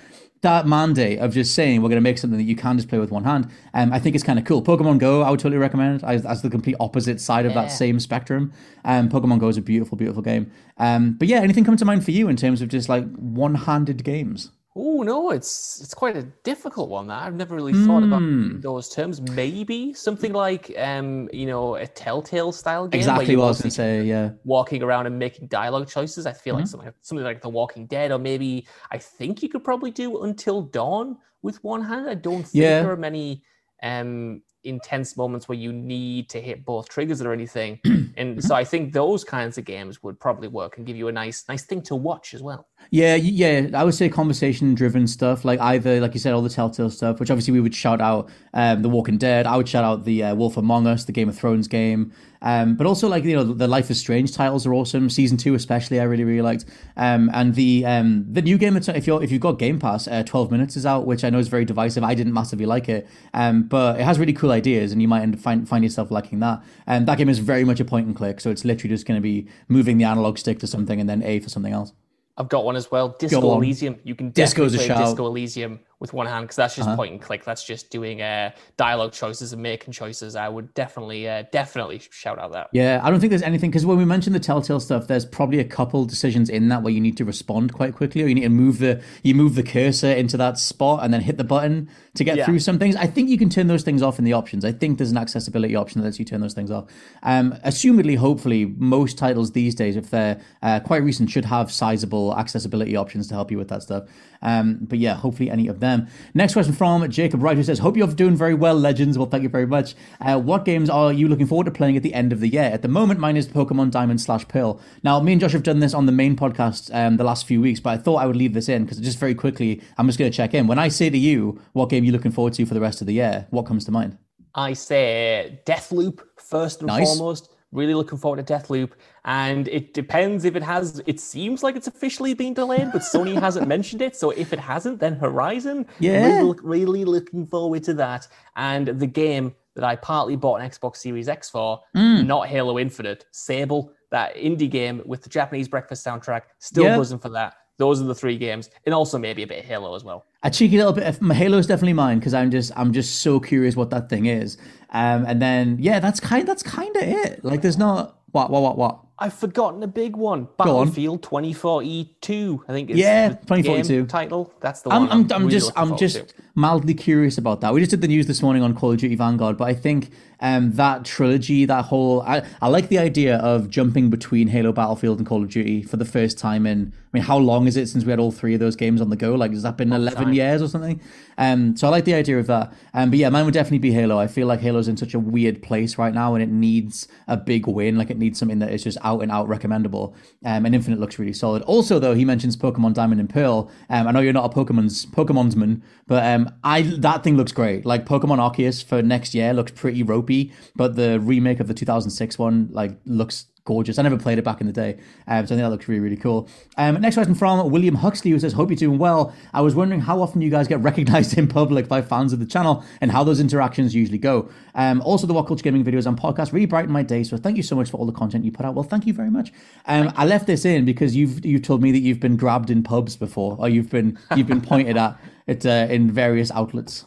That 0.43 0.67
mandate 0.67 1.19
of 1.19 1.35
just 1.35 1.55
saying 1.55 1.83
we're 1.83 1.91
going 1.91 1.99
to 1.99 2.01
make 2.01 2.17
something 2.17 2.39
that 2.39 2.45
you 2.45 2.57
can 2.57 2.79
just 2.79 2.89
play 2.89 2.99
with 2.99 3.11
one 3.11 3.25
hand, 3.25 3.51
um, 3.75 3.93
I 3.93 3.99
think 3.99 4.15
it's 4.15 4.25
kind 4.25 4.39
of 4.39 4.47
cool. 4.47 4.63
Pokemon 4.63 4.99
Go, 4.99 5.21
I 5.21 5.31
would 5.31 5.39
totally 5.39 5.59
recommend 5.59 6.01
it 6.01 6.05
as, 6.05 6.25
as 6.25 6.41
the 6.41 6.49
complete 6.49 6.77
opposite 6.81 7.21
side 7.21 7.45
of 7.45 7.53
that 7.53 7.71
same 7.71 8.01
spectrum. 8.01 8.53
Um, 8.85 9.11
Pokemon 9.11 9.39
Go 9.39 9.49
is 9.49 9.59
a 9.59 9.63
beautiful, 9.63 9.99
beautiful 9.99 10.23
game. 10.23 10.51
Um, 10.79 11.13
but 11.13 11.29
yeah, 11.29 11.41
anything 11.41 11.65
come 11.65 11.77
to 11.77 11.85
mind 11.85 12.07
for 12.07 12.13
you 12.13 12.29
in 12.29 12.37
terms 12.37 12.63
of 12.63 12.69
just 12.69 12.89
like 12.89 13.05
one-handed 13.17 14.03
games? 14.03 14.51
Oh 14.77 15.03
no, 15.03 15.31
it's 15.31 15.81
it's 15.81 15.95
quite 15.95 16.17
a 16.17 16.23
difficult 16.23 16.89
one. 16.91 17.09
That 17.09 17.23
I've 17.25 17.35
never 17.35 17.57
really 17.57 17.73
thought 17.73 18.05
about 18.05 18.23
Hmm. 18.23 18.61
those 18.61 18.89
terms. 18.89 19.21
Maybe 19.21 19.93
something 19.95 20.33
like 20.33 20.73
um, 20.79 21.29
you 21.33 21.47
know, 21.47 21.75
a 21.75 21.87
Telltale 21.89 22.53
style 22.53 22.87
game. 22.87 23.01
Exactly 23.01 23.35
what 23.37 23.45
I 23.45 23.49
was 23.49 23.59
to 23.63 23.71
say. 23.71 24.05
Yeah. 24.05 24.31
walking 24.45 24.83
around 24.85 25.07
and 25.07 25.19
making 25.19 25.49
dialogue 25.49 25.89
choices. 25.89 26.25
I 26.25 26.33
feel 26.33 26.55
like 26.55 26.65
Mm-hmm. 26.65 26.71
something 26.71 26.87
like, 26.87 26.95
something 27.01 27.25
like 27.25 27.43
The 27.43 27.49
Walking 27.49 27.87
Dead, 27.87 28.13
or 28.13 28.19
maybe 28.19 28.67
I 28.93 28.99
think 28.99 29.43
you 29.43 29.49
could 29.49 29.65
probably 29.65 29.91
do 29.91 30.23
Until 30.23 30.63
Dawn 30.63 31.17
with 31.43 31.63
one 31.65 31.83
hand. 31.83 32.09
I 32.09 32.15
don't 32.15 32.45
think 32.45 32.55
Yeah. 32.55 32.83
there 32.83 32.93
are 32.93 32.97
many 32.97 33.43
um, 33.83 34.43
intense 34.65 35.17
moments 35.17 35.49
where 35.49 35.59
you 35.59 35.73
need 35.73 36.29
to 36.31 36.41
hit 36.41 36.65
both 36.65 36.89
triggers 36.89 37.21
or 37.23 37.33
anything. 37.33 37.81
and 37.85 38.15
Mm-hmm. 38.17 38.41
so 38.41 38.55
I 38.55 38.65
think 38.65 38.93
those 38.93 39.25
kinds 39.25 39.59
of 39.59 39.65
games 39.65 40.03
would 40.03 40.19
probably 40.21 40.49
work 40.49 40.77
and 40.77 40.87
give 40.87 40.97
you 40.97 41.09
a 41.09 41.13
nice 41.13 41.45
nice 41.49 41.65
thing 41.65 41.83
to 41.83 41.95
watch 41.97 42.35
as 42.35 42.43
well. 42.43 42.67
Yeah, 42.91 43.15
yeah. 43.15 43.69
I 43.75 43.85
would 43.85 43.95
say 43.95 44.09
conversation-driven 44.09 45.07
stuff, 45.07 45.45
like 45.45 45.61
either, 45.61 46.01
like 46.01 46.15
you 46.15 46.21
said, 46.21 46.33
all 46.33 46.43
the 46.43 46.49
Telltale 46.49 46.91
stuff, 46.91 47.21
which 47.21 47.31
obviously 47.31 47.53
we 47.53 47.61
would 47.61 47.75
shout 47.75 48.01
out 48.01 48.29
um, 48.55 48.83
The 48.83 48.89
Walking 48.89 49.19
Dead. 49.19 49.47
I 49.47 49.57
would 49.57 49.69
shout 49.69 49.85
out 49.85 50.05
the 50.05 50.23
uh, 50.25 50.35
Wolf 50.35 50.57
Among 50.57 50.87
Us, 50.87 51.05
the 51.05 51.13
Game 51.13 51.29
of 51.29 51.37
Thrones 51.37 51.69
game, 51.69 52.13
um, 52.43 52.75
but 52.77 52.87
also 52.87 53.09
like 53.09 53.25
you 53.25 53.35
know 53.35 53.45
the 53.45 53.69
Life 53.69 53.91
is 53.91 53.99
Strange 53.99 54.33
titles 54.33 54.67
are 54.67 54.75
awesome. 54.75 55.11
Season 55.11 55.37
two, 55.37 55.55
especially, 55.55 56.01
I 56.01 56.05
really 56.05 56.25
really 56.25 56.43
liked. 56.43 56.65
Um, 56.97 57.31
and 57.33 57.55
the 57.55 57.85
um, 57.87 58.27
the 58.31 58.43
new 58.43 58.59
game 58.59 58.77
if 58.77 59.07
you're 59.07 59.23
if 59.23 59.31
you've 59.31 59.41
got 59.41 59.59
Game 59.59 59.79
Pass, 59.79 60.09
uh, 60.09 60.23
Twelve 60.23 60.51
Minutes 60.51 60.77
is 60.77 60.87
out, 60.87 61.07
which 61.07 61.25
I 61.25 61.31
know 61.31 61.39
is 61.39 61.49
very 61.49 61.65
divisive. 61.65 62.03
I 62.03 62.15
didn't 62.15 62.33
massively 62.33 62.67
like 62.67 62.89
it, 62.89 63.09
um, 63.35 63.65
but 63.65 64.01
it 64.01 64.05
has 64.05 64.19
really 64.19 64.33
cool 64.33 64.53
ideas, 64.53 64.93
and 64.93 65.03
you 65.03 65.09
might 65.09 65.39
find 65.39 65.69
find 65.69 65.85
yourself 65.85 66.11
liking 66.11 66.41
that. 66.41 66.63
And 66.87 67.07
that 67.07 67.19
game 67.19 67.29
is 67.29 67.39
very 67.39 67.65
much 67.65 67.81
a 67.81 67.85
point 67.85 68.07
and 68.07 68.17
click, 68.17 68.41
so 68.41 68.51
it's 68.51 68.65
literally 68.65 68.95
just 68.95 69.07
going 69.07 69.19
to 69.19 69.23
be 69.23 69.47
moving 69.69 69.99
the 69.99 70.05
analog 70.05 70.39
stick 70.39 70.59
to 70.61 70.67
something 70.67 71.01
and 71.01 71.09
then 71.09 71.23
A 71.23 71.41
for 71.41 71.49
something 71.49 71.73
else. 71.73 71.93
I've 72.37 72.49
got 72.49 72.65
one 72.65 72.77
as 72.77 72.91
well. 72.91 73.17
Disco. 73.19 73.55
Elysium. 73.55 73.99
You 74.03 74.15
can 74.15 74.31
Disco's 74.31 74.75
a 74.75 74.79
play 74.79 74.87
shout. 74.87 75.05
Disco 75.05 75.27
Elysium 75.27 75.81
with 76.01 76.13
one 76.15 76.27
hand 76.27 76.45
because 76.45 76.57
that's 76.57 76.75
just 76.75 76.89
point 76.97 77.13
and 77.13 77.21
click. 77.21 77.45
That's 77.45 77.63
just 77.63 77.91
doing 77.91 78.23
uh, 78.23 78.53
dialogue 78.79 79.13
choices 79.13 79.53
and 79.53 79.63
making 79.63 79.93
choices. 79.93 80.35
I 80.35 80.49
would 80.49 80.73
definitely, 80.73 81.29
uh, 81.29 81.45
definitely 81.53 82.01
shout 82.11 82.39
out 82.39 82.53
that. 82.53 82.69
Yeah, 82.73 83.01
I 83.03 83.11
don't 83.11 83.21
think 83.21 83.31
there's 83.31 83.43
anything 83.43 83.71
because 83.71 83.85
when 83.85 83.99
we 83.99 84.07
mentioned 84.07 84.35
the 84.35 84.41
Telltale 84.41 84.81
stuff, 84.81 85.07
there's 85.07 85.27
probably 85.27 85.59
a 85.59 85.65
couple 85.65 86.07
decisions 86.07 86.49
in 86.49 86.69
that 86.69 86.83
where 86.83 86.93
you 86.93 87.01
need 87.01 87.19
to 87.19 87.25
respond 87.27 87.75
quite 87.75 87.95
quickly, 87.95 88.23
or 88.23 88.27
you 88.29 88.35
need 88.35 88.43
to 88.45 88.49
move 88.49 88.79
the 88.79 89.03
you 89.23 89.35
move 89.35 89.55
the 89.57 89.63
cursor 89.63 90.09
into 90.11 90.39
that 90.39 90.57
spot 90.59 91.05
and 91.05 91.13
then 91.13 91.21
hit 91.21 91.37
the 91.37 91.45
button 91.45 91.89
to 92.15 92.25
get 92.25 92.39
Yeah. 92.39 92.47
through 92.47 92.61
some 92.61 92.79
things. 92.79 92.97
I 92.97 93.07
think 93.07 93.29
you 93.29 93.37
can 93.37 93.51
turn 93.51 93.67
those 93.67 93.83
things 93.83 94.01
off 94.03 94.19
in 94.19 94.25
the 94.25 94.33
options. 94.33 94.65
I 94.65 94.73
think 94.73 94.97
there's 94.97 95.11
an 95.11 95.19
accessibility 95.19 95.77
option 95.77 96.01
that 96.01 96.07
lets 96.07 96.19
you 96.19 96.25
turn 96.25 96.41
those 96.41 96.55
things 96.55 96.71
off. 96.71 96.87
Um, 97.23 97.53
assumedly, 97.65 98.17
hopefully, 98.17 98.65
most 98.79 99.19
titles 99.19 99.53
these 99.53 99.75
days, 99.75 99.97
if 99.97 100.09
they're 100.11 100.41
uh, 100.63 100.81
quite 100.81 101.03
recent, 101.03 101.29
should 101.31 101.45
have 101.45 101.71
sizable 101.71 102.35
accessibility 102.39 102.97
options 102.97 103.29
to 103.29 103.35
help 103.35 103.51
you 103.51 103.59
with 103.59 103.69
that 103.69 103.83
stuff. 103.83 104.05
Um, 104.43 104.79
but 104.81 104.99
yeah, 104.99 105.15
hopefully 105.15 105.51
any 105.51 105.69
of 105.69 105.81
them. 105.81 105.90
Next 106.35 106.53
question 106.55 106.75
from 106.75 107.09
Jacob 107.11 107.43
Wright, 107.43 107.57
who 107.57 107.63
says, 107.63 107.79
"Hope 107.79 107.97
you're 107.97 108.07
doing 108.09 108.37
very 108.37 108.55
well, 108.55 108.75
legends." 108.75 109.17
Well, 109.19 109.29
thank 109.29 109.43
you 109.43 109.49
very 109.49 109.67
much. 109.67 109.95
Uh, 110.21 110.39
what 110.41 110.65
games 110.65 110.89
are 110.91 111.13
you 111.13 111.29
looking 111.29 111.47
forward 111.47 111.65
to 111.65 111.71
playing 111.71 111.97
at 111.97 112.03
the 112.03 112.15
end 112.15 112.33
of 112.33 112.41
the 112.41 112.49
year? 112.49 112.65
At 112.65 112.83
the 112.83 112.89
moment, 112.89 113.21
mine 113.21 113.37
is 113.37 113.49
Pokemon 113.49 113.91
Diamond 113.91 114.21
slash 114.21 114.47
Pearl. 114.49 114.81
Now, 115.03 115.21
me 115.21 115.33
and 115.33 115.41
Josh 115.41 115.53
have 115.53 115.63
done 115.63 115.81
this 115.81 115.95
on 115.95 116.07
the 116.07 116.13
main 116.13 116.37
podcast 116.37 116.95
um, 116.95 117.17
the 117.17 117.25
last 117.25 117.47
few 117.47 117.61
weeks, 117.61 117.81
but 117.81 117.91
I 117.91 117.97
thought 117.97 118.17
I 118.17 118.27
would 118.27 118.37
leave 118.37 118.55
this 118.55 118.69
in 118.69 118.85
because 118.85 118.99
just 118.99 119.19
very 119.19 119.35
quickly, 119.35 119.81
I'm 119.99 120.07
just 120.07 120.19
going 120.19 120.31
to 120.31 120.37
check 120.37 120.55
in. 120.55 120.67
When 120.67 120.79
I 120.79 120.89
say 120.89 121.11
to 121.11 121.19
you, 121.19 121.61
what 121.73 121.89
game 121.91 122.03
are 122.03 122.07
you 122.07 122.13
looking 122.13 122.33
forward 122.33 122.55
to 122.55 122.67
for 122.67 122.75
the 122.75 122.81
rest 122.81 123.01
of 123.01 123.07
the 123.07 123.15
year? 123.15 123.47
What 123.51 123.67
comes 123.67 123.85
to 123.87 123.91
mind? 123.91 124.19
I 124.55 124.73
say 124.73 125.61
Deathloop 125.67 126.21
first 126.37 126.81
and 126.81 126.89
Nice. 126.89 127.07
foremost. 127.17 127.51
Really 127.73 127.95
looking 127.95 128.19
forward 128.19 128.45
to 128.45 128.53
Deathloop, 128.53 128.91
and 129.25 129.69
it 129.69 129.95
depends 129.95 130.45
if 130.45 130.57
it 130.57 130.63
has. 130.63 131.01
It 131.07 131.21
seems 131.21 131.63
like 131.63 131.77
it's 131.77 131.87
officially 131.87 132.35
been 132.35 132.53
delayed, 132.53 132.91
but 132.93 133.03
Sony 133.03 133.39
hasn't 133.41 133.69
mentioned 133.69 134.03
it. 134.03 134.17
So 134.17 134.31
if 134.31 134.53
it 134.53 134.59
hasn't, 134.59 134.99
then 134.99 135.15
Horizon. 135.15 135.87
Yeah. 136.01 136.39
really, 136.39 136.59
really 136.63 137.05
looking 137.05 137.47
forward 137.47 137.85
to 137.85 137.95
that. 137.95 138.27
And 138.57 138.89
the 138.89 139.07
game 139.07 139.55
that 139.77 139.85
I 139.85 139.95
partly 139.95 140.35
bought 140.35 140.61
an 140.61 140.69
Xbox 140.69 140.97
Series 140.97 141.29
X 141.29 141.49
for, 141.49 141.81
Hmm. 141.95 142.27
not 142.27 142.49
Halo 142.49 142.77
Infinite, 142.77 143.27
Sable, 143.31 143.93
that 144.11 144.35
indie 144.35 144.69
game 144.69 145.01
with 145.07 145.23
the 145.23 145.29
Japanese 145.29 145.69
breakfast 145.69 146.05
soundtrack. 146.05 146.43
Still 146.59 146.83
Yeah. 146.83 146.97
buzzing 146.97 147.21
for 147.21 147.29
that. 147.29 147.55
Those 147.81 148.01
are 148.01 148.05
the 148.05 148.15
three 148.15 148.37
games, 148.37 148.71
and 148.85 148.95
also 148.95 149.19
maybe 149.19 149.43
a 149.43 149.47
bit 149.47 149.59
of 149.61 149.65
Halo 149.65 149.97
as 149.97 150.05
well. 150.05 150.27
a 150.43 150.51
cheeky 150.51 150.77
little 150.77 150.93
bit 150.93 151.05
of 151.05 151.19
Halo 151.31 151.59
is 151.59 151.67
definitely 151.67 151.95
mine 151.95 152.19
because 152.19 152.35
I'm 152.35 152.51
just 152.51 152.71
I'm 152.77 152.93
just 152.93 153.23
so 153.23 153.41
curious 153.41 153.75
what 153.75 153.91
that 153.91 154.09
thing 154.09 154.27
is. 154.27 154.59
Um, 154.91 155.25
and 155.27 155.41
then 155.41 155.77
yeah, 155.81 155.99
that's 155.99 156.21
kind 156.21 156.47
that's 156.47 156.63
kind 156.63 156.95
of 156.95 157.03
it. 157.03 157.45
Like 157.45 157.63
there's 157.63 157.79
not 157.79 158.20
what 158.33 158.51
what 158.51 158.63
what 158.63 158.79
what. 158.79 159.01
I've 159.23 159.35
forgotten 159.35 159.83
a 159.83 159.87
big 159.87 160.17
one. 160.17 160.41
on. 160.41 160.49
Battlefield 160.57 161.23
2042. 161.23 162.65
I 162.69 162.73
think 162.73 162.91
it's 162.91 162.99
Yeah, 162.99 163.29
the 163.29 163.35
2042. 163.37 163.95
game 163.95 164.07
title. 164.07 164.53
That's 164.61 164.83
the 164.83 164.91
I'm 164.91 165.03
one. 165.03 165.11
I'm, 165.11 165.33
I'm 165.33 165.43
really 165.43 165.51
just 165.51 165.73
I'm 165.77 165.97
just 165.97 166.17
to. 166.29 166.35
mildly 166.55 166.95
curious 166.95 167.37
about 167.39 167.61
that. 167.61 167.75
We 167.75 167.81
just 167.81 167.91
did 167.91 168.01
the 168.01 168.09
news 168.09 168.27
this 168.27 168.43
morning 168.43 168.63
on 168.63 168.75
Call 168.75 168.93
of 168.93 168.99
Duty 168.99 169.15
Vanguard, 169.17 169.57
but 169.57 169.65
I 169.69 169.75
think 169.75 170.11
um, 170.41 170.73
that 170.73 171.05
trilogy, 171.05 171.67
that 171.67 171.85
whole 171.87 172.23
I, 172.23 172.43
I 172.63 172.69
like 172.69 172.89
the 172.89 172.99
idea 172.99 173.37
of 173.37 173.69
jumping 173.69 174.09
between 174.09 174.49
Halo, 174.49 174.73
Battlefield, 174.73 175.19
and 175.19 175.27
Call 175.27 175.43
of 175.43 175.51
Duty 175.51 175.83
for 175.83 175.99
the 175.99 176.07
first 176.07 176.39
time 176.39 176.67
in. 176.67 176.93
I 177.13 177.17
mean, 177.17 177.25
how 177.25 177.39
long 177.39 177.67
is 177.67 177.77
it 177.77 177.89
since 177.89 178.05
we 178.05 178.11
had 178.11 178.21
all 178.21 178.31
three 178.31 178.55
of 178.55 178.61
those 178.61 178.77
games 178.77 179.01
on 179.01 179.11
the 179.11 179.17
go? 179.17 179.35
Like, 179.35 179.51
has 179.51 179.65
that 179.65 179.77
been 179.77 179.93
11 179.93 180.25
time. 180.27 180.33
years 180.33 180.63
or 180.63 180.69
something? 180.69 181.01
Um, 181.39 181.77
so 181.77 181.89
I 181.89 181.91
like 181.91 182.05
the 182.05 182.15
idea 182.15 182.39
of 182.39 182.47
that. 182.47 182.73
Um, 182.95 183.11
but 183.11 183.19
yeah, 183.19 183.29
mine 183.31 183.45
would 183.47 183.55
definitely 183.55 183.81
be 183.81 183.91
Halo. 183.91 184.17
I 184.17 184.29
feel 184.29 184.47
like 184.47 184.61
Halo's 184.61 184.87
in 184.87 184.97
such 184.97 185.13
a 185.13 185.19
weird 185.19 185.61
place 185.61 185.99
right 185.99 186.15
now, 186.15 186.35
and 186.35 186.43
it 186.43 186.49
needs 186.51 187.09
a 187.27 187.37
big 187.37 187.67
win. 187.67 187.99
Like, 187.99 188.11
it 188.11 188.17
needs 188.21 188.39
something 188.39 188.61
that 188.61 188.73
is 188.73 188.85
just 188.85 188.99
out 189.03 189.23
and 189.23 189.33
out 189.33 189.49
recommendable. 189.49 190.15
Um, 190.45 190.65
and 190.67 190.75
Infinite 190.75 191.01
looks 191.01 191.19
really 191.19 191.33
solid. 191.33 191.63
Also, 191.63 191.99
though, 191.99 192.15
he 192.15 192.25
mentions 192.25 192.57
Pokemon 192.57 192.95
Diamond 192.95 193.21
and 193.21 193.29
Pearl. 193.29 193.71
Um, 193.89 194.07
I 194.07 194.13
know 194.13 194.21
you're 194.21 194.33
not 194.33 194.55
a 194.55 194.55
Pokemon's 194.55 195.07
Pokemonsman, 195.07 195.83
but 196.07 196.25
um, 196.25 196.49
I 196.63 196.83
that 196.83 197.25
thing 197.25 197.37
looks 197.37 197.53
great. 197.53 197.85
Like 197.85 198.07
Pokemon 198.07 198.39
Arceus 198.39 198.85
for 198.85 199.03
next 199.03 199.35
year 199.35 199.53
looks 199.53 199.73
pretty 199.73 200.03
ropey, 200.03 200.53
but 200.77 200.95
the 200.95 201.19
remake 201.19 201.59
of 201.59 201.67
the 201.67 201.75
2006 201.75 202.39
one 202.39 202.69
like 202.71 202.93
looks 203.05 203.47
gorgeous. 203.65 203.99
I 203.99 204.03
never 204.03 204.19
played 204.19 204.39
it 204.39 204.45
back 204.45 204.61
in 204.61 204.67
the 204.67 204.73
day, 204.73 204.99
um, 205.27 205.47
so 205.47 205.55
I 205.55 205.57
think 205.57 205.61
that 205.61 205.71
looks 205.71 205.89
really 205.89 206.01
really 206.01 206.17
cool. 206.17 206.49
Um, 206.77 207.01
next 207.01 207.17
question 207.17 207.35
from 207.35 207.71
William 207.71 207.97
Huxley 207.97 208.31
who 208.31 208.39
says, 208.39 208.53
"Hope 208.53 208.71
you're 208.71 208.77
doing 208.77 208.99
well. 208.99 209.35
I 209.53 209.61
was 209.61 209.75
wondering 209.75 210.01
how 210.01 210.21
often 210.21 210.43
you 210.43 210.51
guys 210.51 210.69
get 210.69 210.81
recognized 210.91 211.37
in 211.37 211.49
public 211.49 211.89
by 211.89 212.03
fans 212.03 212.33
of 212.33 212.39
the 212.39 212.47
channel 212.47 212.85
and 213.01 213.11
how 213.11 213.25
those 213.25 213.41
interactions 213.41 213.95
usually 213.95 214.19
go. 214.19 214.49
Um, 214.75 215.01
also, 215.03 215.27
the 215.27 215.35
What 215.35 215.47
Culture 215.47 215.63
Gaming 215.63 215.85
videos 215.85 216.07
and 216.07 216.19
podcast 216.19 216.53
really 216.53 216.67
brighten 216.67 216.93
my 216.93 217.03
day. 217.03 217.23
So 217.23 217.37
thank 217.37 217.57
you 217.57 217.63
so 217.63 217.77
much 217.77 217.91
for 217.91 217.97
all 217.97 218.07
the 218.07 218.13
content 218.13 218.45
you 218.45 218.53
put 218.53 218.65
out. 218.65 218.75
Well, 218.75 218.85
thank 218.85 219.07
you 219.07 219.13
very 219.13 219.31
much. 219.31 219.53
Um, 219.87 220.13
I 220.17 220.27
left 220.27 220.47
this 220.47 220.65
in 220.65 220.85
because 220.85 221.17
you've 221.17 221.45
you've 221.45 221.63
told 221.63 221.83
me 221.83 221.93
that 221.93 222.01
you've 222.01 222.21
been 222.21 222.37
grabbed 222.37 222.71
in 222.71 222.83
pubs 222.83 223.17
before, 223.17 223.57
or 223.59 223.69
you've 223.69 223.91
been 223.91 224.19
you've 224.37 224.47
been 224.47 224.61
pointed 224.61 224.97
at 224.97 225.19
it 225.47 225.67
uh, 225.67 225.87
in 225.91 226.11
various 226.11 226.51
outlets. 226.51 227.05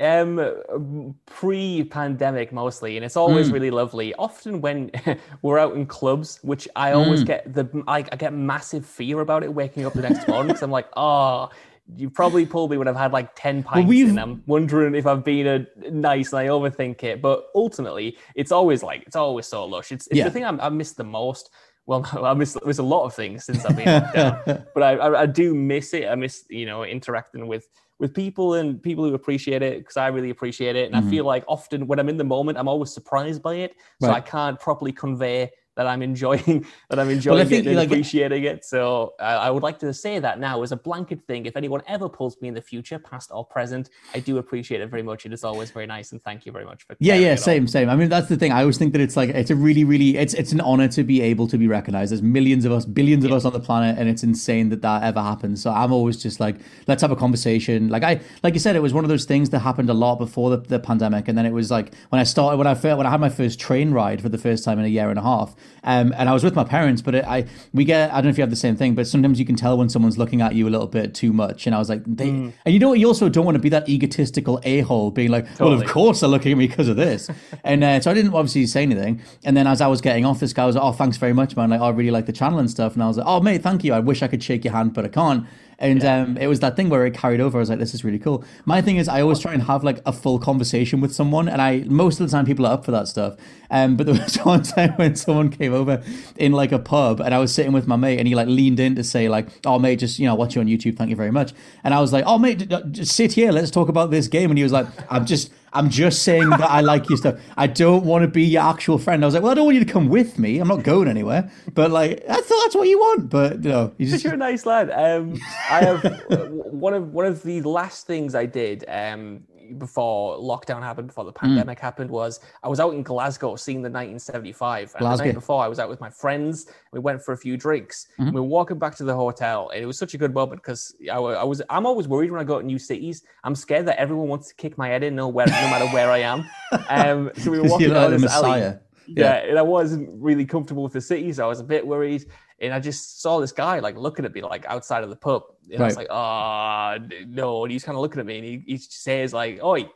Um, 0.00 1.14
pre-pandemic 1.26 2.52
mostly, 2.52 2.96
and 2.96 3.04
it's 3.04 3.16
always 3.16 3.48
Hmm. 3.48 3.54
really 3.54 3.70
lovely. 3.70 4.14
Often 4.14 4.60
when 4.60 4.90
we're 5.42 5.58
out 5.58 5.74
in 5.76 5.86
clubs, 5.86 6.40
which 6.42 6.68
I 6.74 6.92
always 6.92 7.20
Hmm. 7.20 7.26
get 7.26 7.54
the 7.54 7.84
I, 7.86 7.98
I 8.10 8.16
get 8.16 8.32
massive 8.32 8.84
fear 8.84 9.20
about 9.20 9.44
it 9.44 9.52
waking 9.54 9.86
up 9.86 9.94
the 9.94 10.02
next 10.02 10.26
morning 10.26 10.48
because 10.48 10.62
I'm 10.62 10.70
like, 10.72 10.88
oh, 10.96 11.48
you 11.96 12.10
probably 12.10 12.44
pulled 12.46 12.70
me 12.70 12.76
when 12.76 12.88
I've 12.88 12.96
had 12.96 13.12
like 13.12 13.36
ten 13.36 13.62
pints, 13.62 13.88
we've- 13.88 14.08
and 14.10 14.18
I'm 14.18 14.42
wondering 14.46 14.94
if 14.96 15.06
I've 15.06 15.22
been 15.24 15.46
a 15.46 15.90
nice 15.90 16.32
and 16.32 16.40
I 16.40 16.46
overthink 16.46 17.02
it. 17.04 17.22
But 17.22 17.46
ultimately, 17.54 18.16
it's 18.34 18.50
always 18.50 18.82
like 18.82 19.02
it's 19.06 19.16
always 19.16 19.46
so 19.46 19.64
lush. 19.64 19.92
It's, 19.92 20.06
it's 20.08 20.16
Yeah. 20.16 20.24
the 20.24 20.30
thing 20.30 20.44
I, 20.44 20.66
I 20.66 20.68
miss 20.70 20.92
the 20.92 21.04
most. 21.04 21.50
Well, 21.86 22.04
I 22.24 22.32
miss, 22.34 22.56
miss 22.64 22.78
a 22.78 22.82
lot 22.82 23.04
of 23.04 23.14
things 23.14 23.44
since 23.44 23.64
I've 23.66 23.76
been 23.76 23.84
down, 24.14 24.40
but 24.74 24.82
I, 24.82 24.92
I, 24.96 25.20
I 25.22 25.26
do 25.26 25.54
miss 25.54 25.92
it. 25.94 26.08
I 26.08 26.14
miss, 26.14 26.44
you 26.48 26.64
know, 26.66 26.82
interacting 26.84 27.46
with 27.46 27.68
with 27.98 28.12
people 28.14 28.54
and 28.54 28.82
people 28.82 29.04
who 29.04 29.14
appreciate 29.14 29.62
it 29.62 29.78
because 29.78 29.96
I 29.96 30.08
really 30.08 30.30
appreciate 30.30 30.76
it, 30.76 30.86
and 30.86 30.94
Mm-hmm. 30.94 31.08
I 31.08 31.10
feel 31.10 31.24
like 31.24 31.44
often 31.48 31.86
when 31.86 31.98
I'm 31.98 32.08
in 32.08 32.16
the 32.16 32.24
moment, 32.24 32.58
I'm 32.58 32.68
always 32.68 32.92
surprised 32.92 33.42
by 33.42 33.54
it, 33.56 33.76
so 34.00 34.10
I 34.10 34.20
can't 34.20 34.58
properly 34.58 34.92
convey 34.92 35.50
that 35.76 35.86
I'm 35.86 36.02
enjoying 36.02 36.66
that 36.90 36.98
I'm 36.98 37.10
enjoying 37.10 37.46
think, 37.48 37.66
it 37.66 37.68
and 37.68 37.76
like- 37.76 37.88
appreciating 37.88 38.44
it. 38.44 38.64
So 38.64 39.14
uh, 39.20 39.22
I 39.22 39.50
would 39.50 39.62
like 39.62 39.78
to 39.80 39.92
say 39.92 40.18
that 40.18 40.38
now 40.38 40.62
as 40.62 40.72
a 40.72 40.76
blanket 40.76 41.20
thing. 41.26 41.46
If 41.46 41.56
anyone 41.56 41.82
ever 41.86 42.08
pulls 42.08 42.40
me 42.40 42.48
in 42.48 42.54
the 42.54 42.62
future, 42.62 42.98
past 42.98 43.30
or 43.32 43.44
present, 43.44 43.90
I 44.14 44.20
do 44.20 44.38
appreciate 44.38 44.80
it 44.80 44.88
very 44.88 45.02
much. 45.02 45.26
It 45.26 45.32
is 45.32 45.44
always 45.44 45.70
very 45.70 45.86
nice, 45.86 46.12
and 46.12 46.22
thank 46.22 46.46
you 46.46 46.52
very 46.52 46.64
much 46.64 46.84
for 46.84 46.96
Yeah, 46.98 47.16
yeah, 47.16 47.34
same, 47.34 47.66
same. 47.66 47.88
I 47.88 47.96
mean, 47.96 48.08
that's 48.08 48.28
the 48.28 48.36
thing. 48.36 48.52
I 48.52 48.60
always 48.60 48.78
think 48.78 48.92
that 48.92 49.00
it's 49.00 49.16
like 49.16 49.30
it's 49.30 49.50
a 49.50 49.56
really, 49.56 49.84
really 49.84 50.16
it's 50.16 50.34
it's 50.34 50.52
an 50.52 50.60
honor 50.60 50.88
to 50.88 51.04
be 51.04 51.20
able 51.20 51.48
to 51.48 51.58
be 51.58 51.66
recognized. 51.68 52.12
There's 52.12 52.22
millions 52.22 52.64
of 52.64 52.72
us, 52.72 52.84
billions 52.84 53.24
of 53.24 53.32
us 53.32 53.44
on 53.44 53.52
the 53.52 53.60
planet, 53.60 53.98
and 53.98 54.08
it's 54.08 54.22
insane 54.22 54.68
that 54.70 54.82
that 54.82 55.02
ever 55.02 55.20
happens. 55.20 55.62
So 55.62 55.70
I'm 55.70 55.92
always 55.92 56.22
just 56.22 56.40
like, 56.40 56.56
let's 56.86 57.02
have 57.02 57.10
a 57.10 57.16
conversation. 57.16 57.88
Like 57.88 58.02
I, 58.02 58.20
like 58.42 58.54
you 58.54 58.60
said, 58.60 58.76
it 58.76 58.82
was 58.82 58.92
one 58.92 59.04
of 59.04 59.08
those 59.08 59.24
things 59.24 59.50
that 59.50 59.60
happened 59.60 59.90
a 59.90 59.94
lot 59.94 60.16
before 60.16 60.50
the, 60.50 60.58
the 60.58 60.78
pandemic, 60.78 61.28
and 61.28 61.36
then 61.36 61.46
it 61.46 61.52
was 61.52 61.70
like 61.70 61.94
when 62.10 62.20
I 62.20 62.24
started 62.24 62.56
when 62.58 62.66
I 62.66 62.74
when 62.74 63.06
I 63.06 63.10
had 63.10 63.20
my 63.20 63.28
first 63.28 63.58
train 63.58 63.90
ride 63.92 64.22
for 64.22 64.28
the 64.28 64.38
first 64.38 64.64
time 64.64 64.78
in 64.78 64.84
a 64.84 64.88
year 64.88 65.10
and 65.10 65.18
a 65.18 65.22
half, 65.22 65.54
um, 65.84 66.14
and 66.16 66.28
I 66.28 66.32
was 66.32 66.42
with 66.42 66.54
my 66.54 66.64
parents, 66.64 67.02
but 67.02 67.14
it, 67.14 67.24
I 67.26 67.44
we 67.72 67.84
get 67.84 68.10
I 68.10 68.14
don't 68.16 68.24
know 68.24 68.30
if 68.30 68.38
you 68.38 68.42
have 68.42 68.50
the 68.50 68.56
same 68.56 68.74
thing, 68.74 68.94
but 68.94 69.06
sometimes 69.06 69.38
you 69.38 69.44
can 69.44 69.54
tell 69.54 69.76
when 69.76 69.88
someone's 69.88 70.16
looking 70.16 70.40
at 70.40 70.54
you 70.54 70.66
a 70.66 70.70
little 70.70 70.86
bit 70.86 71.14
too 71.14 71.32
much, 71.32 71.66
and 71.66 71.74
I 71.74 71.78
was 71.78 71.88
like, 71.88 72.02
they, 72.06 72.28
and 72.28 72.52
you 72.66 72.78
know 72.78 72.88
what, 72.88 72.98
you 72.98 73.06
also 73.06 73.28
don't 73.28 73.44
want 73.44 73.56
to 73.56 73.60
be 73.62 73.68
that 73.68 73.88
egotistical 73.88 74.60
a 74.64 74.80
hole, 74.80 75.10
being 75.10 75.30
like, 75.30 75.46
well, 75.60 75.72
of 75.72 75.84
course 75.86 76.20
they're 76.20 76.28
looking 76.28 76.52
at 76.52 76.58
me 76.58 76.66
because 76.66 76.88
of 76.88 76.96
this. 76.96 77.28
and 77.64 77.84
uh, 77.84 78.00
so 78.00 78.10
I 78.10 78.14
didn't 78.14 78.34
obviously 78.34 78.66
say 78.66 78.82
anything. 78.82 79.20
And 79.44 79.56
then 79.56 79.66
as 79.66 79.80
I 79.80 79.86
was 79.86 80.00
getting 80.00 80.24
off, 80.24 80.40
this 80.40 80.52
guy 80.52 80.64
was 80.64 80.74
like, 80.76 80.84
oh, 80.84 80.92
thanks 80.92 81.18
very 81.18 81.32
much, 81.32 81.56
man. 81.56 81.70
Like, 81.70 81.80
oh, 81.80 81.86
I 81.86 81.90
really 81.90 82.10
like 82.10 82.26
the 82.26 82.32
channel 82.32 82.58
and 82.58 82.70
stuff. 82.70 82.94
And 82.94 83.02
I 83.02 83.06
was 83.06 83.18
like, 83.18 83.26
oh, 83.26 83.40
mate, 83.40 83.62
thank 83.62 83.84
you. 83.84 83.92
I 83.92 84.00
wish 84.00 84.22
I 84.22 84.28
could 84.28 84.42
shake 84.42 84.64
your 84.64 84.72
hand, 84.72 84.94
but 84.94 85.04
I 85.04 85.08
can't. 85.08 85.46
And 85.78 86.04
um, 86.04 86.36
it 86.36 86.46
was 86.46 86.60
that 86.60 86.76
thing 86.76 86.88
where 86.88 87.04
it 87.06 87.14
carried 87.14 87.40
over. 87.40 87.58
I 87.58 87.60
was 87.60 87.70
like, 87.70 87.78
this 87.78 87.94
is 87.94 88.04
really 88.04 88.18
cool. 88.18 88.44
My 88.64 88.80
thing 88.80 88.96
is, 88.96 89.08
I 89.08 89.20
always 89.20 89.38
try 89.38 89.52
and 89.52 89.62
have 89.64 89.84
like 89.84 90.00
a 90.06 90.12
full 90.12 90.38
conversation 90.38 91.00
with 91.00 91.14
someone. 91.14 91.48
And 91.48 91.60
I, 91.60 91.84
most 91.86 92.20
of 92.20 92.26
the 92.26 92.32
time, 92.32 92.46
people 92.46 92.66
are 92.66 92.74
up 92.74 92.84
for 92.84 92.90
that 92.92 93.08
stuff. 93.08 93.36
Um, 93.70 93.96
but 93.96 94.06
there 94.06 94.14
was 94.22 94.36
one 94.36 94.62
time 94.62 94.92
when 94.92 95.16
someone 95.16 95.50
came 95.50 95.72
over 95.72 96.02
in 96.36 96.52
like 96.52 96.72
a 96.72 96.78
pub 96.78 97.20
and 97.20 97.34
I 97.34 97.38
was 97.38 97.52
sitting 97.54 97.72
with 97.72 97.86
my 97.86 97.96
mate 97.96 98.18
and 98.18 98.28
he 98.28 98.34
like 98.34 98.48
leaned 98.48 98.80
in 98.80 98.94
to 98.96 99.04
say, 99.04 99.28
like, 99.28 99.48
oh, 99.64 99.78
mate, 99.78 99.98
just, 99.98 100.18
you 100.18 100.26
know, 100.26 100.34
watch 100.34 100.54
you 100.54 100.60
on 100.60 100.66
YouTube. 100.66 100.96
Thank 100.96 101.10
you 101.10 101.16
very 101.16 101.32
much. 101.32 101.52
And 101.82 101.94
I 101.94 102.00
was 102.00 102.12
like, 102.12 102.24
oh, 102.26 102.38
mate, 102.38 102.68
just 102.90 103.14
sit 103.14 103.32
here. 103.32 103.52
Let's 103.52 103.70
talk 103.70 103.88
about 103.88 104.10
this 104.10 104.28
game. 104.28 104.50
And 104.50 104.58
he 104.58 104.62
was 104.62 104.72
like, 104.72 104.86
I'm 105.10 105.26
just, 105.26 105.50
I'm 105.74 105.90
just 105.90 106.22
saying 106.22 106.48
that 106.50 106.70
I 106.70 106.80
like 106.80 107.08
your 107.08 107.18
stuff. 107.18 107.40
I 107.56 107.66
don't 107.66 108.04
want 108.04 108.22
to 108.22 108.28
be 108.28 108.44
your 108.44 108.62
actual 108.62 108.98
friend. 108.98 109.24
I 109.24 109.26
was 109.26 109.34
like, 109.34 109.42
well, 109.42 109.52
I 109.52 109.54
don't 109.54 109.64
want 109.64 109.76
you 109.76 109.84
to 109.84 109.92
come 109.92 110.08
with 110.08 110.38
me. 110.38 110.58
I'm 110.58 110.68
not 110.68 110.84
going 110.84 111.08
anywhere. 111.08 111.50
But 111.72 111.90
like, 111.90 112.22
I 112.28 112.36
thought 112.36 112.60
that's 112.62 112.74
what 112.74 112.88
you 112.88 112.98
want. 112.98 113.28
But 113.28 113.64
you 113.64 113.70
know, 113.70 113.92
you 113.98 114.08
just 114.08 114.24
You're 114.24 114.34
a 114.34 114.36
nice 114.36 114.66
lad. 114.66 114.90
Um, 114.90 115.40
I 115.68 115.84
have 115.84 116.22
one 116.50 116.94
of 116.94 117.12
one 117.12 117.26
of 117.26 117.42
the 117.42 117.60
last 117.62 118.06
things 118.06 118.34
I 118.34 118.46
did 118.46 118.84
um, 118.88 119.44
before 119.78 120.38
lockdown 120.38 120.82
happened, 120.82 121.08
before 121.08 121.24
the 121.24 121.32
Hmm. 121.32 121.46
pandemic 121.46 121.78
happened, 121.78 122.10
was 122.10 122.40
I 122.62 122.68
was 122.68 122.80
out 122.80 122.94
in 122.94 123.02
Glasgow 123.02 123.56
seeing 123.56 123.82
the 123.82 123.90
1975. 123.90 124.82
And 124.82 124.88
the 124.94 124.98
Glasgow. 124.98 125.24
night 125.26 125.34
before, 125.34 125.62
I 125.62 125.68
was 125.68 125.78
out 125.78 125.88
with 125.88 126.00
my 126.00 126.10
friends. 126.10 126.66
We 126.92 127.00
went 127.00 127.22
for 127.22 127.32
a 127.32 127.36
few 127.36 127.56
drinks. 127.56 128.06
Mm-hmm. 128.18 128.34
We 128.34 128.40
were 128.40 128.46
walking 128.46 128.78
back 128.78 128.94
to 128.96 129.04
the 129.04 129.14
hotel, 129.14 129.70
and 129.70 129.82
it 129.82 129.86
was 129.86 129.98
such 129.98 130.14
a 130.14 130.18
good 130.18 130.34
moment 130.34 130.62
because 130.62 130.94
I, 131.10 131.16
I 131.16 131.44
was 131.44 131.62
I'm 131.70 131.86
always 131.86 132.08
worried 132.08 132.30
when 132.30 132.40
I 132.40 132.44
go 132.44 132.60
to 132.60 132.66
new 132.66 132.78
cities. 132.78 133.22
I'm 133.44 133.54
scared 133.54 133.86
that 133.86 133.98
everyone 133.98 134.28
wants 134.28 134.48
to 134.48 134.54
kick 134.54 134.76
my 134.78 134.88
head 134.88 135.02
in, 135.02 135.14
no 135.14 135.28
where 135.28 135.46
no 135.46 135.52
matter 135.52 135.86
where 135.88 136.10
I 136.10 136.18
am. 136.18 136.44
Um, 136.90 137.30
so 137.36 137.50
we 137.52 137.60
were 137.60 137.68
walking 137.68 137.90
down 137.90 138.10
like 138.10 138.20
the 138.20 138.26
this 138.26 138.32
alley. 138.32 138.74
Messiah. 139.08 139.42
Yeah. 139.44 139.48
and 139.50 139.58
I 139.58 139.62
wasn't 139.62 140.08
really 140.12 140.44
comfortable 140.46 140.82
with 140.82 140.92
the 140.92 141.00
city, 141.00 141.32
so 141.32 141.44
I 141.44 141.48
was 141.48 141.60
a 141.60 141.64
bit 141.64 141.86
worried. 141.86 142.26
And 142.60 142.72
I 142.72 142.80
just 142.80 143.20
saw 143.20 143.40
this 143.40 143.52
guy 143.52 143.80
like 143.80 143.96
looking 143.96 144.24
at 144.24 144.32
me 144.34 144.40
like 144.42 144.64
outside 144.66 145.02
of 145.04 145.10
the 145.10 145.16
pub, 145.16 145.42
and 145.72 145.82
I 145.82 145.86
was 145.86 145.96
like, 145.96 146.06
"Oh 146.10 146.96
no!" 147.26 147.64
And 147.64 147.72
he's 147.72 147.84
kind 147.84 147.96
of 147.96 148.02
looking 148.02 148.20
at 148.20 148.26
me, 148.26 148.36
and 148.38 148.44
he, 148.44 148.62
he 148.66 148.78
says 148.78 149.34
like, 149.34 149.60
"Oi," 149.62 149.86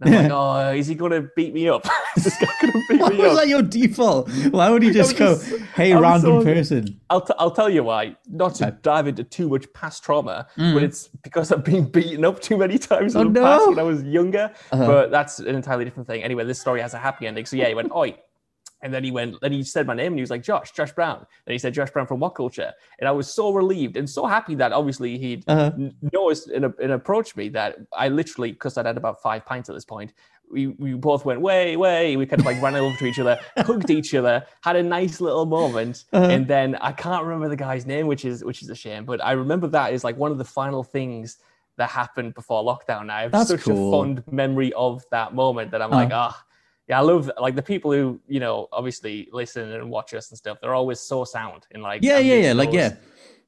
and 0.00 0.14
I'm 0.14 0.22
like, 0.30 0.32
"Oh, 0.32 0.72
is 0.74 0.86
he 0.86 0.94
gonna 0.94 1.28
beat 1.36 1.52
me 1.52 1.68
up? 1.68 1.86
is 2.16 2.24
this 2.24 2.38
guy 2.38 2.48
gonna 2.62 2.72
beat 2.88 3.00
Why 3.00 3.08
me 3.10 3.18
was 3.18 3.32
up?" 3.32 3.36
that 3.36 3.48
your 3.48 3.62
default? 3.62 4.30
Why 4.50 4.70
would 4.70 4.82
you 4.82 4.92
just 5.00 5.16
go, 5.18 5.34
just- 5.34 5.50
hey, 5.74 5.92
I 5.92 5.96
was 5.96 6.02
random 6.24 6.40
so- 6.40 6.44
person? 6.44 7.00
I'll, 7.10 7.20
t- 7.20 7.34
I'll 7.38 7.50
tell 7.52 7.68
you 7.70 7.84
why. 7.84 8.16
Not 8.28 8.54
to 8.56 8.76
dive 8.82 9.06
into 9.06 9.22
too 9.22 9.48
much 9.50 9.70
past 9.74 10.02
trauma, 10.02 10.46
but 10.56 10.82
it's 10.82 11.08
because 11.22 11.52
I've 11.52 11.64
been 11.64 11.88
beaten 11.88 12.24
up 12.24 12.40
too 12.40 12.56
many 12.56 12.78
times 12.78 13.14
in 13.14 13.20
Mm. 13.20 13.26
Oh, 13.28 13.32
the 13.34 13.40
past 13.42 13.68
when 13.68 13.78
I 13.78 13.82
was 13.84 14.02
younger. 14.02 14.52
Uh-huh. 14.72 14.86
But 14.86 15.10
that's 15.10 15.38
an 15.38 15.54
entirely 15.54 15.84
different 15.84 16.08
thing. 16.08 16.22
Anyway, 16.24 16.44
this 16.44 16.58
story 16.60 16.80
has 16.80 16.94
a 16.94 16.98
happy 16.98 17.26
ending. 17.26 17.44
So 17.46 17.56
yeah, 17.56 17.68
he 17.68 17.74
went, 17.74 17.92
oi. 17.92 18.16
And 18.86 18.94
then 18.94 19.02
he 19.02 19.10
went, 19.10 19.40
then 19.40 19.50
he 19.50 19.64
said 19.64 19.84
my 19.84 19.94
name 19.94 20.12
and 20.12 20.18
he 20.18 20.20
was 20.20 20.30
like, 20.30 20.44
Josh, 20.44 20.70
Josh 20.70 20.92
Brown. 20.92 21.18
And 21.18 21.52
he 21.52 21.58
said, 21.58 21.74
Josh 21.74 21.90
Brown 21.90 22.06
from 22.06 22.20
WhatCulture? 22.20 22.70
And 23.00 23.08
I 23.08 23.10
was 23.10 23.26
so 23.28 23.52
relieved 23.52 23.96
and 23.96 24.08
so 24.08 24.26
happy 24.26 24.54
that 24.54 24.70
obviously 24.72 25.18
he'd 25.18 25.42
Uh-huh. 25.48 25.72
noticed 26.12 26.46
and, 26.50 26.64
and 26.80 26.92
approached 26.92 27.36
me 27.36 27.48
that 27.48 27.78
I 27.92 28.06
literally, 28.10 28.52
because 28.52 28.78
I'd 28.78 28.86
had 28.86 28.96
about 28.96 29.20
five 29.20 29.44
pints 29.44 29.68
at 29.68 29.74
this 29.74 29.84
point, 29.84 30.12
we, 30.48 30.68
we 30.68 30.94
both 30.94 31.24
went 31.24 31.40
way, 31.40 31.76
way. 31.76 32.16
We 32.16 32.26
kind 32.26 32.38
of 32.38 32.46
like 32.46 32.62
ran 32.62 32.76
over 32.76 32.96
to 32.96 33.06
each 33.06 33.18
other, 33.18 33.40
hugged 33.58 33.90
each 33.90 34.14
other, 34.14 34.46
had 34.62 34.76
a 34.76 34.82
nice 34.84 35.20
little 35.20 35.46
moment, 35.46 36.04
Uh-huh. 36.12 36.32
and 36.32 36.46
then 36.46 36.76
I 36.76 36.92
can't 36.92 37.24
remember 37.24 37.48
the 37.48 37.56
guy's 37.56 37.86
name, 37.86 38.06
which 38.06 38.24
is 38.24 38.44
which 38.44 38.62
is 38.62 38.70
a 38.70 38.76
shame. 38.76 39.04
But 39.04 39.18
I 39.24 39.32
remember 39.32 39.66
that 39.66 39.92
is 39.92 40.04
like 40.04 40.16
one 40.16 40.30
of 40.30 40.38
the 40.38 40.44
final 40.44 40.84
things 40.84 41.38
that 41.76 41.90
happened 41.90 42.34
before 42.34 42.62
lockdown. 42.62 43.10
I 43.10 43.22
have 43.22 43.32
That's 43.32 43.48
such 43.48 43.64
cool. 43.64 43.88
a 43.88 43.90
fond 43.90 44.22
memory 44.30 44.72
of 44.74 45.04
that 45.10 45.34
moment 45.34 45.72
that 45.72 45.82
I'm 45.82 45.90
Uh-huh. 45.90 46.04
like, 46.04 46.12
ah, 46.14 46.44
yeah, 46.88 46.98
I 46.98 47.02
love 47.02 47.30
like 47.40 47.56
the 47.56 47.62
people 47.62 47.92
who 47.92 48.20
you 48.28 48.40
know 48.40 48.68
obviously 48.72 49.28
listen 49.32 49.72
and 49.72 49.90
watch 49.90 50.14
us 50.14 50.30
and 50.30 50.38
stuff. 50.38 50.58
They're 50.60 50.74
always 50.74 51.00
so 51.00 51.24
sound 51.24 51.66
and 51.72 51.82
like 51.82 52.02
Yeah, 52.02 52.18
yeah, 52.18 52.34
yeah. 52.36 52.52
Like, 52.52 52.72
yeah. 52.72 52.94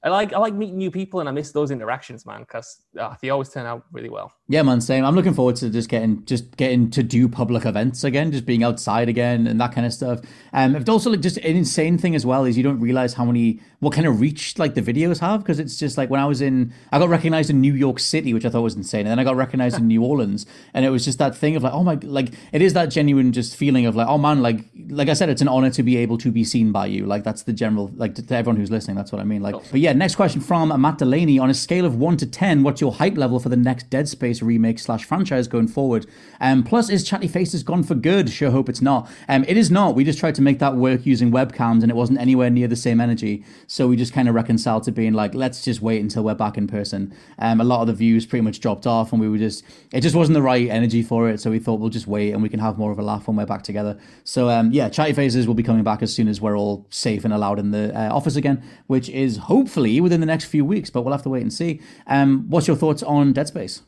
I 0.03 0.11
like 0.11 0.33
I 0.33 0.39
like 0.39 0.55
meeting 0.55 0.77
new 0.77 0.91
people 0.91 1.21
and 1.21 1.29
I 1.29 1.33
miss 1.33 1.51
those 1.53 1.71
interactions, 1.71 2.25
man, 2.25 2.41
because 2.41 2.83
they 3.21 3.31
always 3.31 3.49
turn 3.49 3.67
out 3.67 3.85
really 3.93 4.09
well. 4.09 4.33
Yeah, 4.51 4.63
man, 4.63 4.81
same. 4.81 5.05
I'm 5.05 5.15
looking 5.15 5.35
forward 5.35 5.57
to 5.57 5.69
just 5.69 5.91
getting 5.91 6.25
just 6.25 6.57
getting 6.57 6.91
to 6.91 7.03
do 7.03 7.29
public 7.29 7.67
events 7.67 8.03
again, 8.03 8.33
just 8.33 8.47
being 8.47 8.63
outside 8.65 9.09
again 9.09 9.47
and 9.47 9.61
that 9.61 9.73
kind 9.73 9.87
of 9.87 9.93
stuff. 9.93 10.21
Um, 10.55 10.75
it's 10.75 10.89
also 10.89 11.11
like 11.11 11.21
just 11.21 11.37
an 11.39 11.55
insane 11.55 11.99
thing 11.99 12.15
as 12.15 12.25
well 12.25 12.47
is 12.47 12.57
you 12.57 12.63
don't 12.63 12.81
realize 12.81 13.13
how 13.15 13.27
many 13.27 13.61
what 13.81 13.93
kind 13.93 14.07
of 14.07 14.21
reach 14.21 14.59
like 14.59 14.75
the 14.75 14.81
videos 14.81 15.21
have 15.21 15.41
because 15.41 15.61
it's 15.61 15.77
just 15.77 15.99
like 15.99 16.09
when 16.09 16.19
I 16.19 16.25
was 16.25 16.41
in 16.41 16.73
I 16.91 16.99
got 16.99 17.11
recognized 17.11 17.51
in 17.51 17.61
New 17.61 17.75
York 17.75 18.01
City, 18.01 18.33
which 18.33 18.47
I 18.47 18.49
thought 18.49 18.63
was 18.63 18.75
insane, 18.75 19.01
and 19.01 19.09
then 19.09 19.19
I 19.19 19.25
got 19.25 19.37
recognized 19.37 19.77
in 19.77 19.87
New 19.87 20.03
Orleans, 20.03 20.47
and 20.73 20.85
it 20.85 20.91
was 20.91 21.05
just 21.05 21.19
that 21.19 21.37
thing 21.37 21.55
of 21.55 21.63
like 21.63 21.75
oh 21.75 21.85
my 21.85 21.99
like 22.03 22.33
it 22.51 22.63
is 22.63 22.73
that 22.73 22.87
genuine 22.87 23.33
just 23.33 23.55
feeling 23.55 23.85
of 23.85 23.97
like 23.97 24.09
oh 24.09 24.17
man 24.17 24.41
like 24.41 24.65
like 24.89 25.11
I 25.11 25.13
said 25.13 25.29
it's 25.29 25.43
an 25.43 25.49
honor 25.49 25.71
to 25.71 25.83
be 25.83 25.99
able 25.99 26.17
to 26.19 26.33
be 26.33 26.43
seen 26.43 26.73
by 26.73 26.87
you 26.87 27.05
like 27.05 27.23
that's 27.23 27.43
the 27.43 27.53
general 27.53 27.91
like 27.97 28.15
to, 28.15 28.27
to 28.27 28.35
everyone 28.35 28.57
who's 28.57 28.71
listening 28.71 28.97
that's 28.97 29.13
what 29.13 29.21
I 29.21 29.25
mean 29.25 29.43
like 29.43 29.57
but 29.71 29.81
yeah 29.81 29.93
next 29.93 30.15
question 30.17 30.41
from 30.41 30.81
Matt 30.81 30.99
Delaney 30.99 31.39
on 31.39 31.51
a 31.51 31.55
scale 31.55 31.85
of 31.85 31.97
one 31.97 32.17
to 32.17 32.27
ten 32.27 32.63
what's 32.63 32.81
your 32.81 32.88
hype 32.93 33.17
level 33.17 33.39
for 33.39 33.49
the 33.49 33.57
next 33.57 33.91
Dead 33.91 34.09
Space 34.09 34.43
remake 34.43 34.79
slash 34.79 35.05
franchise 35.05 35.49
going 35.49 35.69
forward. 35.69 36.07
Um 36.41 36.63
plus 36.63 36.91
is 36.91 37.05
Chatty 37.05 37.29
Faces 37.29 37.63
gone 37.63 37.83
for 37.83 37.95
good. 37.95 38.31
Sure 38.31 38.51
hope 38.51 38.69
it's 38.69 38.83
not. 38.83 39.11
Um 39.29 39.45
it 39.49 39.57
is 39.57 39.71
not. 39.71 39.95
We 39.95 40.05
just 40.05 40.19
tried 40.19 40.35
to 40.37 40.43
make 40.43 40.59
that 40.59 40.77
work 40.77 41.07
using 41.07 41.31
webcams 41.31 41.83
and 41.83 41.91
it 41.91 41.97
wasn't 41.97 42.21
anywhere 42.21 42.51
near 42.51 42.69
the 42.69 42.77
same 42.77 43.01
energy. 43.01 43.45
So 43.67 43.89
we 43.89 43.97
just 43.97 44.13
kind 44.13 44.29
of 44.29 44.35
reconciled 44.35 44.85
to 44.85 44.93
being 44.93 45.13
like 45.15 45.35
let's 45.35 45.65
just 45.65 45.83
wait 45.83 46.01
until 46.01 46.25
we're 46.25 46.35
back 46.35 46.57
in 46.57 46.67
person. 46.67 47.13
Um 47.39 47.61
a 47.61 47.65
lot 47.65 47.81
of 47.81 47.89
the 47.89 47.95
views 47.95 48.27
pretty 48.27 48.43
much 48.43 48.61
dropped 48.61 48.87
off 48.87 49.13
and 49.13 49.21
we 49.21 49.29
were 49.29 49.39
just 49.39 49.65
it 49.93 50.01
just 50.01 50.15
wasn't 50.15 50.35
the 50.35 50.43
right 50.43 50.69
energy 50.69 51.03
for 51.03 51.29
it. 51.29 51.41
So 51.41 51.51
we 51.51 51.59
thought 51.59 51.81
we'll 51.81 51.91
just 51.91 52.07
wait 52.07 52.33
and 52.33 52.43
we 52.43 52.49
can 52.49 52.61
have 52.61 52.79
more 52.79 52.93
of 52.93 52.99
a 52.99 53.03
laugh 53.03 53.27
when 53.27 53.37
we're 53.37 53.47
back 53.47 53.63
together. 53.63 53.99
So 54.25 54.49
um 54.49 54.71
yeah 54.73 54.89
Chatty 54.89 55.13
Faces 55.13 55.47
will 55.47 55.55
be 55.55 55.63
coming 55.63 55.85
back 55.85 56.03
as 56.03 56.15
soon 56.15 56.29
as 56.29 56.41
we're 56.41 56.57
all 56.57 56.87
safe 56.91 57.25
and 57.25 57.35
allowed 57.35 57.59
in 57.59 57.71
the 57.73 57.93
uh, 57.99 58.15
office 58.15 58.37
again 58.37 58.63
which 58.87 59.09
is 59.09 59.37
hopefully 59.37 60.01
within 60.01 60.21
the 60.21 60.27
next 60.27 60.45
few 60.45 60.65
weeks 60.65 60.91
but 60.91 61.03
we'll 61.03 61.13
have 61.13 61.23
to 61.23 61.29
wait 61.29 61.43
and 61.43 61.53
see. 61.53 61.81
Um 62.07 62.47
what's 62.49 62.68
your 62.69 62.77
thoughts 62.77 63.03
on 63.03 63.33
Dead 63.33 63.49
Space 63.49 63.83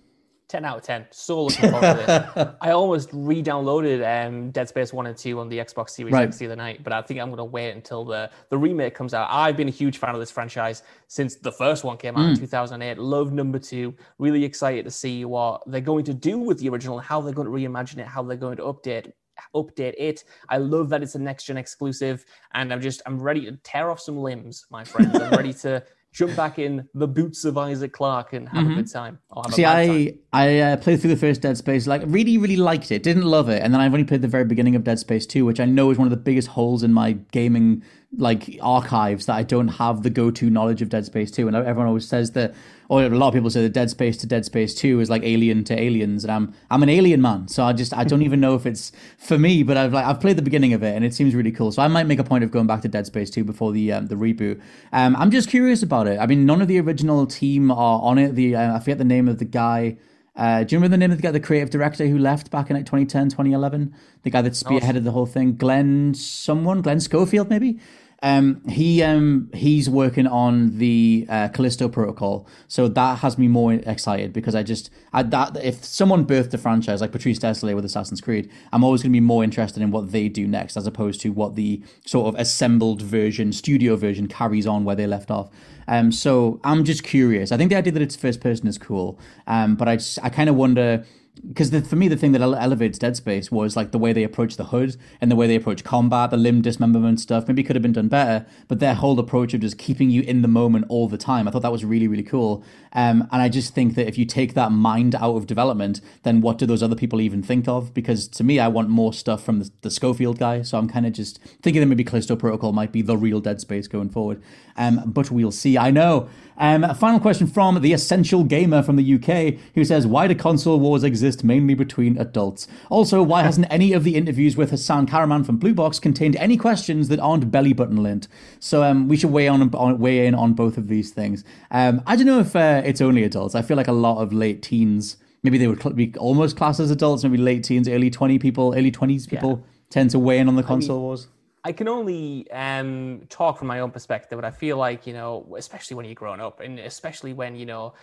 10 0.50 0.64
out 0.64 0.78
of 0.78 0.82
10. 0.82 1.06
So 1.12 1.44
looking 1.44 1.70
forward 1.70 1.96
to 1.96 2.04
this. 2.34 2.48
I 2.60 2.72
almost 2.72 3.10
re 3.12 3.40
downloaded 3.40 4.26
um, 4.26 4.50
Dead 4.50 4.68
Space 4.68 4.92
1 4.92 5.06
and 5.06 5.16
2 5.16 5.38
on 5.38 5.48
the 5.48 5.58
Xbox 5.58 5.90
Series 5.90 6.12
Right. 6.12 6.26
X 6.26 6.38
the 6.38 6.46
other 6.46 6.56
night, 6.56 6.82
but 6.82 6.92
I 6.92 7.00
think 7.02 7.20
I'm 7.20 7.28
going 7.28 7.38
to 7.38 7.44
wait 7.44 7.70
until 7.70 8.04
the, 8.04 8.30
the 8.48 8.58
remake 8.58 8.94
comes 8.94 9.14
out. 9.14 9.28
I've 9.30 9.56
been 9.56 9.68
a 9.68 9.70
huge 9.70 9.98
fan 9.98 10.12
of 10.12 10.18
this 10.18 10.32
franchise 10.32 10.82
since 11.06 11.36
the 11.36 11.52
first 11.52 11.84
one 11.84 11.96
came 11.96 12.16
out 12.16 12.30
in 12.30 12.36
2008. 12.36 12.98
Love 12.98 13.32
number 13.32 13.60
two. 13.60 13.94
Really 14.18 14.44
excited 14.44 14.84
to 14.84 14.90
see 14.90 15.24
what 15.24 15.62
they're 15.68 15.80
going 15.80 16.04
to 16.06 16.14
do 16.14 16.36
with 16.36 16.58
the 16.58 16.68
original, 16.68 16.98
how 16.98 17.20
they're 17.20 17.32
going 17.32 17.46
to 17.46 17.52
reimagine 17.52 17.98
it, 17.98 18.06
how 18.06 18.22
they're 18.24 18.36
going 18.36 18.56
to 18.56 18.64
update 18.64 19.12
update 19.54 19.94
it. 19.96 20.24
I 20.48 20.58
love 20.58 20.90
that 20.90 21.02
it's 21.02 21.14
a 21.14 21.18
next 21.18 21.44
gen 21.44 21.56
exclusive, 21.56 22.24
and 22.52 22.72
I'm 22.72 22.80
just 22.80 23.02
I'm 23.06 23.20
ready 23.20 23.46
to 23.46 23.52
tear 23.62 23.90
off 23.90 24.00
some 24.00 24.18
limbs, 24.18 24.66
my 24.70 24.84
friends. 24.84 25.14
I'm 25.14 25.30
ready 25.30 25.54
to 25.54 25.82
jump 26.12 26.34
back 26.36 26.58
in 26.58 26.88
the 26.94 27.06
boots 27.06 27.44
of 27.44 27.56
Isaac 27.56 27.92
Clarke 27.92 28.32
and 28.32 28.48
have 28.48 28.70
a 28.70 28.74
good 28.74 28.90
time. 28.90 29.18
See, 29.50 29.62
a 29.62 29.66
time. 29.66 29.90
I 29.90 30.14
I 30.32 30.58
uh, 30.58 30.76
played 30.76 31.00
through 31.00 31.10
the 31.10 31.16
first 31.16 31.40
Dead 31.42 31.56
Space, 31.56 31.86
like 31.86 32.02
really 32.06 32.38
really 32.38 32.56
liked 32.56 32.90
it, 32.90 33.02
didn't 33.02 33.24
love 33.24 33.48
it, 33.48 33.62
and 33.62 33.72
then 33.72 33.80
I've 33.80 33.92
only 33.92 34.04
played 34.04 34.22
the 34.22 34.28
very 34.28 34.44
beginning 34.44 34.74
of 34.74 34.84
Dead 34.84 34.98
Space 34.98 35.26
Two, 35.26 35.44
which 35.44 35.60
I 35.60 35.64
know 35.64 35.90
is 35.90 35.98
one 35.98 36.06
of 36.06 36.10
the 36.10 36.16
biggest 36.16 36.48
holes 36.48 36.82
in 36.82 36.92
my 36.92 37.12
gaming 37.12 37.82
like 38.16 38.58
archives 38.60 39.26
that 39.26 39.36
I 39.36 39.44
don't 39.44 39.68
have 39.68 40.02
the 40.02 40.10
go 40.10 40.30
to 40.32 40.50
knowledge 40.50 40.82
of 40.82 40.88
Dead 40.88 41.04
Space 41.06 41.30
Two, 41.30 41.46
and 41.46 41.56
everyone 41.56 41.86
always 41.86 42.08
says 42.08 42.32
that, 42.32 42.54
or 42.88 43.04
a 43.04 43.08
lot 43.08 43.28
of 43.28 43.34
people 43.34 43.50
say 43.50 43.62
that 43.62 43.72
Dead 43.72 43.88
Space 43.88 44.16
to 44.18 44.26
Dead 44.26 44.44
Space 44.44 44.74
Two 44.74 44.98
is 44.98 45.08
like 45.08 45.22
Alien 45.22 45.62
to 45.64 45.80
Aliens, 45.80 46.24
and 46.24 46.32
I'm 46.32 46.52
I'm 46.70 46.82
an 46.82 46.88
Alien 46.88 47.22
man, 47.22 47.46
so 47.46 47.62
I 47.62 47.72
just 47.72 47.94
I 47.96 48.02
don't 48.04 48.22
even 48.22 48.40
know 48.40 48.56
if 48.56 48.66
it's 48.66 48.90
for 49.16 49.38
me, 49.38 49.62
but 49.62 49.76
I've 49.76 49.92
like 49.92 50.04
I've 50.04 50.20
played 50.20 50.36
the 50.36 50.42
beginning 50.42 50.72
of 50.72 50.82
it, 50.82 50.96
and 50.96 51.04
it 51.04 51.14
seems 51.14 51.34
really 51.34 51.52
cool, 51.52 51.70
so 51.70 51.82
I 51.82 51.88
might 51.88 52.08
make 52.08 52.18
a 52.18 52.24
point 52.24 52.42
of 52.42 52.50
going 52.50 52.66
back 52.66 52.82
to 52.82 52.88
Dead 52.88 53.06
Space 53.06 53.30
Two 53.30 53.44
before 53.44 53.70
the 53.70 53.92
um, 53.92 54.06
the 54.08 54.16
reboot. 54.16 54.60
Um, 54.92 55.14
I'm 55.14 55.30
just 55.30 55.48
curious 55.48 55.82
about 55.82 56.08
it. 56.08 56.18
I 56.18 56.26
mean, 56.26 56.44
none 56.46 56.60
of 56.60 56.66
the 56.68 56.80
original 56.80 57.26
team 57.26 57.70
are 57.70 58.02
on 58.02 58.18
it. 58.18 58.34
The 58.34 58.56
uh, 58.56 58.76
I 58.76 58.80
forget 58.80 58.98
the 58.98 59.04
name 59.04 59.28
of 59.28 59.38
the 59.38 59.44
guy 59.44 59.98
Uh, 60.36 60.64
do 60.64 60.74
you 60.74 60.78
remember 60.78 60.94
the 60.94 60.98
name 60.98 61.10
of 61.10 61.18
the 61.18 61.22
guy, 61.22 61.30
the 61.32 61.40
creative 61.40 61.70
director 61.70 62.06
who 62.06 62.16
left 62.18 62.50
back 62.50 62.70
in 62.70 62.76
like 62.76 62.86
2010, 62.86 63.30
2011? 63.30 63.94
The 64.22 64.30
guy 64.30 64.42
that 64.42 64.52
spearheaded 64.54 65.04
the 65.04 65.10
whole 65.10 65.26
thing, 65.26 65.56
Glenn 65.56 66.14
someone, 66.14 66.82
Glenn 66.82 67.00
Schofield 67.00 67.50
maybe. 67.50 67.78
Um, 68.22 68.62
he 68.68 69.02
um, 69.02 69.48
he's 69.54 69.88
working 69.88 70.26
on 70.26 70.76
the 70.76 71.24
uh, 71.28 71.48
Callisto 71.48 71.88
Protocol, 71.88 72.46
so 72.68 72.86
that 72.86 73.20
has 73.20 73.38
me 73.38 73.48
more 73.48 73.72
excited 73.72 74.34
because 74.34 74.54
I 74.54 74.62
just 74.62 74.90
I, 75.14 75.22
that 75.22 75.56
if 75.64 75.82
someone 75.84 76.26
birthed 76.26 76.52
a 76.52 76.58
franchise 76.58 77.00
like 77.00 77.12
Patrice 77.12 77.38
Désilets 77.38 77.74
with 77.74 77.84
Assassin's 77.86 78.20
Creed, 78.20 78.50
I'm 78.72 78.84
always 78.84 79.02
going 79.02 79.10
to 79.10 79.16
be 79.16 79.20
more 79.20 79.42
interested 79.42 79.82
in 79.82 79.90
what 79.90 80.12
they 80.12 80.28
do 80.28 80.46
next 80.46 80.76
as 80.76 80.86
opposed 80.86 81.22
to 81.22 81.30
what 81.30 81.54
the 81.54 81.82
sort 82.04 82.28
of 82.28 82.38
assembled 82.38 83.00
version, 83.00 83.54
studio 83.54 83.96
version 83.96 84.28
carries 84.28 84.66
on 84.66 84.84
where 84.84 84.96
they 84.96 85.06
left 85.06 85.30
off. 85.30 85.48
Um, 85.88 86.12
so 86.12 86.60
I'm 86.62 86.84
just 86.84 87.02
curious. 87.02 87.52
I 87.52 87.56
think 87.56 87.70
the 87.70 87.76
idea 87.76 87.94
that 87.94 88.02
it's 88.02 88.16
first 88.16 88.42
person 88.42 88.66
is 88.66 88.76
cool, 88.76 89.18
um, 89.46 89.76
but 89.76 89.88
I 89.88 89.96
just, 89.96 90.18
I 90.22 90.28
kind 90.28 90.50
of 90.50 90.56
wonder 90.56 91.06
because 91.48 91.70
for 91.88 91.96
me 91.96 92.08
the 92.08 92.16
thing 92.16 92.32
that 92.32 92.42
elevates 92.42 92.98
Dead 92.98 93.16
Space 93.16 93.50
was 93.50 93.76
like 93.76 93.92
the 93.92 93.98
way 93.98 94.12
they 94.12 94.24
approach 94.24 94.56
the 94.56 94.64
HUD 94.64 94.96
and 95.20 95.30
the 95.30 95.36
way 95.36 95.46
they 95.46 95.56
approach 95.56 95.84
combat, 95.84 96.30
the 96.30 96.36
limb 96.36 96.60
dismemberment 96.60 97.20
stuff. 97.20 97.48
Maybe 97.48 97.62
could 97.62 97.76
have 97.76 97.82
been 97.82 97.92
done 97.92 98.08
better, 98.08 98.46
but 98.68 98.80
their 98.80 98.94
whole 98.94 99.18
approach 99.18 99.54
of 99.54 99.60
just 99.60 99.78
keeping 99.78 100.10
you 100.10 100.22
in 100.22 100.42
the 100.42 100.48
moment 100.48 100.86
all 100.88 101.08
the 101.08 101.18
time, 101.18 101.48
I 101.48 101.50
thought 101.50 101.62
that 101.62 101.72
was 101.72 101.84
really 101.84 102.08
really 102.08 102.22
cool. 102.22 102.62
Um, 102.92 103.28
and 103.30 103.40
I 103.42 103.48
just 103.48 103.74
think 103.74 103.94
that 103.94 104.08
if 104.08 104.18
you 104.18 104.24
take 104.24 104.54
that 104.54 104.72
mind 104.72 105.14
out 105.14 105.36
of 105.36 105.46
development, 105.46 106.00
then 106.22 106.40
what 106.40 106.58
do 106.58 106.66
those 106.66 106.82
other 106.82 106.96
people 106.96 107.20
even 107.20 107.42
think 107.42 107.68
of? 107.68 107.94
Because 107.94 108.26
to 108.28 108.44
me, 108.44 108.58
I 108.58 108.68
want 108.68 108.88
more 108.88 109.12
stuff 109.12 109.44
from 109.44 109.60
the, 109.60 109.70
the 109.82 109.90
Schofield 109.90 110.38
guy. 110.38 110.62
So 110.62 110.78
I'm 110.78 110.88
kind 110.88 111.06
of 111.06 111.12
just 111.12 111.38
thinking 111.62 111.80
that 111.80 111.86
maybe 111.86 112.04
Callisto 112.04 112.36
Protocol 112.36 112.72
might 112.72 112.92
be 112.92 113.02
the 113.02 113.16
real 113.16 113.40
Dead 113.40 113.60
Space 113.60 113.86
going 113.86 114.10
forward. 114.10 114.42
Um, 114.76 115.02
but 115.06 115.30
we'll 115.30 115.52
see. 115.52 115.76
I 115.76 115.90
know. 115.90 116.28
Um, 116.56 116.84
a 116.84 116.94
final 116.94 117.20
question 117.20 117.46
from 117.46 117.80
the 117.80 117.94
Essential 117.94 118.44
Gamer 118.44 118.82
from 118.82 118.96
the 118.96 119.14
UK, 119.14 119.58
who 119.74 119.82
says, 119.82 120.06
"Why 120.06 120.26
do 120.26 120.34
console 120.34 120.78
wars 120.78 121.02
exist 121.02 121.42
mainly 121.42 121.72
between 121.72 122.18
adults? 122.18 122.68
Also, 122.90 123.22
why 123.22 123.42
hasn't 123.42 123.66
any 123.70 123.94
of 123.94 124.04
the 124.04 124.14
interviews 124.14 124.58
with 124.58 124.70
Hasan 124.70 125.06
Kahraman 125.06 125.46
from 125.46 125.56
Blue 125.56 125.72
Box 125.72 125.98
contained 125.98 126.36
any 126.36 126.58
questions 126.58 127.08
that 127.08 127.18
aren't 127.18 127.50
belly 127.50 127.72
button 127.72 128.02
lint?" 128.02 128.28
So 128.58 128.82
um, 128.82 129.08
we 129.08 129.16
should 129.16 129.30
weigh 129.30 129.48
on, 129.48 129.74
on, 129.74 129.98
weigh 129.98 130.26
in 130.26 130.34
on 130.34 130.52
both 130.52 130.76
of 130.76 130.88
these 130.88 131.12
things. 131.12 131.44
Um, 131.70 132.02
I 132.06 132.14
don't 132.14 132.26
know 132.26 132.40
if 132.40 132.54
uh, 132.54 132.79
it's 132.84 133.00
only 133.00 133.24
adults. 133.24 133.54
I 133.54 133.62
feel 133.62 133.76
like 133.76 133.88
a 133.88 133.92
lot 133.92 134.20
of 134.20 134.32
late 134.32 134.62
teens, 134.62 135.16
maybe 135.42 135.58
they 135.58 135.66
would 135.66 135.96
be 135.96 136.14
almost 136.18 136.56
classed 136.56 136.80
as 136.80 136.90
adults, 136.90 137.22
maybe 137.24 137.38
late 137.38 137.64
teens, 137.64 137.88
early 137.88 138.10
twenty 138.10 138.38
people, 138.38 138.74
early 138.76 138.90
twenties 138.90 139.26
people 139.26 139.50
yeah. 139.50 139.72
tend 139.90 140.10
to 140.10 140.18
weigh 140.18 140.38
in 140.38 140.48
on 140.48 140.56
the 140.56 140.62
console 140.62 140.96
I 140.96 140.98
mean, 140.98 141.04
wars. 141.04 141.28
I 141.62 141.72
can 141.72 141.88
only 141.88 142.50
um, 142.50 143.22
talk 143.28 143.58
from 143.58 143.68
my 143.68 143.80
own 143.80 143.90
perspective, 143.90 144.38
but 144.38 144.44
I 144.44 144.50
feel 144.50 144.76
like 144.76 145.06
you 145.06 145.12
know, 145.12 145.46
especially 145.56 145.94
when 145.96 146.06
you're 146.06 146.14
growing 146.14 146.40
up, 146.40 146.60
and 146.60 146.78
especially 146.78 147.32
when 147.32 147.56
you 147.56 147.66
know 147.66 147.94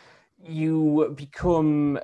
you 0.44 1.14
become 1.16 2.00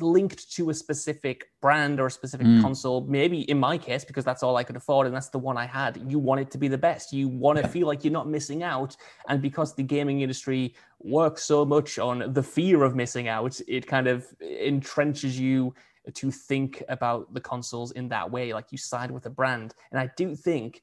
linked 0.00 0.52
to 0.52 0.70
a 0.70 0.74
specific 0.74 1.50
brand 1.60 1.98
or 1.98 2.06
a 2.06 2.10
specific 2.10 2.46
mm. 2.46 2.62
console. 2.62 3.00
Maybe 3.02 3.40
in 3.42 3.58
my 3.58 3.76
case, 3.76 4.04
because 4.04 4.24
that's 4.24 4.42
all 4.42 4.56
I 4.56 4.62
could 4.62 4.76
afford 4.76 5.06
and 5.06 5.14
that's 5.14 5.30
the 5.30 5.38
one 5.38 5.56
I 5.56 5.66
had. 5.66 6.00
You 6.06 6.18
want 6.18 6.40
it 6.40 6.50
to 6.52 6.58
be 6.58 6.68
the 6.68 6.78
best. 6.78 7.12
You 7.12 7.28
want 7.28 7.58
to 7.58 7.66
feel 7.66 7.88
like 7.88 8.04
you're 8.04 8.12
not 8.12 8.28
missing 8.28 8.62
out, 8.62 8.96
and 9.28 9.42
because 9.42 9.74
the 9.74 9.82
gaming 9.82 10.20
industry 10.20 10.74
works 11.00 11.42
so 11.42 11.64
much 11.64 11.98
on 11.98 12.32
the 12.32 12.42
fear 12.42 12.84
of 12.84 12.94
missing 12.94 13.26
out, 13.26 13.60
it 13.66 13.86
kind 13.86 14.06
of 14.06 14.26
entrenches 14.40 15.34
you 15.34 15.74
to 16.14 16.30
think 16.30 16.82
about 16.88 17.32
the 17.32 17.40
consoles 17.40 17.92
in 17.92 18.08
that 18.08 18.28
way 18.28 18.52
like 18.52 18.72
you 18.72 18.78
side 18.78 19.10
with 19.10 19.26
a 19.26 19.30
brand 19.30 19.74
and 19.92 20.00
i 20.00 20.10
do 20.16 20.34
think 20.34 20.82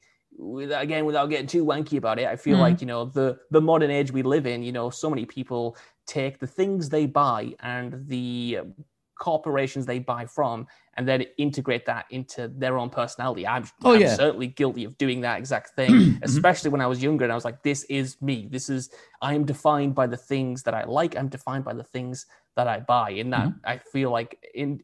again 0.73 1.05
without 1.05 1.29
getting 1.29 1.47
too 1.47 1.65
wanky 1.65 1.97
about 1.97 2.17
it 2.19 2.27
i 2.27 2.35
feel 2.35 2.57
mm. 2.57 2.61
like 2.61 2.79
you 2.79 2.87
know 2.87 3.03
the 3.03 3.37
the 3.51 3.59
modern 3.59 3.91
age 3.91 4.11
we 4.11 4.21
live 4.21 4.47
in 4.47 4.63
you 4.63 4.71
know 4.71 4.89
so 4.89 5.09
many 5.09 5.25
people 5.25 5.75
take 6.10 6.39
the 6.39 6.47
things 6.47 6.89
they 6.89 7.05
buy 7.05 7.53
and 7.62 8.07
the 8.07 8.60
corporations 9.20 9.86
they 9.86 9.99
buy 9.99 10.26
from 10.26 10.66
and 10.95 11.07
then 11.07 11.24
integrate 11.38 11.86
that 11.86 12.05
into 12.10 12.47
their 12.47 12.78
own 12.78 12.89
personality. 12.89 13.45
I'm, 13.45 13.66
oh, 13.84 13.93
I'm 13.93 14.01
yeah. 14.01 14.16
certainly 14.16 14.47
guilty 14.47 14.86
of 14.86 14.97
doing 14.97 15.22
that 15.22 15.38
exact 15.38 15.76
thing, 15.76 15.91
mm-hmm. 15.91 16.24
especially 16.24 16.72
when 16.72 16.82
I 16.82 16.88
was 16.88 17.03
younger 17.03 17.26
and 17.26 17.32
I 17.32 17.36
was 17.36 17.45
like, 17.45 17.62
this 17.62 17.84
is 17.84 18.20
me. 18.22 18.47
This 18.49 18.70
is, 18.70 18.89
I 19.22 19.36
am 19.36 19.45
defined 19.45 19.93
by 19.93 20.07
the 20.07 20.18
things 20.18 20.64
that 20.64 20.74
I 20.74 20.86
like. 20.86 21.16
I'm 21.16 21.30
defined 21.30 21.64
by 21.64 21.74
the 21.74 21.84
things 21.84 22.26
that 22.55 22.68
I 22.68 22.80
buy. 22.80 23.12
And 23.12 23.32
that 23.34 23.47
mm-hmm. 23.47 23.70
I 23.70 23.78
feel 23.78 24.10
like 24.10 24.39
in 24.55 24.82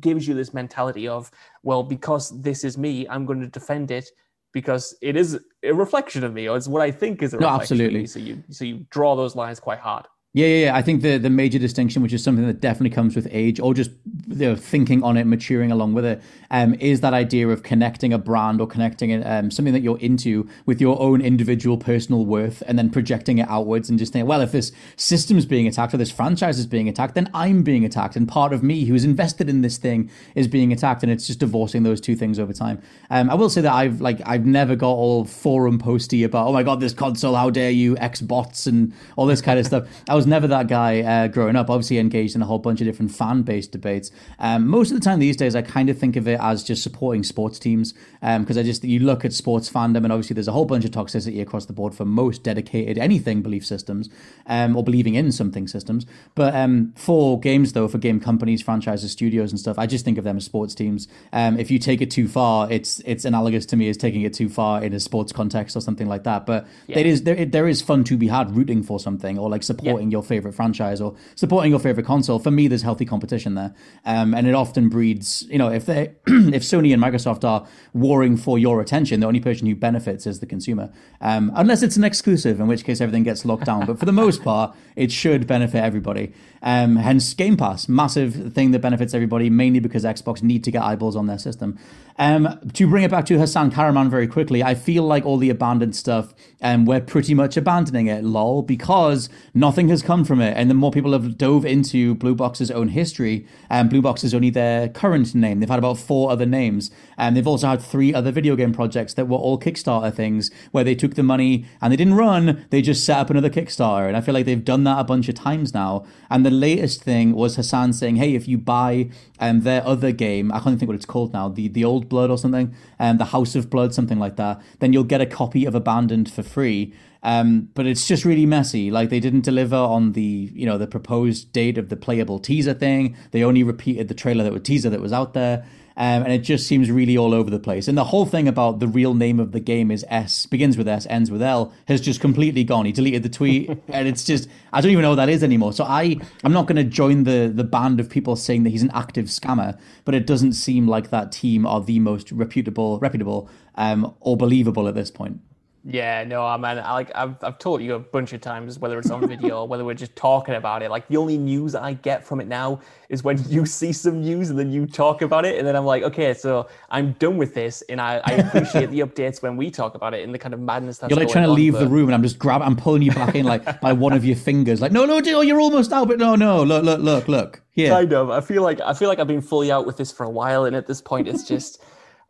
gives 0.00 0.26
you 0.28 0.34
this 0.34 0.54
mentality 0.54 1.08
of, 1.08 1.30
well, 1.62 1.82
because 1.82 2.40
this 2.42 2.64
is 2.64 2.78
me, 2.78 3.08
I'm 3.08 3.26
going 3.26 3.40
to 3.40 3.48
defend 3.48 3.90
it 3.90 4.08
because 4.52 4.94
it 5.02 5.16
is 5.16 5.38
a 5.64 5.74
reflection 5.74 6.22
of 6.22 6.32
me, 6.32 6.48
or 6.48 6.56
it's 6.56 6.68
what 6.68 6.80
I 6.80 6.90
think 6.90 7.22
is 7.22 7.34
a 7.34 7.38
no, 7.38 7.48
reflection 7.48 7.76
absolutely. 7.76 7.98
of 7.98 8.02
me. 8.02 8.06
So 8.06 8.18
you 8.20 8.44
so 8.50 8.64
you 8.64 8.86
draw 8.90 9.16
those 9.16 9.34
lines 9.34 9.58
quite 9.60 9.80
hard. 9.80 10.06
Yeah, 10.36 10.46
yeah, 10.48 10.64
yeah. 10.64 10.76
I 10.76 10.82
think 10.82 11.02
the 11.02 11.16
the 11.16 11.30
major 11.30 11.60
distinction, 11.60 12.02
which 12.02 12.12
is 12.12 12.24
something 12.24 12.44
that 12.44 12.60
definitely 12.60 12.90
comes 12.90 13.14
with 13.14 13.28
age, 13.30 13.60
or 13.60 13.72
just 13.72 13.92
the 14.26 14.56
thinking 14.56 15.04
on 15.04 15.16
it, 15.16 15.28
maturing 15.28 15.70
along 15.70 15.94
with 15.94 16.04
it, 16.04 16.20
um, 16.50 16.74
is 16.80 17.02
that 17.02 17.14
idea 17.14 17.48
of 17.48 17.62
connecting 17.62 18.12
a 18.12 18.18
brand 18.18 18.60
or 18.60 18.66
connecting 18.66 19.24
um, 19.24 19.52
something 19.52 19.72
that 19.72 19.82
you're 19.82 19.98
into 20.00 20.48
with 20.66 20.80
your 20.80 21.00
own 21.00 21.20
individual 21.20 21.78
personal 21.78 22.26
worth, 22.26 22.64
and 22.66 22.76
then 22.76 22.90
projecting 22.90 23.38
it 23.38 23.48
outwards 23.48 23.88
and 23.88 23.96
just 23.96 24.12
think, 24.12 24.26
well, 24.26 24.40
if 24.40 24.50
this 24.50 24.72
system's 24.96 25.46
being 25.46 25.68
attacked 25.68 25.94
or 25.94 25.98
this 25.98 26.10
franchise 26.10 26.58
is 26.58 26.66
being 26.66 26.88
attacked, 26.88 27.14
then 27.14 27.30
I'm 27.32 27.62
being 27.62 27.84
attacked, 27.84 28.16
and 28.16 28.26
part 28.26 28.52
of 28.52 28.64
me 28.64 28.86
who's 28.86 29.04
invested 29.04 29.48
in 29.48 29.60
this 29.60 29.78
thing 29.78 30.10
is 30.34 30.48
being 30.48 30.72
attacked, 30.72 31.04
and 31.04 31.12
it's 31.12 31.28
just 31.28 31.38
divorcing 31.38 31.84
those 31.84 32.00
two 32.00 32.16
things 32.16 32.40
over 32.40 32.52
time. 32.52 32.82
Um, 33.08 33.30
I 33.30 33.34
will 33.34 33.50
say 33.50 33.60
that 33.60 33.72
I've 33.72 34.00
like 34.00 34.20
I've 34.26 34.46
never 34.46 34.74
got 34.74 34.94
all 34.94 35.24
forum 35.26 35.78
posty 35.78 36.24
about, 36.24 36.48
oh 36.48 36.52
my 36.52 36.64
god, 36.64 36.80
this 36.80 36.92
console, 36.92 37.36
how 37.36 37.50
dare 37.50 37.70
you, 37.70 37.96
X 37.98 38.20
bots 38.20 38.66
and 38.66 38.92
all 39.14 39.26
this 39.26 39.40
kind 39.40 39.60
of 39.60 39.66
stuff. 39.66 39.86
I 40.08 40.16
was 40.16 40.23
was 40.24 40.30
never 40.30 40.46
that 40.46 40.68
guy 40.68 41.00
uh, 41.00 41.28
growing 41.28 41.54
up. 41.54 41.68
Obviously, 41.68 41.98
engaged 41.98 42.34
in 42.34 42.40
a 42.40 42.46
whole 42.46 42.58
bunch 42.58 42.80
of 42.80 42.86
different 42.86 43.12
fan 43.12 43.42
based 43.42 43.72
debates. 43.72 44.10
Um, 44.38 44.66
most 44.66 44.90
of 44.90 44.98
the 44.98 45.04
time 45.04 45.18
these 45.18 45.36
days, 45.36 45.54
I 45.54 45.60
kind 45.60 45.90
of 45.90 45.98
think 45.98 46.16
of 46.16 46.26
it 46.26 46.40
as 46.40 46.64
just 46.64 46.82
supporting 46.82 47.22
sports 47.22 47.58
teams 47.58 47.92
because 47.92 48.56
um, 48.56 48.58
I 48.58 48.62
just 48.62 48.84
you 48.84 49.00
look 49.00 49.24
at 49.24 49.34
sports 49.34 49.68
fandom, 49.70 50.04
and 50.04 50.12
obviously 50.12 50.34
there's 50.34 50.48
a 50.48 50.52
whole 50.52 50.64
bunch 50.64 50.84
of 50.86 50.92
toxicity 50.92 51.42
across 51.42 51.66
the 51.66 51.74
board 51.74 51.94
for 51.94 52.06
most 52.06 52.42
dedicated 52.42 52.96
anything 52.96 53.42
belief 53.42 53.66
systems 53.66 54.08
um, 54.46 54.76
or 54.76 54.82
believing 54.82 55.14
in 55.14 55.30
something 55.30 55.68
systems. 55.68 56.06
But 56.34 56.54
um, 56.54 56.94
for 56.96 57.38
games, 57.38 57.74
though, 57.74 57.88
for 57.88 57.98
game 57.98 58.18
companies, 58.18 58.62
franchises, 58.62 59.12
studios, 59.12 59.50
and 59.50 59.60
stuff, 59.60 59.78
I 59.78 59.86
just 59.86 60.04
think 60.04 60.16
of 60.16 60.24
them 60.24 60.38
as 60.38 60.44
sports 60.44 60.74
teams. 60.74 61.06
Um, 61.32 61.58
if 61.58 61.70
you 61.70 61.78
take 61.78 62.00
it 62.00 62.10
too 62.10 62.28
far, 62.28 62.70
it's 62.70 63.00
it's 63.00 63.26
analogous 63.26 63.66
to 63.66 63.76
me 63.76 63.90
as 63.90 63.98
taking 63.98 64.22
it 64.22 64.32
too 64.32 64.48
far 64.48 64.82
in 64.82 64.94
a 64.94 65.00
sports 65.00 65.32
context 65.32 65.76
or 65.76 65.80
something 65.80 66.08
like 66.08 66.24
that. 66.24 66.46
But 66.46 66.66
yeah. 66.86 67.00
it 67.00 67.06
is 67.06 67.24
there, 67.24 67.44
there 67.44 67.68
is 67.68 67.82
fun 67.82 68.04
to 68.04 68.16
be 68.16 68.28
had 68.28 68.56
rooting 68.56 68.82
for 68.82 68.98
something 68.98 69.38
or 69.38 69.50
like 69.50 69.62
supporting. 69.62 70.10
Yeah 70.10 70.13
your 70.14 70.22
favorite 70.22 70.54
franchise 70.54 71.00
or 71.00 71.14
supporting 71.34 71.70
your 71.70 71.80
favorite 71.80 72.06
console, 72.06 72.38
for 72.38 72.50
me, 72.50 72.68
there's 72.68 72.82
healthy 72.82 73.04
competition 73.04 73.54
there, 73.54 73.74
um, 74.06 74.34
and 74.34 74.46
it 74.46 74.54
often 74.54 74.88
breeds. 74.88 75.46
You 75.50 75.58
know, 75.58 75.70
if 75.70 75.84
they 75.84 76.14
if 76.26 76.62
Sony 76.62 76.94
and 76.94 77.02
Microsoft 77.02 77.44
are 77.44 77.66
warring 77.92 78.36
for 78.36 78.58
your 78.58 78.80
attention, 78.80 79.20
the 79.20 79.26
only 79.26 79.40
person 79.40 79.66
who 79.66 79.74
benefits 79.74 80.26
is 80.26 80.40
the 80.40 80.46
consumer, 80.46 80.90
um, 81.20 81.52
unless 81.54 81.82
it's 81.82 81.96
an 81.96 82.04
exclusive, 82.04 82.60
in 82.60 82.66
which 82.66 82.84
case 82.84 83.00
everything 83.00 83.24
gets 83.24 83.44
locked 83.44 83.66
down. 83.66 83.84
but 83.86 83.98
for 83.98 84.06
the 84.06 84.12
most 84.12 84.42
part, 84.42 84.74
it 84.96 85.12
should 85.12 85.46
benefit 85.46 85.82
everybody. 85.82 86.32
Um, 86.62 86.96
hence, 86.96 87.34
Game 87.34 87.58
Pass, 87.58 87.88
massive 87.88 88.54
thing 88.54 88.70
that 88.70 88.78
benefits 88.80 89.12
everybody, 89.12 89.50
mainly 89.50 89.80
because 89.80 90.04
Xbox 90.04 90.42
need 90.42 90.64
to 90.64 90.70
get 90.70 90.82
eyeballs 90.82 91.14
on 91.14 91.26
their 91.26 91.38
system. 91.38 91.78
Um, 92.16 92.60
to 92.74 92.86
bring 92.86 93.02
it 93.02 93.10
back 93.10 93.26
to 93.26 93.38
Hasan 93.38 93.70
Kahraman 93.70 94.08
very 94.08 94.26
quickly, 94.28 94.62
I 94.62 94.74
feel 94.74 95.02
like 95.02 95.26
all 95.26 95.36
the 95.36 95.50
abandoned 95.50 95.96
stuff, 95.96 96.32
um, 96.62 96.86
we're 96.86 97.00
pretty 97.00 97.34
much 97.34 97.56
abandoning 97.56 98.06
it, 98.06 98.24
lol, 98.24 98.62
because 98.62 99.28
nothing 99.52 99.88
has 99.88 100.02
come 100.04 100.24
from 100.24 100.40
it. 100.40 100.56
And 100.56 100.70
the 100.70 100.74
more 100.74 100.90
people 100.90 101.12
have 101.12 101.36
dove 101.36 101.64
into 101.64 102.14
Blue 102.14 102.34
Box's 102.34 102.70
own 102.70 102.88
history, 102.88 103.46
um, 103.70 103.88
Blue 103.88 104.02
Box 104.02 104.22
is 104.22 104.34
only 104.34 104.50
their 104.50 104.88
current 104.88 105.34
name. 105.34 105.60
They've 105.60 105.68
had 105.68 105.78
about 105.78 105.98
four 105.98 106.30
other 106.30 106.46
names. 106.46 106.90
And 107.16 107.36
they've 107.36 107.46
also 107.46 107.68
had 107.68 107.82
three 107.82 108.12
other 108.12 108.30
video 108.30 108.56
game 108.56 108.72
projects 108.72 109.14
that 109.14 109.28
were 109.28 109.36
all 109.36 109.58
Kickstarter 109.58 110.14
things 110.14 110.50
where 110.70 110.84
they 110.84 110.94
took 110.94 111.14
the 111.14 111.22
money 111.22 111.64
and 111.80 111.92
they 111.92 111.96
didn't 111.96 112.14
run, 112.14 112.66
they 112.70 112.82
just 112.82 113.04
set 113.04 113.18
up 113.18 113.30
another 113.30 113.50
Kickstarter. 113.50 114.06
And 114.06 114.16
I 114.16 114.20
feel 114.20 114.34
like 114.34 114.46
they've 114.46 114.64
done 114.64 114.84
that 114.84 114.98
a 114.98 115.04
bunch 115.04 115.28
of 115.28 115.34
times 115.34 115.74
now. 115.74 116.04
And 116.30 116.44
the 116.44 116.50
latest 116.50 117.02
thing 117.02 117.34
was 117.34 117.56
Hasan 117.56 117.92
saying, 117.92 118.16
hey, 118.16 118.34
if 118.34 118.46
you 118.46 118.58
buy 118.58 119.10
um, 119.40 119.62
their 119.62 119.86
other 119.86 120.12
game, 120.12 120.52
I 120.52 120.60
can't 120.60 120.78
think 120.78 120.88
what 120.88 120.96
it's 120.96 121.06
called 121.06 121.32
now, 121.32 121.48
the, 121.48 121.68
the 121.68 121.84
Old 121.84 122.08
Blood 122.08 122.30
or 122.30 122.38
something, 122.38 122.74
um, 122.98 123.18
the 123.18 123.26
House 123.26 123.54
of 123.54 123.70
Blood, 123.70 123.94
something 123.94 124.18
like 124.18 124.36
that, 124.36 124.60
then 124.80 124.92
you'll 124.92 125.04
get 125.04 125.20
a 125.20 125.26
copy 125.26 125.64
of 125.64 125.74
Abandoned 125.74 126.30
for 126.30 126.42
free. 126.42 126.92
Um, 127.24 127.70
but 127.74 127.86
it's 127.86 128.06
just 128.06 128.26
really 128.26 128.44
messy. 128.44 128.90
Like 128.90 129.08
they 129.08 129.18
didn't 129.18 129.40
deliver 129.40 129.76
on 129.76 130.12
the 130.12 130.52
you 130.54 130.66
know 130.66 130.78
the 130.78 130.86
proposed 130.86 131.52
date 131.52 131.78
of 131.78 131.88
the 131.88 131.96
playable 131.96 132.38
teaser 132.38 132.74
thing. 132.74 133.16
They 133.32 133.42
only 133.42 133.62
repeated 133.62 134.08
the 134.08 134.14
trailer 134.14 134.44
that 134.44 134.52
was 134.52 134.62
teaser 134.62 134.90
that 134.90 135.00
was 135.00 135.12
out 135.12 135.32
there. 135.32 135.64
Um, 135.96 136.24
and 136.24 136.32
it 136.32 136.40
just 136.40 136.66
seems 136.66 136.90
really 136.90 137.16
all 137.16 137.32
over 137.32 137.50
the 137.50 137.60
place. 137.60 137.86
And 137.86 137.96
the 137.96 138.04
whole 138.04 138.26
thing 138.26 138.48
about 138.48 138.80
the 138.80 138.88
real 138.88 139.14
name 139.14 139.38
of 139.38 139.52
the 139.52 139.60
game 139.60 139.92
is 139.92 140.04
S, 140.08 140.44
begins 140.44 140.76
with 140.76 140.88
S, 140.88 141.06
ends 141.08 141.30
with 141.30 141.40
L, 141.40 141.72
has 141.86 142.00
just 142.00 142.20
completely 142.20 142.64
gone. 142.64 142.84
He 142.84 142.90
deleted 142.90 143.22
the 143.22 143.28
tweet, 143.28 143.70
and 143.88 144.08
it's 144.08 144.24
just 144.24 144.48
I 144.72 144.80
don't 144.80 144.90
even 144.90 145.02
know 145.02 145.10
what 145.10 145.16
that 145.16 145.28
is 145.28 145.42
anymore. 145.42 145.72
So 145.72 145.84
I 145.84 146.16
I'm 146.42 146.52
not 146.52 146.66
going 146.66 146.76
to 146.76 146.84
join 146.84 147.24
the 147.24 147.50
the 147.54 147.64
band 147.64 148.00
of 148.00 148.10
people 148.10 148.36
saying 148.36 148.64
that 148.64 148.70
he's 148.70 148.82
an 148.82 148.90
active 148.92 149.26
scammer, 149.26 149.78
but 150.04 150.14
it 150.14 150.26
doesn't 150.26 150.52
seem 150.52 150.88
like 150.88 151.08
that 151.08 151.32
team 151.32 151.64
are 151.64 151.80
the 151.80 152.00
most 152.00 152.30
reputable, 152.32 152.98
reputable, 152.98 153.48
um, 153.76 154.14
or 154.20 154.36
believable 154.36 154.88
at 154.88 154.94
this 154.94 155.10
point. 155.10 155.40
Yeah, 155.86 156.24
no, 156.24 156.46
I 156.46 156.56
mean, 156.56 156.78
I, 156.78 156.92
like 156.94 157.10
I've 157.14 157.36
I've 157.44 157.58
told 157.58 157.82
you 157.82 157.94
a 157.94 157.98
bunch 157.98 158.32
of 158.32 158.40
times, 158.40 158.78
whether 158.78 158.98
it's 158.98 159.10
on 159.10 159.28
video 159.28 159.60
or 159.60 159.68
whether 159.68 159.84
we're 159.84 159.92
just 159.92 160.16
talking 160.16 160.54
about 160.54 160.82
it. 160.82 160.90
Like 160.90 161.06
the 161.08 161.18
only 161.18 161.36
news 161.36 161.74
I 161.74 161.92
get 161.92 162.24
from 162.24 162.40
it 162.40 162.48
now 162.48 162.80
is 163.10 163.22
when 163.22 163.38
you 163.50 163.66
see 163.66 163.92
some 163.92 164.22
news 164.22 164.48
and 164.48 164.58
then 164.58 164.72
you 164.72 164.86
talk 164.86 165.20
about 165.20 165.44
it, 165.44 165.58
and 165.58 165.68
then 165.68 165.76
I'm 165.76 165.84
like, 165.84 166.02
okay, 166.02 166.32
so 166.32 166.68
I'm 166.88 167.12
done 167.12 167.36
with 167.36 167.52
this, 167.52 167.82
and 167.90 168.00
I, 168.00 168.22
I 168.24 168.32
appreciate 168.32 168.90
the 168.90 169.00
updates 169.06 169.42
when 169.42 169.58
we 169.58 169.70
talk 169.70 169.94
about 169.94 170.14
it 170.14 170.24
and 170.24 170.32
the 170.34 170.38
kind 170.38 170.54
of 170.54 170.60
madness 170.60 170.98
that's. 170.98 171.10
You're 171.10 171.20
like 171.20 171.28
trying 171.28 171.44
to 171.44 171.50
on, 171.50 171.56
leave 171.56 171.74
but... 171.74 171.80
the 171.80 171.88
room, 171.88 172.08
and 172.08 172.14
I'm 172.14 172.22
just 172.22 172.38
grab, 172.38 172.62
I'm 172.62 172.76
pulling 172.76 173.02
you 173.02 173.12
back 173.12 173.34
in 173.34 173.44
like 173.44 173.82
by 173.82 173.92
one 173.92 174.14
of 174.14 174.24
your 174.24 174.36
fingers, 174.36 174.80
like 174.80 174.90
no, 174.90 175.04
no, 175.04 175.20
oh, 175.22 175.40
you're 175.42 175.60
almost 175.60 175.92
out, 175.92 176.08
but 176.08 176.18
no, 176.18 176.34
no, 176.34 176.62
look, 176.62 176.82
look, 176.82 177.00
look, 177.00 177.28
look, 177.28 177.62
yeah. 177.74 177.90
Kind 177.90 178.14
of. 178.14 178.30
I 178.30 178.40
feel 178.40 178.62
like 178.62 178.80
I 178.80 178.94
feel 178.94 179.10
like 179.10 179.18
I've 179.18 179.26
been 179.26 179.42
fully 179.42 179.70
out 179.70 179.84
with 179.84 179.98
this 179.98 180.10
for 180.10 180.24
a 180.24 180.30
while, 180.30 180.64
and 180.64 180.74
at 180.74 180.86
this 180.86 181.02
point, 181.02 181.28
it's 181.28 181.46
just. 181.46 181.82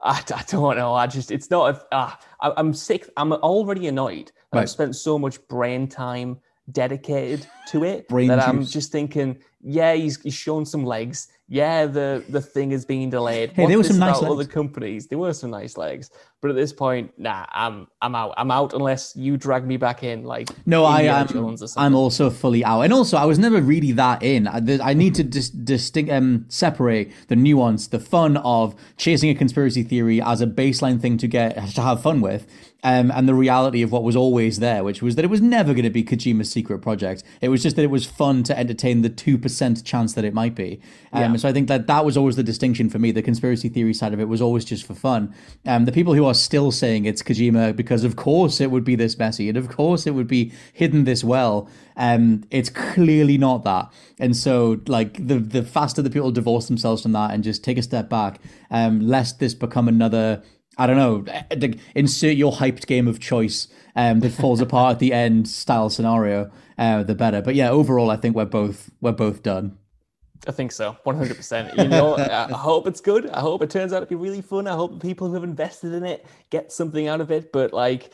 I, 0.05 0.23
I 0.35 0.45
don't 0.49 0.77
know. 0.77 0.95
I 0.95 1.07
just, 1.07 1.31
it's 1.31 1.51
not, 1.51 1.75
a, 1.75 1.95
uh, 1.95 2.13
I, 2.41 2.53
I'm 2.57 2.75
sick. 2.75 3.09
I'm 3.17 3.33
already 3.33 3.89
annoyed. 3.89 4.31
Right. 4.53 4.63
I've 4.63 4.71
spent 4.71 4.95
so 4.97 5.19
much 5.19 5.47
brain 5.49 5.89
time 5.89 6.39
dedicated 6.71 7.47
to 7.69 7.85
it 7.85 8.09
brain 8.15 8.29
that 8.29 8.37
juice. 8.37 8.49
I'm 8.49 8.65
just 8.67 8.93
thinking, 8.93 9.39
yeah, 9.63 9.95
he's, 9.95 10.21
he's 10.21 10.35
shown 10.35 10.67
some 10.67 10.85
legs 10.85 11.29
yeah, 11.49 11.87
the 11.87 12.25
the 12.29 12.41
thing 12.41 12.73
is 12.73 12.85
being 12.85 13.11
delayed. 13.11 13.53
Hey, 13.53 13.67
there 13.67 13.77
were 13.77 13.85
some 13.85 13.99
nice 13.99 14.21
legs. 14.23 14.33
other 14.33 14.45
companies. 14.47 15.09
There 15.09 15.19
were 15.19 15.35
some 15.35 15.51
nice 15.51 15.77
legs, 15.77 16.11
but 16.45 16.51
at 16.51 16.57
this 16.57 16.75
point, 16.75 17.11
nah, 17.17 17.47
I'm 17.53 17.89
I'm 18.03 18.15
out. 18.15 18.35
I'm 18.37 18.51
out 18.51 18.75
unless 18.75 19.17
you 19.17 19.39
drag 19.39 19.67
me 19.67 19.79
back 19.79 20.03
in. 20.03 20.25
Like 20.25 20.51
no, 20.67 20.85
I 20.85 21.05
am. 21.05 21.27
I'm 21.79 21.95
also 21.95 22.29
fully 22.29 22.63
out, 22.63 22.83
and 22.83 22.93
also 22.93 23.17
I 23.17 23.25
was 23.25 23.39
never 23.39 23.63
really 23.63 23.93
that 23.93 24.23
in. 24.23 24.47
I, 24.47 24.61
I 24.83 24.93
need 24.93 25.15
to 25.15 25.25
dis- 25.25 25.49
distinct 25.49 26.13
um 26.13 26.45
separate 26.49 27.11
the 27.29 27.37
nuance, 27.37 27.87
the 27.87 27.99
fun 27.99 28.37
of 28.37 28.75
chasing 28.99 29.31
a 29.31 29.35
conspiracy 29.35 29.85
theory 29.85 30.21
as 30.21 30.43
a 30.43 30.47
baseline 30.47 31.01
thing 31.01 31.17
to 31.17 31.27
get 31.27 31.55
to 31.77 31.81
have 31.81 32.03
fun 32.03 32.21
with, 32.21 32.47
um, 32.85 33.11
and 33.11 33.27
the 33.27 33.35
reality 33.35 33.81
of 33.81 33.91
what 33.91 34.03
was 34.03 34.15
always 34.15 34.59
there, 34.59 34.85
which 34.85 35.01
was 35.01 35.17
that 35.17 35.25
it 35.25 35.29
was 35.29 35.41
never 35.41 35.73
going 35.73 35.85
to 35.85 35.91
be 35.91 36.05
Kojima's 36.05 36.51
secret 36.51 36.81
project. 36.81 37.25
It 37.41 37.49
was 37.49 37.63
just 37.63 37.77
that 37.77 37.83
it 37.83 37.91
was 37.91 38.05
fun 38.05 38.43
to 38.43 38.59
entertain 38.59 39.01
the 39.01 39.09
two 39.09 39.39
percent 39.39 39.83
chance 39.85 40.13
that 40.13 40.25
it 40.25 40.35
might 40.35 40.55
be. 40.55 40.83
Um, 41.11 41.33
yeah. 41.33 41.37
So 41.39 41.49
I 41.49 41.55
think 41.55 41.69
that 41.69 41.87
that 41.87 42.05
was 42.05 42.19
always 42.19 42.37
the 42.37 42.43
distinction 42.43 42.91
for 42.91 42.99
me. 42.99 43.11
The 43.11 43.23
conspiracy 43.23 43.71
theory 43.71 43.95
side 43.95 44.13
of 44.13 44.21
it 44.21 44.29
was 44.29 44.43
always 44.43 44.67
just 44.67 44.87
for 44.87 44.95
fun. 44.95 45.35
Um, 45.65 45.87
the 45.87 45.93
people 45.93 46.13
who 46.13 46.27
are 46.27 46.34
still 46.35 46.71
saying 46.71 47.05
it's 47.05 47.23
Kojima 47.23 47.75
because 47.75 48.05
of 48.05 48.17
course 48.17 48.61
it 48.61 48.71
would 48.71 48.85
be 48.85 48.97
this 48.97 49.19
messy 49.19 49.49
and 49.49 49.57
of 49.57 49.69
course 49.69 50.07
it 50.07 50.13
would 50.13 50.27
be 50.27 50.53
hidden 50.73 51.05
this 51.05 51.25
well. 51.25 51.69
Um, 51.97 52.45
it's 52.51 52.71
clearly 52.71 53.39
not 53.39 53.65
that. 53.65 53.93
And 54.19 54.37
so 54.37 54.81
like 54.87 55.27
the 55.27 55.39
the 55.39 55.63
faster 55.63 56.03
the 56.03 56.11
people 56.11 56.31
divorce 56.31 56.67
themselves 56.67 57.03
from 57.03 57.13
that 57.13 57.33
and 57.33 57.45
just 57.45 57.65
take 57.65 57.79
a 57.79 57.83
step 57.83 58.09
back, 58.09 58.41
um, 58.71 59.01
lest 59.01 59.39
this 59.39 59.55
become 59.55 59.89
another 59.89 60.43
I 60.77 60.87
don't 60.87 60.97
know, 60.97 61.25
insert 61.95 62.37
your 62.37 62.53
hyped 62.53 62.87
game 62.87 63.07
of 63.07 63.21
choice 63.21 63.69
um, 63.95 64.21
that 64.21 64.33
falls 64.33 64.61
apart 64.61 64.95
at 64.95 64.99
the 64.99 65.13
end 65.13 65.49
style 65.49 65.89
scenario, 65.89 66.51
uh, 66.79 67.05
the 67.05 67.15
better. 67.15 67.41
But 67.41 67.55
yeah, 67.55 67.71
overall, 67.71 68.11
I 68.11 68.17
think 68.17 68.35
we're 68.35 68.45
both 68.45 68.91
we're 69.01 69.13
both 69.13 69.43
done. 69.43 69.79
I 70.47 70.53
think 70.53 70.73
so, 70.73 70.97
100%. 71.07 71.79
You 71.79 71.89
know, 71.89 72.17
I 72.17 72.53
hope 72.53 72.87
it's 72.87 73.01
good. 73.01 73.31
I 73.31 73.41
hope 73.41 73.63
it 73.63 73.71
turns 73.71 73.93
out 73.93 74.01
to 74.01 74.07
be 74.07 74.15
really 74.15 74.43
fun. 74.43 74.67
I 74.67 74.75
hope 74.75 74.93
the 74.93 75.07
people 75.07 75.29
who 75.29 75.35
have 75.35 75.45
invested 75.45 75.95
in 75.95 76.05
it 76.05 76.27
get 76.51 76.71
something 76.71 77.09
out 77.09 77.21
of 77.21 77.31
it. 77.31 77.51
But 77.53 77.73
like, 77.73 78.13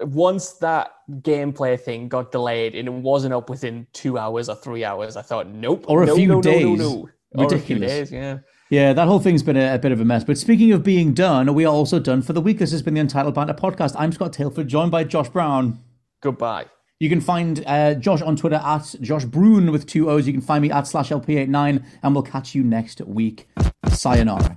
once 0.00 0.52
that 0.54 0.92
gameplay 1.20 1.78
thing 1.78 2.08
got 2.08 2.32
delayed 2.32 2.74
and 2.74 2.88
it 2.88 2.92
wasn't 2.92 3.34
up 3.34 3.50
within 3.50 3.86
two 3.92 4.18
hours 4.18 4.48
or 4.48 4.56
three 4.56 4.84
hours, 4.84 5.16
I 5.16 5.22
thought, 5.22 5.48
nope. 5.48 5.84
Or 5.88 6.02
a 6.02 6.06
no, 6.06 6.16
few 6.16 6.28
no, 6.28 6.42
days. 6.42 6.64
No, 6.64 6.74
no, 6.74 7.08
no. 7.34 7.42
Ridiculous. 7.44 7.90
Days, 7.90 8.12
yeah. 8.12 8.38
Yeah, 8.68 8.92
that 8.94 9.06
whole 9.06 9.20
thing's 9.20 9.42
been 9.42 9.56
a, 9.56 9.74
a, 9.74 9.78
bit 9.78 9.92
of 9.92 10.00
a 10.00 10.04
mess. 10.04 10.24
But 10.24 10.38
speaking 10.38 10.72
of 10.72 10.82
being 10.82 11.14
done, 11.14 11.54
we 11.54 11.64
are 11.64 11.72
also 11.72 12.00
done 12.00 12.22
for 12.22 12.32
the 12.32 12.40
week. 12.40 12.58
This 12.58 12.72
has 12.72 12.82
been 12.82 12.94
the 12.94 13.00
Untitled 13.00 13.34
Banter 13.34 13.54
podcast. 13.54 13.94
I'm 13.96 14.10
Scott 14.10 14.32
Tailford, 14.32 14.66
joined 14.66 14.90
by 14.90 15.04
Josh 15.04 15.28
Brown. 15.28 15.78
Goodbye. 16.20 16.66
You 16.98 17.10
can 17.10 17.20
find 17.20 17.62
uh, 17.66 17.94
Josh 17.94 18.22
on 18.22 18.36
Twitter 18.36 18.56
at 18.56 18.94
Josh 19.02 19.26
Broon 19.26 19.70
with 19.70 19.86
two 19.86 20.08
O's. 20.08 20.26
You 20.26 20.32
can 20.32 20.40
find 20.40 20.62
me 20.62 20.70
at 20.70 20.86
slash 20.86 21.10
LP89, 21.10 21.84
and 22.02 22.14
we'll 22.14 22.22
catch 22.22 22.54
you 22.54 22.64
next 22.64 23.02
week. 23.02 23.46
Sayonara. 23.88 24.56